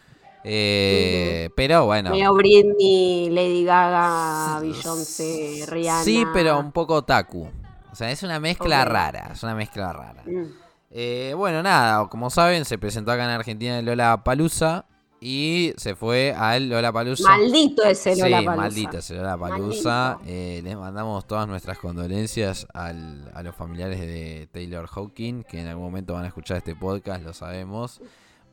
Eh, 0.43 1.51
Pero 1.55 1.87
bueno. 1.87 2.11
Medio 2.11 2.35
Britney, 2.35 3.31
Lady 3.31 3.64
Gaga, 3.64 4.59
Beyoncé, 4.61 5.64
Rihanna. 5.68 6.03
Sí, 6.03 6.25
pero 6.33 6.59
un 6.59 6.73
poco 6.73 6.95
otaku. 6.95 7.49
O 7.93 7.95
sea, 7.95 8.11
es 8.11 8.22
una 8.22 8.38
mezcla 8.41 8.84
rara, 8.84 9.30
es 9.32 9.43
una 9.43 9.55
mezcla 9.55 9.93
rara. 9.93 10.22
Mm. 10.26 10.45
Eh, 10.93 11.34
bueno, 11.36 11.62
nada, 11.62 12.07
como 12.09 12.30
saben, 12.30 12.64
se 12.64 12.78
presentó 12.78 13.12
acá 13.12 13.24
en 13.24 13.30
Argentina 13.30 13.78
el 13.78 13.84
Lola 13.86 14.22
Palusa 14.24 14.86
y 15.20 15.72
se 15.76 15.95
fue 15.95 16.34
al 16.36 16.68
Lola 16.68 16.93
Palusa. 16.93 17.28
Maldito 17.28 17.84
ese 17.84 18.14
Sí, 18.14 18.20
Lollapalooza. 18.22 18.57
maldito 18.57 18.99
ese 18.99 19.14
Lola 19.14 19.36
Palusa. 19.36 20.16
Maldito. 20.18 20.62
les 20.68 20.76
mandamos 20.76 21.26
todas 21.26 21.47
nuestras 21.47 21.78
condolencias 21.78 22.66
al- 22.74 23.30
a 23.34 23.43
los 23.43 23.55
familiares 23.55 24.01
de 24.01 24.49
Taylor 24.51 24.86
Hawking, 24.88 25.43
que 25.45 25.61
en 25.61 25.68
algún 25.68 25.84
momento 25.84 26.14
van 26.14 26.24
a 26.24 26.28
escuchar 26.28 26.57
este 26.57 26.74
podcast, 26.74 27.22
lo 27.22 27.34
sabemos. 27.34 28.01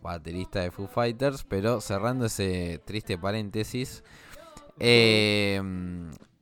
Baterista 0.02 0.60
de 0.62 0.70
Foo 0.72 0.88
Fighters. 0.88 1.44
Pero 1.44 1.82
cerrando 1.82 2.26
ese 2.26 2.80
triste 2.86 3.18
paréntesis. 3.18 4.04
eh, 4.80 5.60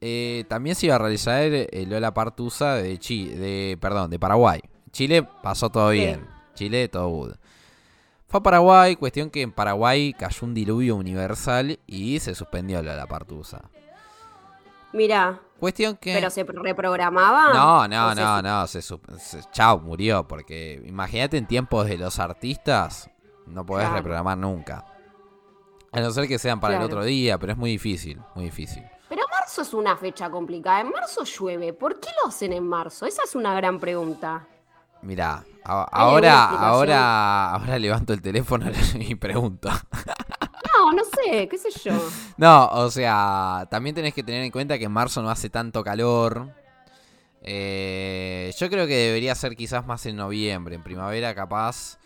eh, 0.08 0.44
también 0.48 0.76
se 0.76 0.86
iba 0.86 0.96
a 0.96 1.00
realizar 1.00 1.42
el 1.42 1.90
Lola 1.90 2.14
Partusa 2.14 2.76
de 2.76 3.00
Chi, 3.00 3.28
de, 3.30 3.76
perdón, 3.82 4.12
de 4.12 4.20
Paraguay. 4.20 4.62
Chile 4.92 5.24
pasó 5.42 5.72
todo 5.72 5.90
bien. 5.90 6.28
Chile 6.54 6.88
todo 6.90 7.08
good. 7.10 7.34
Fue 8.28 8.40
a 8.40 8.44
Paraguay, 8.44 8.96
cuestión 8.98 9.32
que 9.32 9.42
en 9.42 9.52
Paraguay 9.52 10.14
cayó 10.14 10.46
un 10.46 10.54
diluvio 10.54 10.96
universal 10.96 11.80
y 11.88 12.20
se 12.20 12.36
suspendió 12.36 12.84
la 12.84 13.08
Partusa. 13.08 13.64
Mira, 14.94 15.40
Cuestión 15.60 15.98
que. 15.98 16.14
pero 16.14 16.30
se 16.30 16.44
reprogramaba. 16.44 17.52
No, 17.54 17.88
no, 17.88 18.08
¿O 18.08 18.14
se- 18.16 18.22
no, 18.22 18.42
no. 18.42 18.68
Se, 18.68 18.82
se- 18.82 19.42
chao, 19.52 19.80
murió. 19.80 20.28
Porque 20.28 20.82
imagínate 20.86 21.38
en 21.38 21.48
tiempos 21.48 21.88
de 21.88 21.98
los 21.98 22.20
artistas, 22.20 23.10
no 23.48 23.66
podés 23.66 23.86
Claro. 23.86 23.98
reprogramar 23.98 24.38
nunca. 24.38 24.86
A 25.92 26.00
no 26.00 26.12
ser 26.12 26.28
que 26.28 26.38
sean 26.38 26.60
para 26.60 26.78
el 26.78 26.84
otro 26.84 27.04
día, 27.04 27.38
pero 27.38 27.54
es 27.54 27.58
muy 27.58 27.72
difícil, 27.72 28.20
muy 28.36 28.46
difícil. 28.46 28.84
Pero 29.10 29.22
marzo 29.40 29.62
es 29.62 29.74
una 29.74 29.96
fecha 29.98 30.30
complicada. 30.30 30.82
En 30.82 30.90
marzo 30.90 31.24
llueve. 31.24 31.74
¿Por 31.74 32.00
qué 32.00 32.10
lo 32.24 32.30
hacen 32.30 32.54
en 32.54 32.68
marzo? 32.68 33.06
Esa 33.06 33.24
es 33.24 33.36
una 33.36 33.54
gran 33.54 33.80
pregunta. 33.80 34.48
Mirá, 35.02 35.44
a- 35.64 35.88
¿Hay 35.92 36.06
alguna 36.08 36.46
ahora, 36.46 36.70
ahora, 36.70 37.52
ahora 37.54 37.80
levanto 37.80 38.14
el 38.14 38.22
teléfono 38.22 38.66
y 39.00 39.14
pregunto. 39.16 39.70
No, 40.74 40.92
no 40.92 41.04
sé, 41.04 41.48
qué 41.48 41.58
sé 41.58 41.70
yo. 41.84 41.94
No, 42.38 42.68
o 42.68 42.90
sea, 42.90 43.68
también 43.70 43.96
tenés 43.96 44.14
que 44.14 44.24
tener 44.24 44.44
en 44.44 44.52
cuenta 44.52 44.78
que 44.80 44.86
en 44.86 44.92
marzo 44.92 45.22
no 45.22 45.30
hace 45.30 45.50
tanto 45.50 45.84
calor. 45.84 46.50
Eh, 47.42 48.52
yo 48.58 48.70
creo 48.70 48.88
que 48.88 48.96
debería 48.96 49.36
ser 49.36 49.56
quizás 49.56 49.86
más 49.86 50.06
en 50.08 50.16
noviembre. 50.16 50.76
En 50.76 50.84
primavera, 50.84 51.36
capaz, 51.36 51.98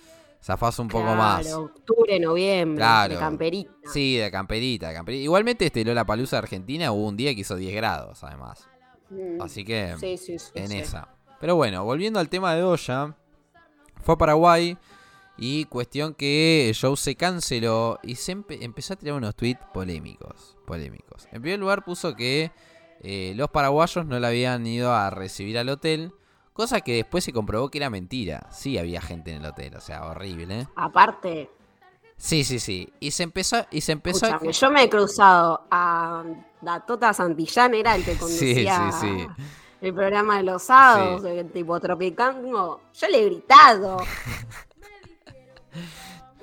zafás 0.41 0.79
un 0.79 0.87
poco 0.87 1.15
más. 1.15 1.51
Octubre, 1.53 2.19
noviembre. 2.19 2.77
Claro. 2.77 3.13
De 3.15 3.19
camperita. 3.19 3.71
Sí, 3.91 4.17
de 4.17 4.31
camperita, 4.31 4.89
de 4.89 4.93
camperita. 4.95 5.23
Igualmente, 5.23 5.65
este 5.65 5.83
Lola 5.85 6.05
Palusa 6.05 6.37
Argentina 6.37 6.91
hubo 6.91 7.07
un 7.07 7.17
día 7.17 7.33
que 7.35 7.41
hizo 7.41 7.55
10 7.55 7.73
grados, 7.75 8.23
además. 8.23 8.67
Mm. 9.09 9.41
Así 9.41 9.63
que 9.65 9.95
Sí, 9.99 10.17
sí, 10.17 10.39
sí. 10.39 10.51
en 10.55 10.71
esa. 10.71 11.09
Pero 11.39 11.55
bueno, 11.55 11.83
volviendo 11.83 12.19
al 12.19 12.29
tema 12.29 12.53
de 12.53 12.61
Doja, 12.61 13.15
fue 14.03 14.15
a 14.15 14.17
Paraguay 14.17 14.77
y 15.37 15.63
cuestión 15.65 16.13
que 16.13 16.67
el 16.69 16.75
show 16.75 16.95
se 16.97 17.15
canceló 17.15 17.97
y 18.03 18.15
se 18.15 18.35
empe- 18.35 18.57
empezó 18.61 18.93
a 18.93 18.97
tirar 18.97 19.15
unos 19.15 19.35
tweets 19.35 19.61
polémicos, 19.73 20.57
polémicos. 20.67 21.27
En 21.31 21.41
primer 21.41 21.59
lugar 21.59 21.85
puso 21.85 22.13
que 22.15 22.51
eh, 23.01 23.33
los 23.37 23.49
paraguayos 23.49 24.05
no 24.05 24.19
la 24.19 24.27
habían 24.27 24.67
ido 24.67 24.93
a 24.93 25.09
recibir 25.09 25.57
al 25.57 25.69
hotel, 25.69 26.11
cosa 26.59 26.81
que 26.81 26.95
después 26.95 27.23
se 27.23 27.31
comprobó 27.31 27.69
que 27.71 27.77
era 27.77 27.89
mentira. 27.89 28.45
Sí 28.51 28.77
había 28.77 28.99
gente 29.01 29.31
en 29.31 29.37
el 29.37 29.45
hotel, 29.45 29.75
o 29.77 29.79
sea, 29.79 30.03
horrible. 30.05 30.59
¿eh? 30.59 30.67
Aparte, 30.75 31.49
Sí, 32.17 32.43
sí, 32.43 32.59
sí. 32.59 32.91
Y 32.99 33.11
se 33.11 33.23
empezó, 33.23 33.65
y 33.71 33.79
se 33.79 33.93
empezó 33.93 34.25
a... 34.25 34.41
yo 34.43 34.69
me 34.69 34.83
he 34.83 34.89
cruzado 34.89 35.61
a 35.71 36.25
Datota 36.59 37.13
Santillán, 37.13 37.73
era 37.75 37.95
el 37.95 38.03
que 38.03 38.11
Sí, 38.15 38.19
conducía 38.19 38.91
sí, 38.91 39.07
sí. 39.07 39.27
el 39.79 39.93
programa 39.93 40.35
de 40.35 40.43
los 40.43 40.63
sábados, 40.63 41.21
Sí. 41.21 41.29
el 41.29 41.49
tipo 41.49 41.79
Tropicango, 41.79 42.81
yo 42.93 43.07
le 43.07 43.21
he 43.21 43.25
gritado. 43.25 43.99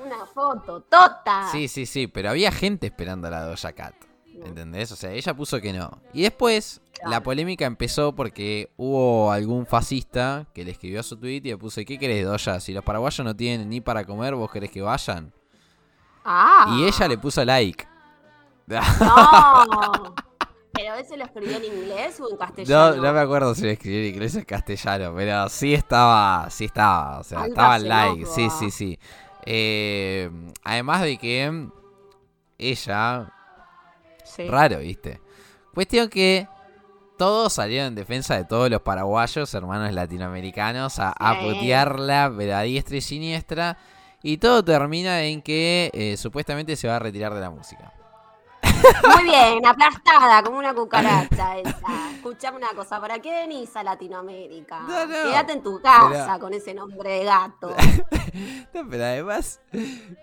Una 0.03 0.25
foto, 0.25 0.81
tota. 0.81 1.51
Sí, 1.53 1.69
sí, 1.69 1.85
sí, 1.85 2.07
pero 2.07 2.31
había 2.31 2.51
gente 2.53 2.87
esperando 2.87 3.27
a 3.29 3.31
la 3.33 3.43
Doja 3.45 3.73
Cat. 3.73 3.95
¿Entendés? 4.45 4.93
O 4.93 4.97
sea, 4.97 5.13
ella 5.13 5.35
puso 5.35 5.61
que 5.61 5.73
no. 5.73 5.91
Y 6.13 6.23
después 6.23 6.81
la 7.05 7.23
polémica 7.23 7.67
empezó 7.67 8.15
porque 8.15 8.71
hubo 8.77 9.31
algún 9.31 9.67
fascista 9.67 10.47
que 10.55 10.65
le 10.65 10.71
escribió 10.73 11.01
a 11.01 11.03
su 11.03 11.17
tweet 11.17 11.37
y 11.45 11.49
le 11.51 11.59
puso, 11.59 11.81
¿qué 11.87 11.99
querés, 11.99 12.25
Doja? 12.25 12.59
Si 12.61 12.73
los 12.73 12.83
paraguayos 12.85 13.25
no 13.25 13.35
tienen 13.37 13.69
ni 13.69 13.81
para 13.81 14.05
comer, 14.05 14.35
¿vos 14.35 14.51
querés 14.51 14.71
que 14.71 14.81
vayan? 14.83 15.33
Ah. 16.25 16.77
Y 16.79 16.85
ella 16.85 17.09
le 17.09 17.19
puso 17.19 17.45
like. 17.45 17.87
No. 18.67 18.81
¿Pero 20.73 20.95
ese 20.97 21.17
lo 21.17 21.25
escribió 21.25 21.57
en 21.57 21.65
inglés 21.65 22.21
o 22.21 22.27
en 22.29 22.33
No, 22.33 22.39
castellano? 22.39 22.97
no 23.03 23.13
me 23.13 23.21
acuerdo 23.21 23.55
si 23.55 23.63
le 23.63 23.73
escribió 23.73 24.01
en 24.01 24.07
inglés 24.15 24.35
o 24.35 24.39
en 24.41 24.45
castellano, 24.45 25.13
pero 25.17 25.49
sí 25.49 25.73
estaba, 25.73 26.51
sí 26.51 26.67
estaba, 26.67 27.21
o 27.21 27.25
sea, 27.25 27.39
Alta 27.39 27.49
estaba 27.49 27.77
el 27.77 27.89
like, 27.89 28.27
sí, 28.27 28.49
sí, 28.51 28.71
sí. 28.71 28.99
Eh, 29.47 30.31
además 30.65 31.03
de 31.03 31.17
que 31.17 31.69
ella, 32.59 33.33
Sí. 34.25 34.49
raro, 34.49 34.81
¿viste? 34.81 35.21
Cuestión 35.73 36.09
que 36.11 36.47
todos 37.17 37.55
salieron 37.55 37.89
en 37.89 37.95
defensa 37.95 38.37
de 38.37 38.45
todos 38.45 38.71
los 38.71 38.83
paraguayos, 38.83 39.53
hermanos 39.55 39.93
latinoamericanos, 39.93 40.99
a, 40.99 41.13
a 41.19 41.41
putearla, 41.41 42.33
pero 42.37 42.57
a 42.57 42.63
diestra 42.63 42.97
y 42.97 43.01
siniestra, 43.01 43.79
y 44.23 44.39
todo 44.39 44.65
termina 44.65 45.23
en 45.23 45.43
que 45.43 45.91
eh, 45.95 46.17
supuestamente 46.17 46.77
se 46.77 46.89
va 46.89 46.97
a 46.97 46.99
retirar 46.99 47.35
de 47.35 47.41
la 47.41 47.51
música. 47.51 47.93
Muy 49.15 49.25
bien, 49.25 49.67
aplastada 49.67 50.43
como 50.43 50.59
una 50.59 50.75
cucaracha 50.75 51.59
esa. 51.59 52.11
Escuchame 52.15 52.57
una 52.59 52.71
cosa, 52.75 53.01
¿para 53.01 53.19
qué 53.21 53.31
venís 53.33 53.75
a 53.77 53.83
Latinoamérica? 53.83 54.81
No, 54.81 55.07
no, 55.07 55.13
Quédate 55.31 55.53
en 55.53 55.63
tu 55.63 55.81
casa 55.81 56.25
pero- 56.27 56.39
con 56.41 56.55
ese 56.55 56.75
nombre 56.75 57.11
de 57.11 57.25
gato. 57.25 57.71
No, 58.75 58.87
pero 58.91 59.05
además, 59.05 59.61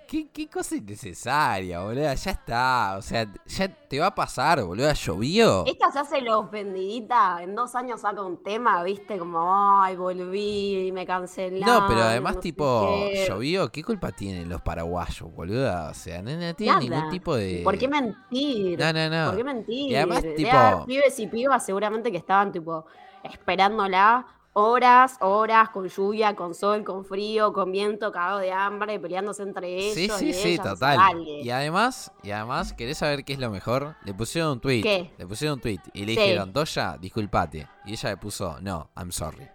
¿qué, 0.08 0.28
qué 0.32 0.48
cosa 0.48 0.76
innecesaria, 0.76 1.82
boludo. 1.82 2.14
Ya 2.14 2.32
está. 2.32 2.96
O 3.00 3.02
sea, 3.02 3.26
ya 3.48 3.68
te 3.68 4.00
va 4.00 4.08
a 4.08 4.14
pasar, 4.16 4.64
boludo. 4.64 4.94
Llovió. 4.94 5.66
Esta 5.66 5.92
se 5.92 5.98
hace 5.98 6.22
la 6.22 6.38
ofendidita, 6.38 7.42
en 7.42 7.56
dos 7.56 7.74
años 7.74 8.02
saca 8.02 8.22
un 8.22 8.44
tema, 8.44 8.84
viste, 8.84 9.18
como, 9.18 9.82
ay, 9.82 9.96
volví, 9.96 10.92
me 10.94 11.08
cancelaron. 11.08 11.62
No, 11.66 11.88
pero 11.88 12.04
además, 12.04 12.36
no 12.36 12.42
tipo, 12.42 12.88
qué". 13.12 13.26
llovió. 13.28 13.72
¿Qué 13.72 13.84
culpa 13.84 14.12
tienen 14.12 14.48
los 14.48 14.62
paraguayos, 14.62 15.34
boluda? 15.34 15.90
O 15.90 15.94
sea, 15.96 16.22
no, 16.22 16.30
no 16.38 16.54
tienen 16.54 16.76
Nada. 16.76 16.82
ningún 16.82 17.10
tipo 17.10 17.36
de. 17.36 17.62
¿Por 17.64 17.80
qué 17.80 17.88
mentir? 17.88 18.53
No, 18.78 18.94
no, 18.94 19.10
no. 19.10 19.26
¿Por 19.28 19.38
qué 19.38 19.44
mentir? 19.44 19.92
Y 19.92 19.96
además, 19.96 20.24
tipo- 20.36 20.52
haber 20.52 20.86
pibes 20.86 21.20
y 21.20 21.28
pibas 21.28 21.66
seguramente 21.66 22.12
que 22.12 22.18
estaban, 22.18 22.52
tipo, 22.52 22.86
esperándola 23.24 24.26
horas, 24.56 25.18
horas, 25.22 25.70
con 25.70 25.88
lluvia, 25.88 26.36
con 26.36 26.54
sol, 26.54 26.84
con 26.84 27.04
frío, 27.06 27.52
con 27.54 27.72
viento, 27.72 28.12
cagado 28.12 28.38
de 28.38 28.52
hambre, 28.52 29.00
peleándose 29.00 29.42
entre 29.42 29.76
ellos. 29.76 29.96
Sí, 29.96 30.10
sí, 30.10 30.30
y 30.30 30.34
sí, 30.34 30.50
ellas, 30.54 30.64
total. 30.74 31.00
Y 31.26 31.50
además, 31.50 32.12
y 32.22 32.30
además, 32.32 32.72
¿querés 32.74 33.00
saber 33.00 33.26
qué 33.26 33.34
es 33.34 33.40
lo 33.40 33.50
mejor? 33.50 33.96
Le 34.06 34.14
pusieron 34.14 34.52
un 34.52 34.60
tweet. 34.60 34.84
¿Qué? 34.84 35.12
Le 35.18 35.26
pusieron 35.26 35.56
un 35.56 35.62
tweet 35.62 35.80
y 35.94 36.06
le 36.06 36.14
Sí. 36.14 36.20
dijeron, 36.22 36.54
Doya, 36.54 36.98
disculpate. 37.00 37.68
Y 37.86 37.94
ella 37.94 38.10
le 38.12 38.18
puso, 38.18 38.58
no, 38.62 38.92
I'm 38.96 39.12
sorry. 39.12 39.48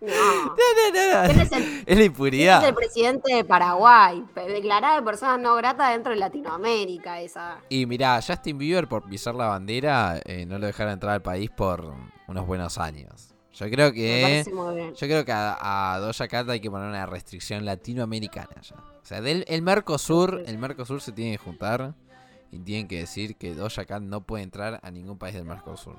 No. 0.01 0.07
No, 0.07 0.53
no, 0.93 1.33
no. 1.33 1.41
es 1.41 1.51
el, 1.51 1.83
Es 1.85 1.97
la 1.97 2.03
impunidad. 2.03 2.63
es 2.63 2.69
el 2.69 2.75
presidente 2.75 3.35
de 3.35 3.43
Paraguay, 3.43 4.25
declarada 4.35 4.95
de 4.95 5.03
personas 5.03 5.39
no 5.39 5.55
gratas 5.55 5.91
dentro 5.91 6.11
de 6.11 6.17
Latinoamérica, 6.17 7.21
esa. 7.21 7.59
Y 7.69 7.85
mirá, 7.85 8.19
Justin 8.25 8.57
Bieber 8.57 8.87
por 8.87 9.07
pisar 9.07 9.35
la 9.35 9.47
bandera 9.47 10.19
eh, 10.25 10.45
no 10.47 10.57
lo 10.57 10.65
dejaron 10.65 10.93
entrar 10.93 11.13
al 11.13 11.21
país 11.21 11.51
por 11.51 11.93
unos 12.27 12.47
buenos 12.47 12.79
años. 12.79 13.35
Yo 13.53 13.69
creo 13.69 13.91
que 13.91 14.43
yo 14.45 15.07
creo 15.07 15.23
que 15.25 15.31
a, 15.31 15.93
a 15.93 15.99
Doja 15.99 16.27
Cat 16.27 16.49
hay 16.49 16.61
que 16.61 16.71
poner 16.71 16.87
una 16.87 17.05
restricción 17.05 17.63
latinoamericana 17.65 18.59
ya. 18.61 18.75
O 18.77 19.05
sea, 19.05 19.21
del 19.21 19.45
el 19.47 19.61
Mercosur, 19.61 20.41
el 20.47 20.57
Mercosur 20.57 21.01
se 21.01 21.11
tiene 21.11 21.31
que 21.33 21.37
juntar 21.37 21.93
y 22.51 22.59
tienen 22.59 22.87
que 22.87 22.99
decir 22.99 23.35
que 23.35 23.53
Doja 23.53 23.85
Cat 23.85 24.01
no 24.01 24.21
puede 24.21 24.43
entrar 24.43 24.79
a 24.81 24.89
ningún 24.89 25.17
país 25.19 25.35
del 25.35 25.45
Mercosur. 25.45 25.97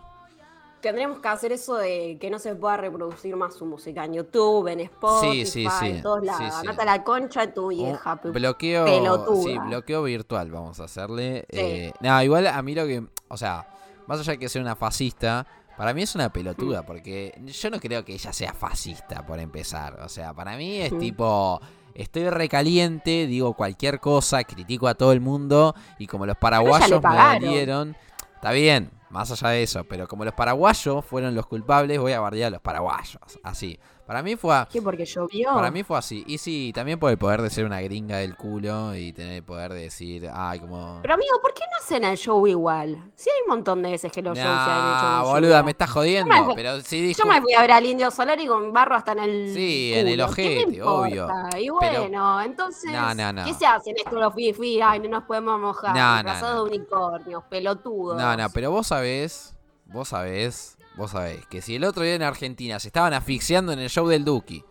Tendremos 0.83 1.21
que 1.21 1.29
hacer 1.29 1.53
eso 1.53 1.77
de 1.77 2.19
que 2.21 2.29
no 2.29 2.39
se 2.41 2.55
pueda 2.57 2.77
reproducir 2.77 3.37
más 3.37 3.55
su 3.55 3.65
música 3.65 4.05
en 4.05 4.15
YouTube, 4.15 4.67
en 4.67 4.81
Spotify, 4.81 5.47
Sí, 5.47 5.63
sí, 5.65 5.69
sí. 5.79 5.87
en 5.87 6.03
todos 6.03 6.25
lados. 6.25 6.43
Sí, 6.43 6.51
sí. 6.51 6.57
Andate 6.69 6.83
a 6.83 6.85
la 6.85 7.05
concha 7.05 7.47
de 7.47 7.53
tu 7.53 7.69
vieja. 7.69 8.17
Pe- 8.21 8.31
bloqueo, 8.31 8.85
pelotuda. 8.85 9.43
sí, 9.45 9.59
bloqueo 9.59 10.03
virtual 10.03 10.51
vamos 10.51 10.81
a 10.81 10.85
hacerle. 10.85 11.47
Eh, 11.51 11.93
no, 12.01 12.21
igual 12.23 12.49
a 12.49 12.61
mí 12.63 12.75
lo 12.75 12.85
que, 12.87 13.03
o 13.29 13.37
sea, 13.37 13.67
más 14.09 14.19
allá 14.19 14.33
de 14.33 14.39
que 14.41 14.49
sea 14.49 14.61
una 14.61 14.75
fascista, 14.75 15.47
para 15.77 15.95
mí 15.95 16.03
es 16.03 16.15
una 16.17 16.29
Mm. 16.29 16.33
pelotuda, 16.33 16.83
porque 16.85 17.33
yo 17.47 17.71
no 17.71 17.79
creo 17.79 18.05
que 18.05 18.15
ella 18.15 18.33
sea 18.33 18.53
fascista, 18.53 19.25
por 19.25 19.39
empezar. 19.39 20.01
O 20.05 20.09
sea, 20.09 20.35
para 20.35 20.57
mí 20.57 20.79
es 20.79 20.91
Mm. 20.93 20.99
tipo, 20.99 21.61
estoy 21.95 22.29
recaliente, 22.29 23.29
digo 23.29 23.55
cualquier 23.55 24.01
cosa, 24.01 24.43
critico 24.43 24.89
a 24.89 24.95
todo 24.95 25.13
el 25.13 25.21
mundo, 25.21 25.77
y 26.01 26.09
como 26.09 26.27
los 26.27 26.37
paraguayos 26.37 26.91
me 26.91 26.99
valieron, 26.99 27.97
está 28.35 28.51
bien, 28.51 28.91
más 29.13 29.31
allá 29.31 29.51
de 29.51 29.63
eso, 29.63 29.85
pero 29.85 30.09
como 30.09 30.25
los 30.25 30.35
paraguayos 30.35 31.05
fueron 31.05 31.35
los 31.35 31.47
culpables, 31.47 32.01
voy 32.01 32.13
a 32.13 32.21
bardear 32.21 32.49
a 32.49 32.51
los 32.51 32.63
paraguayos, 32.63 33.19
así. 33.43 33.79
Para 34.07 34.23
mí 34.23 34.35
fue... 34.37 34.55
a- 34.55 34.69
¿Qué? 34.71 34.83
Porque 34.83 35.05
llovió. 35.05 35.55
para 35.55 35.71
mí 35.71 35.85
fue 35.85 35.97
así. 35.97 36.25
Y 36.27 36.39
sí, 36.39 36.73
también 36.75 36.99
por 36.99 37.11
el 37.11 37.19
poder 37.19 37.41
de 37.41 37.49
ser 37.51 37.65
una 37.65 37.81
gringa 37.81 38.17
del 38.19 38.37
culo 38.37 38.95
y 38.97 39.13
tener 39.13 39.35
el 39.35 39.43
poder 39.45 39.73
de 39.73 39.83
decir, 39.83 40.29
ay, 40.35 40.59
como. 40.59 40.99
Pero 41.03 41.15
amigo, 41.15 41.41
¿por 41.41 41.55
qué 41.55 41.63
no 41.71 41.79
hacen 41.83 42.05
el 42.05 42.17
show 42.19 42.45
igual? 42.47 43.11
Sí 43.15 43.31
hay 43.31 43.43
un 43.47 43.49
montón 43.57 43.81
de 43.83 43.91
veces 43.93 44.11
que 44.11 44.21
los 44.21 44.37
shows 44.37 44.45
se 44.65 44.71
han 44.71 44.97
hecho. 44.99 45.17
En 45.27 45.33
boluda, 45.33 45.63
me 45.63 45.71
estás 45.71 45.91
jodiendo. 45.91 46.35
Yo 46.35 46.41
me 46.41 46.45
fui- 46.47 46.55
Pero 46.57 46.81
sí 46.81 47.01
dijo. 47.01 47.23
Yo 47.23 47.31
me 47.31 47.41
fui 47.41 47.55
a 47.55 47.61
ver 47.61 47.73
al 47.73 47.87
Indio 47.87 48.11
Solari 48.11 48.47
con 48.47 48.73
barro 48.73 48.97
hasta 48.97 49.13
en 49.13 49.19
el. 49.21 49.55
Sí, 49.55 49.93
en 49.95 50.09
el 50.09 50.15
culo. 50.21 50.35
¿Qué 50.35 50.43
me 50.43 50.63
ojete, 50.63 50.83
obvio. 50.83 51.29
Y 51.59 51.69
Pero- 51.81 52.01
bueno, 52.01 52.41
entonces. 52.43 52.93
No, 52.93 53.15
no, 53.15 53.33
no. 53.33 53.45
¿Qué 53.45 53.55
se 53.55 53.67
hacen 53.67 53.95
esto 53.97 54.19
los 54.19 54.35
fifi? 54.35 54.81
Ay, 54.83 54.99
no 55.01 55.09
nos 55.09 55.25
podemos 55.25 55.61
mojar. 55.61 55.95
No, 55.97 56.23
no. 56.23 56.55
de 56.55 56.61
unicornios, 56.63 57.45
pelotudos. 57.45 58.17
No, 58.17 58.37
no, 58.37 58.51
pero 58.51 58.71
vos 58.73 58.89
sabés, 58.89 59.55
vos 59.87 60.09
sabés, 60.09 60.77
vos 60.97 61.11
sabés 61.13 61.47
que 61.47 61.63
si 61.63 61.77
el 61.77 61.85
otro 61.85 62.03
día 62.03 62.15
en 62.15 62.23
Argentina 62.23 62.79
se 62.81 62.89
estaban 62.89 63.13
asfixiando 63.15 63.73
en 63.73 63.79
el 63.79 63.89
show 63.91 64.07
del 64.09 64.25
Duki, 64.25 64.65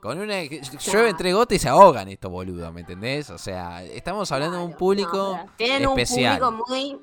con 0.00 0.18
una 0.18 0.42
llueve 0.42 1.10
entre 1.10 1.32
gotas 1.32 1.56
y 1.56 1.58
se 1.60 1.68
ahogan 1.68 2.08
estos 2.08 2.30
boludos, 2.30 2.72
¿me 2.72 2.80
entendés? 2.80 3.30
O 3.30 3.38
sea, 3.38 3.84
estamos 3.84 4.30
hablando 4.32 4.58
de 4.58 4.64
un 4.64 4.74
público 4.74 5.38
no, 5.38 5.46
Tienen 5.56 5.88
especial. 5.88 6.42
un 6.42 6.58
público 6.58 6.66
muy. 6.68 7.00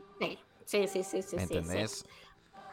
Sí, 0.66 0.88
sí, 0.88 1.04
sí, 1.04 1.22
sí. 1.24 1.36
¿Me 1.36 1.48
sí, 1.48 1.54
entendés? 1.58 1.92
sí. 1.92 2.06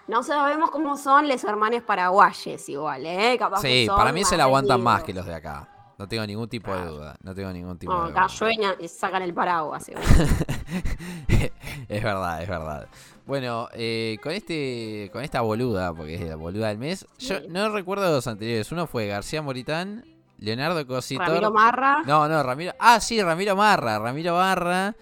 No 0.09 0.23
sabemos 0.23 0.71
cómo 0.71 0.97
son 0.97 1.29
los 1.29 1.43
hermanos 1.45 1.83
paraguayes 1.83 2.69
igual, 2.69 3.07
¿eh? 3.07 3.37
Capaz 3.39 3.63
que 3.63 3.69
Sí, 3.83 3.87
son 3.87 3.97
para 3.97 4.13
mí 4.13 4.25
se 4.25 4.37
la 4.37 4.45
aguantan 4.45 4.83
más 4.83 5.03
que 5.03 5.13
los 5.15 5.25
de 5.27 5.35
acá. 5.35 5.69
No 5.99 6.07
tengo 6.07 6.27
ningún 6.27 6.49
tipo 6.49 6.75
de 6.75 6.85
duda. 6.85 7.17
No 7.23 7.35
tengo 7.35 7.51
ningún 7.53 7.79
tipo 7.79 7.93
No, 7.93 8.05
de 8.05 8.11
acá 8.11 8.27
duda. 8.27 8.35
llueven 8.53 8.77
y 8.81 8.89
sacan 8.89 9.23
el 9.23 9.33
paraguas. 9.33 9.89
es 11.89 12.03
verdad, 12.03 12.43
es 12.43 12.49
verdad. 12.49 12.89
Bueno, 13.27 13.69
eh, 13.73 14.19
con 14.23 14.33
este, 14.33 15.11
con 15.13 15.23
esta 15.25 15.41
boluda, 15.41 15.93
porque 15.93 16.15
es 16.15 16.21
la 16.23 16.37
boluda 16.37 16.69
del 16.69 16.79
mes, 16.79 17.07
yo 17.19 17.39
Sí. 17.41 17.47
no 17.49 17.69
recuerdo 17.71 18.09
los 18.11 18.27
anteriores. 18.29 18.71
Uno 18.71 18.87
fue 18.87 19.09
García 19.09 19.43
Moritán, 19.43 20.05
Leonardo 20.39 20.87
Cositor. 20.87 21.27
Ramiro 21.27 21.51
Marra. 21.51 22.03
No, 22.07 22.29
no, 22.29 22.43
Ramiro. 22.43 22.73
Ah, 22.79 23.01
sí, 23.01 23.21
Ramiro 23.21 23.57
Marra, 23.57 23.99
Ramiro 23.99 24.35
Barra. 24.35 24.95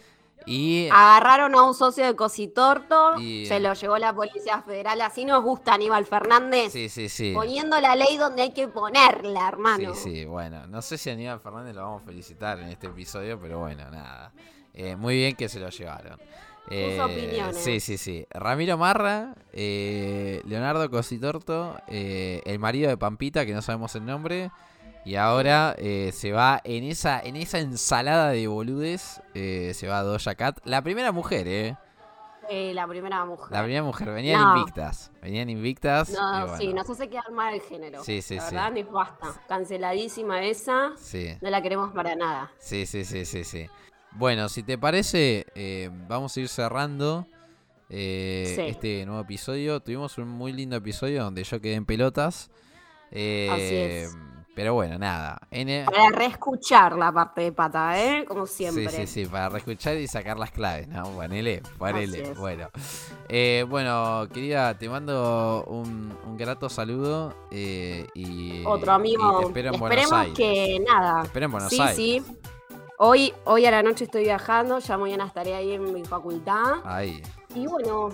Y 0.47 0.89
Agarraron 0.93 1.55
a 1.55 1.63
un 1.63 1.75
socio 1.75 2.05
de 2.05 2.15
Cositorto, 2.17 3.19
Y- 3.19 3.47
se 3.47 3.61
lo 3.61 3.73
llevó 3.73 3.97
la 3.97 4.13
Policía 4.15 4.61
Federal. 4.63 5.01
Así 5.01 5.25
nos 5.25 5.43
gusta 5.43 5.73
Aníbal 5.75 6.05
Fernández, 6.05 6.71
sí, 6.73 6.91
sí, 6.91 7.09
sí. 7.09 7.33
poniendo 7.35 7.81
la 7.81 7.97
ley 7.97 8.19
donde 8.19 8.43
hay 8.43 8.53
que 8.53 8.69
ponerla, 8.69 9.41
Sí, 9.41 9.47
hermano. 9.49 9.95
sí, 9.95 10.25
bueno, 10.27 10.67
no 10.67 10.83
sé 10.83 10.99
si 10.99 11.09
a 11.09 11.15
Aníbal 11.15 11.41
Fernández 11.41 11.75
lo 11.75 11.83
vamos 11.83 12.03
a 12.03 12.07
felicitar 12.07 12.59
en 12.59 12.69
este 12.69 12.89
episodio, 12.89 13.39
pero 13.41 13.59
bueno, 13.61 13.91
nada. 13.91 14.33
Eh, 14.75 14.97
muy 14.97 15.17
bien 15.17 15.35
que 15.37 15.49
se 15.49 15.61
lo 15.61 15.71
llevaron. 15.71 16.21
Eh, 16.71 16.99
opiniones. 17.01 17.57
Sí, 17.59 17.81
sí, 17.81 17.99
sí. 17.99 18.27
Ramiro 18.31 18.79
Marra, 18.79 19.35
eh, 19.53 20.41
Leonardo 20.47 20.91
Cositorto, 20.91 21.77
eh, 21.89 22.41
el 22.47 22.59
marido 22.59 22.89
de 22.89 22.97
Pampita, 22.97 23.45
que 23.45 23.53
no 23.53 23.63
sabemos 23.63 23.95
el 23.95 24.07
nombre. 24.07 24.51
Y 25.05 25.17
ahora 25.17 25.75
eh, 25.77 26.13
se 26.15 26.33
va 26.33 26.63
en 26.65 26.85
esa, 26.85 27.21
en 27.21 27.37
esa 27.37 27.59
ensalada 27.59 28.31
de 28.31 28.47
boludes, 28.47 29.21
se 29.35 29.87
va 29.87 30.03
Doja 30.03 30.35
Cat. 30.35 30.59
La 30.65 30.81
primera 30.83 31.13
mujer, 31.13 31.47
¿eh? 31.47 31.77
La 32.75 32.87
primera 32.87 33.25
mujer. 33.25 33.53
La 33.53 33.63
primera 33.63 33.83
mujer. 33.83 34.11
Venían 34.11 34.41
No. 34.41 34.57
invictas. 34.59 35.11
Venían 35.23 35.49
invictas. 35.49 36.11
No, 36.11 36.39
y 36.39 36.43
bueno, 36.43 36.57
sí, 36.59 36.75
nos 36.75 36.91
hace 36.91 37.09
quedar 37.09 37.31
mal 37.33 37.55
el 37.55 37.63
género. 37.63 38.03
Sí, 38.05 38.21
sí, 38.23 38.37
la 38.37 38.43
sí. 38.49 38.55
verdad, 38.55 38.73
nos 38.73 38.93
basta. 38.93 39.43
Canceladísima 39.49 40.43
esa. 40.45 40.93
Sí. 40.97 41.37
No 41.41 41.49
la 41.51 41.63
queremos 41.63 41.93
para 41.93 42.15
nada. 42.15 42.51
Sí, 42.59 42.85
sí, 42.87 43.05
sí, 43.05 43.25
sí, 43.25 43.45
sí. 43.45 43.67
Bueno, 44.15 44.49
si 44.49 44.63
te 44.63 44.79
parece, 44.79 45.47
eh, 45.55 45.91
vamos 46.09 46.37
a 46.37 46.41
ir 46.41 46.49
cerrando 46.49 47.27
eh, 47.91 48.53
Sí. 48.57 48.63
este 48.63 49.05
nuevo 49.07 49.21
episodio. 49.23 49.81
Tuvimos 49.81 50.19
un 50.19 50.29
muy 50.29 50.53
lindo 50.53 50.77
episodio 50.77 51.25
donde 51.25 51.45
yo 51.45 51.61
quedé 51.61 51.75
en 51.75 51.85
pelotas. 51.85 52.51
Eh, 53.11 53.49
Así 53.53 53.75
es. 53.77 54.17
Pero 54.55 54.73
bueno, 54.73 54.97
nada. 54.99 55.41
Para 55.85 56.11
reescuchar 56.11 56.97
la 56.97 57.11
parte 57.11 57.41
de 57.43 57.51
pata, 57.53 58.01
¿eh? 58.01 58.25
Como 58.25 58.47
siempre. 58.47 58.89
Sí, 58.89 58.99
sí, 58.99 59.25
sí, 59.25 59.27
para 59.27 59.49
reescuchar 59.49 59.97
y 59.97 60.07
sacar 60.07 60.39
las 60.39 60.53
claves, 60.53 60.87
¿no? 60.87 61.03
Ponele, 61.11 61.61
ponele. 61.77 62.35
Bueno. 62.35 62.69
Eh, 63.29 63.67
bueno, 63.69 64.29
querida, 64.33 64.79
te 64.79 64.89
mando 64.89 65.65
un, 65.67 66.17
un 66.25 66.37
grato 66.37 66.69
saludo. 66.69 67.35
eh, 67.51 68.07
y, 68.15 68.63
Otro 68.65 68.93
y 68.93 68.95
amigo. 68.95 69.41
te 69.41 69.47
espero 69.47 69.75
en 69.75 69.81
Buenos 69.81 69.99
Esperemos 70.05 70.13
Aires. 70.21 70.37
que 70.39 70.81
nada. 70.89 71.21
Te 71.23 71.27
espero 71.27 71.47
en 71.47 71.53
Buenos 71.53 71.71
sí, 71.71 71.81
Aires. 71.81 71.97
sí. 71.97 72.23
Hoy, 72.99 73.35
hoy 73.45 73.67
a 73.67 73.71
la 73.73 73.83
noche 73.83 74.05
estoy 74.05 74.25
viajando, 74.25 74.79
ya 74.79 74.97
mañana 74.97 75.27
estaré 75.27 75.55
ahí 75.55 75.73
en 75.73 75.93
mi 75.93 76.05
facultad. 76.05 76.75
Ahí. 76.85 77.21
Y 77.55 77.67
bueno, 77.67 78.11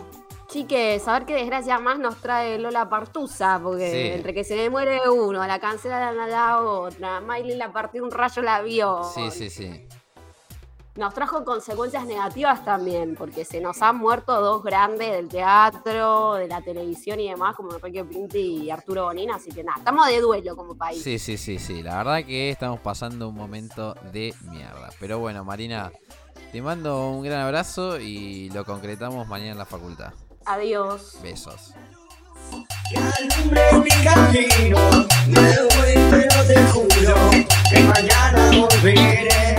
chiques, 0.48 1.06
a 1.06 1.12
ver 1.14 1.26
qué 1.26 1.34
desgracia 1.34 1.78
más 1.78 1.98
nos 1.98 2.16
trae 2.16 2.58
Lola 2.58 2.88
Partusa, 2.88 3.60
porque 3.62 3.90
Sí. 3.90 4.16
entre 4.16 4.32
que 4.32 4.42
se 4.42 4.56
le 4.56 4.70
muere 4.70 5.00
uno, 5.10 5.46
la 5.46 5.58
cancelan 5.60 6.18
a 6.18 6.26
la 6.26 6.62
otra, 6.62 7.20
Miley 7.20 7.56
la 7.56 7.70
partió 7.72 8.02
un 8.02 8.10
rayo 8.10 8.40
la 8.42 8.62
vio. 8.62 9.04
Sí, 9.14 9.30
sí, 9.30 9.50
sí. 9.50 9.86
Nos 11.00 11.14
trajo 11.14 11.44
consecuencias 11.46 12.04
negativas 12.04 12.62
también, 12.62 13.14
porque 13.16 13.46
se 13.46 13.58
nos 13.58 13.80
han 13.80 13.96
muerto 13.96 14.38
dos 14.38 14.62
grandes 14.62 15.12
del 15.12 15.28
teatro, 15.28 16.34
de 16.34 16.46
la 16.46 16.60
televisión 16.60 17.18
y 17.18 17.30
demás, 17.30 17.56
como 17.56 17.72
Enrique 17.72 18.04
Pinti 18.04 18.64
y 18.64 18.70
Arturo 18.70 19.04
Bonina, 19.04 19.36
así 19.36 19.50
que 19.50 19.64
nada, 19.64 19.78
estamos 19.78 20.06
de 20.08 20.20
duelo 20.20 20.54
como 20.54 20.74
país. 20.74 21.02
Sí, 21.02 21.18
sí, 21.18 21.38
sí, 21.38 21.58
sí. 21.58 21.82
La 21.82 21.96
verdad 21.96 22.22
que 22.26 22.50
estamos 22.50 22.80
pasando 22.80 23.30
un 23.30 23.34
momento 23.34 23.94
de 24.12 24.34
mierda. 24.50 24.90
Pero 25.00 25.18
bueno, 25.18 25.42
Marina, 25.42 25.90
te 26.52 26.60
mando 26.60 27.08
un 27.08 27.24
gran 27.24 27.40
abrazo 27.40 27.98
y 27.98 28.50
lo 28.50 28.66
concretamos 28.66 29.26
mañana 29.26 29.52
en 29.52 29.58
la 29.58 29.64
facultad. 29.64 30.12
Adiós. 30.44 31.16
Besos. 31.22 31.72
alumbre 38.52 39.49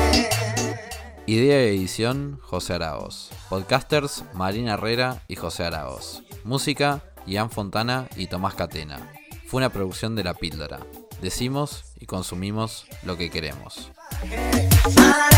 Idea 1.28 1.58
de 1.58 1.70
edición, 1.70 2.40
José 2.42 2.74
Araos. 2.74 3.30
Podcasters, 3.48 4.24
Marina 4.34 4.74
Herrera 4.74 5.22
y 5.28 5.36
José 5.36 5.64
Araos. 5.64 6.24
Música, 6.44 7.04
Ian 7.28 7.52
Fontana 7.52 8.08
y 8.16 8.26
Tomás 8.26 8.56
Catena. 8.56 9.14
Fue 9.46 9.60
una 9.60 9.70
producción 9.70 10.16
de 10.16 10.24
La 10.24 10.34
Píldora. 10.34 10.80
Decimos 11.22 11.84
y 12.00 12.08
consumimos 12.08 12.88
lo 13.04 13.18
que 13.18 13.30
queremos. 13.30 13.92
Más 14.96 15.32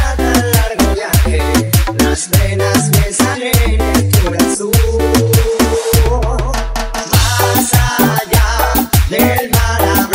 allá 7.73 8.73
del 9.09 9.49
mar 9.51 10.12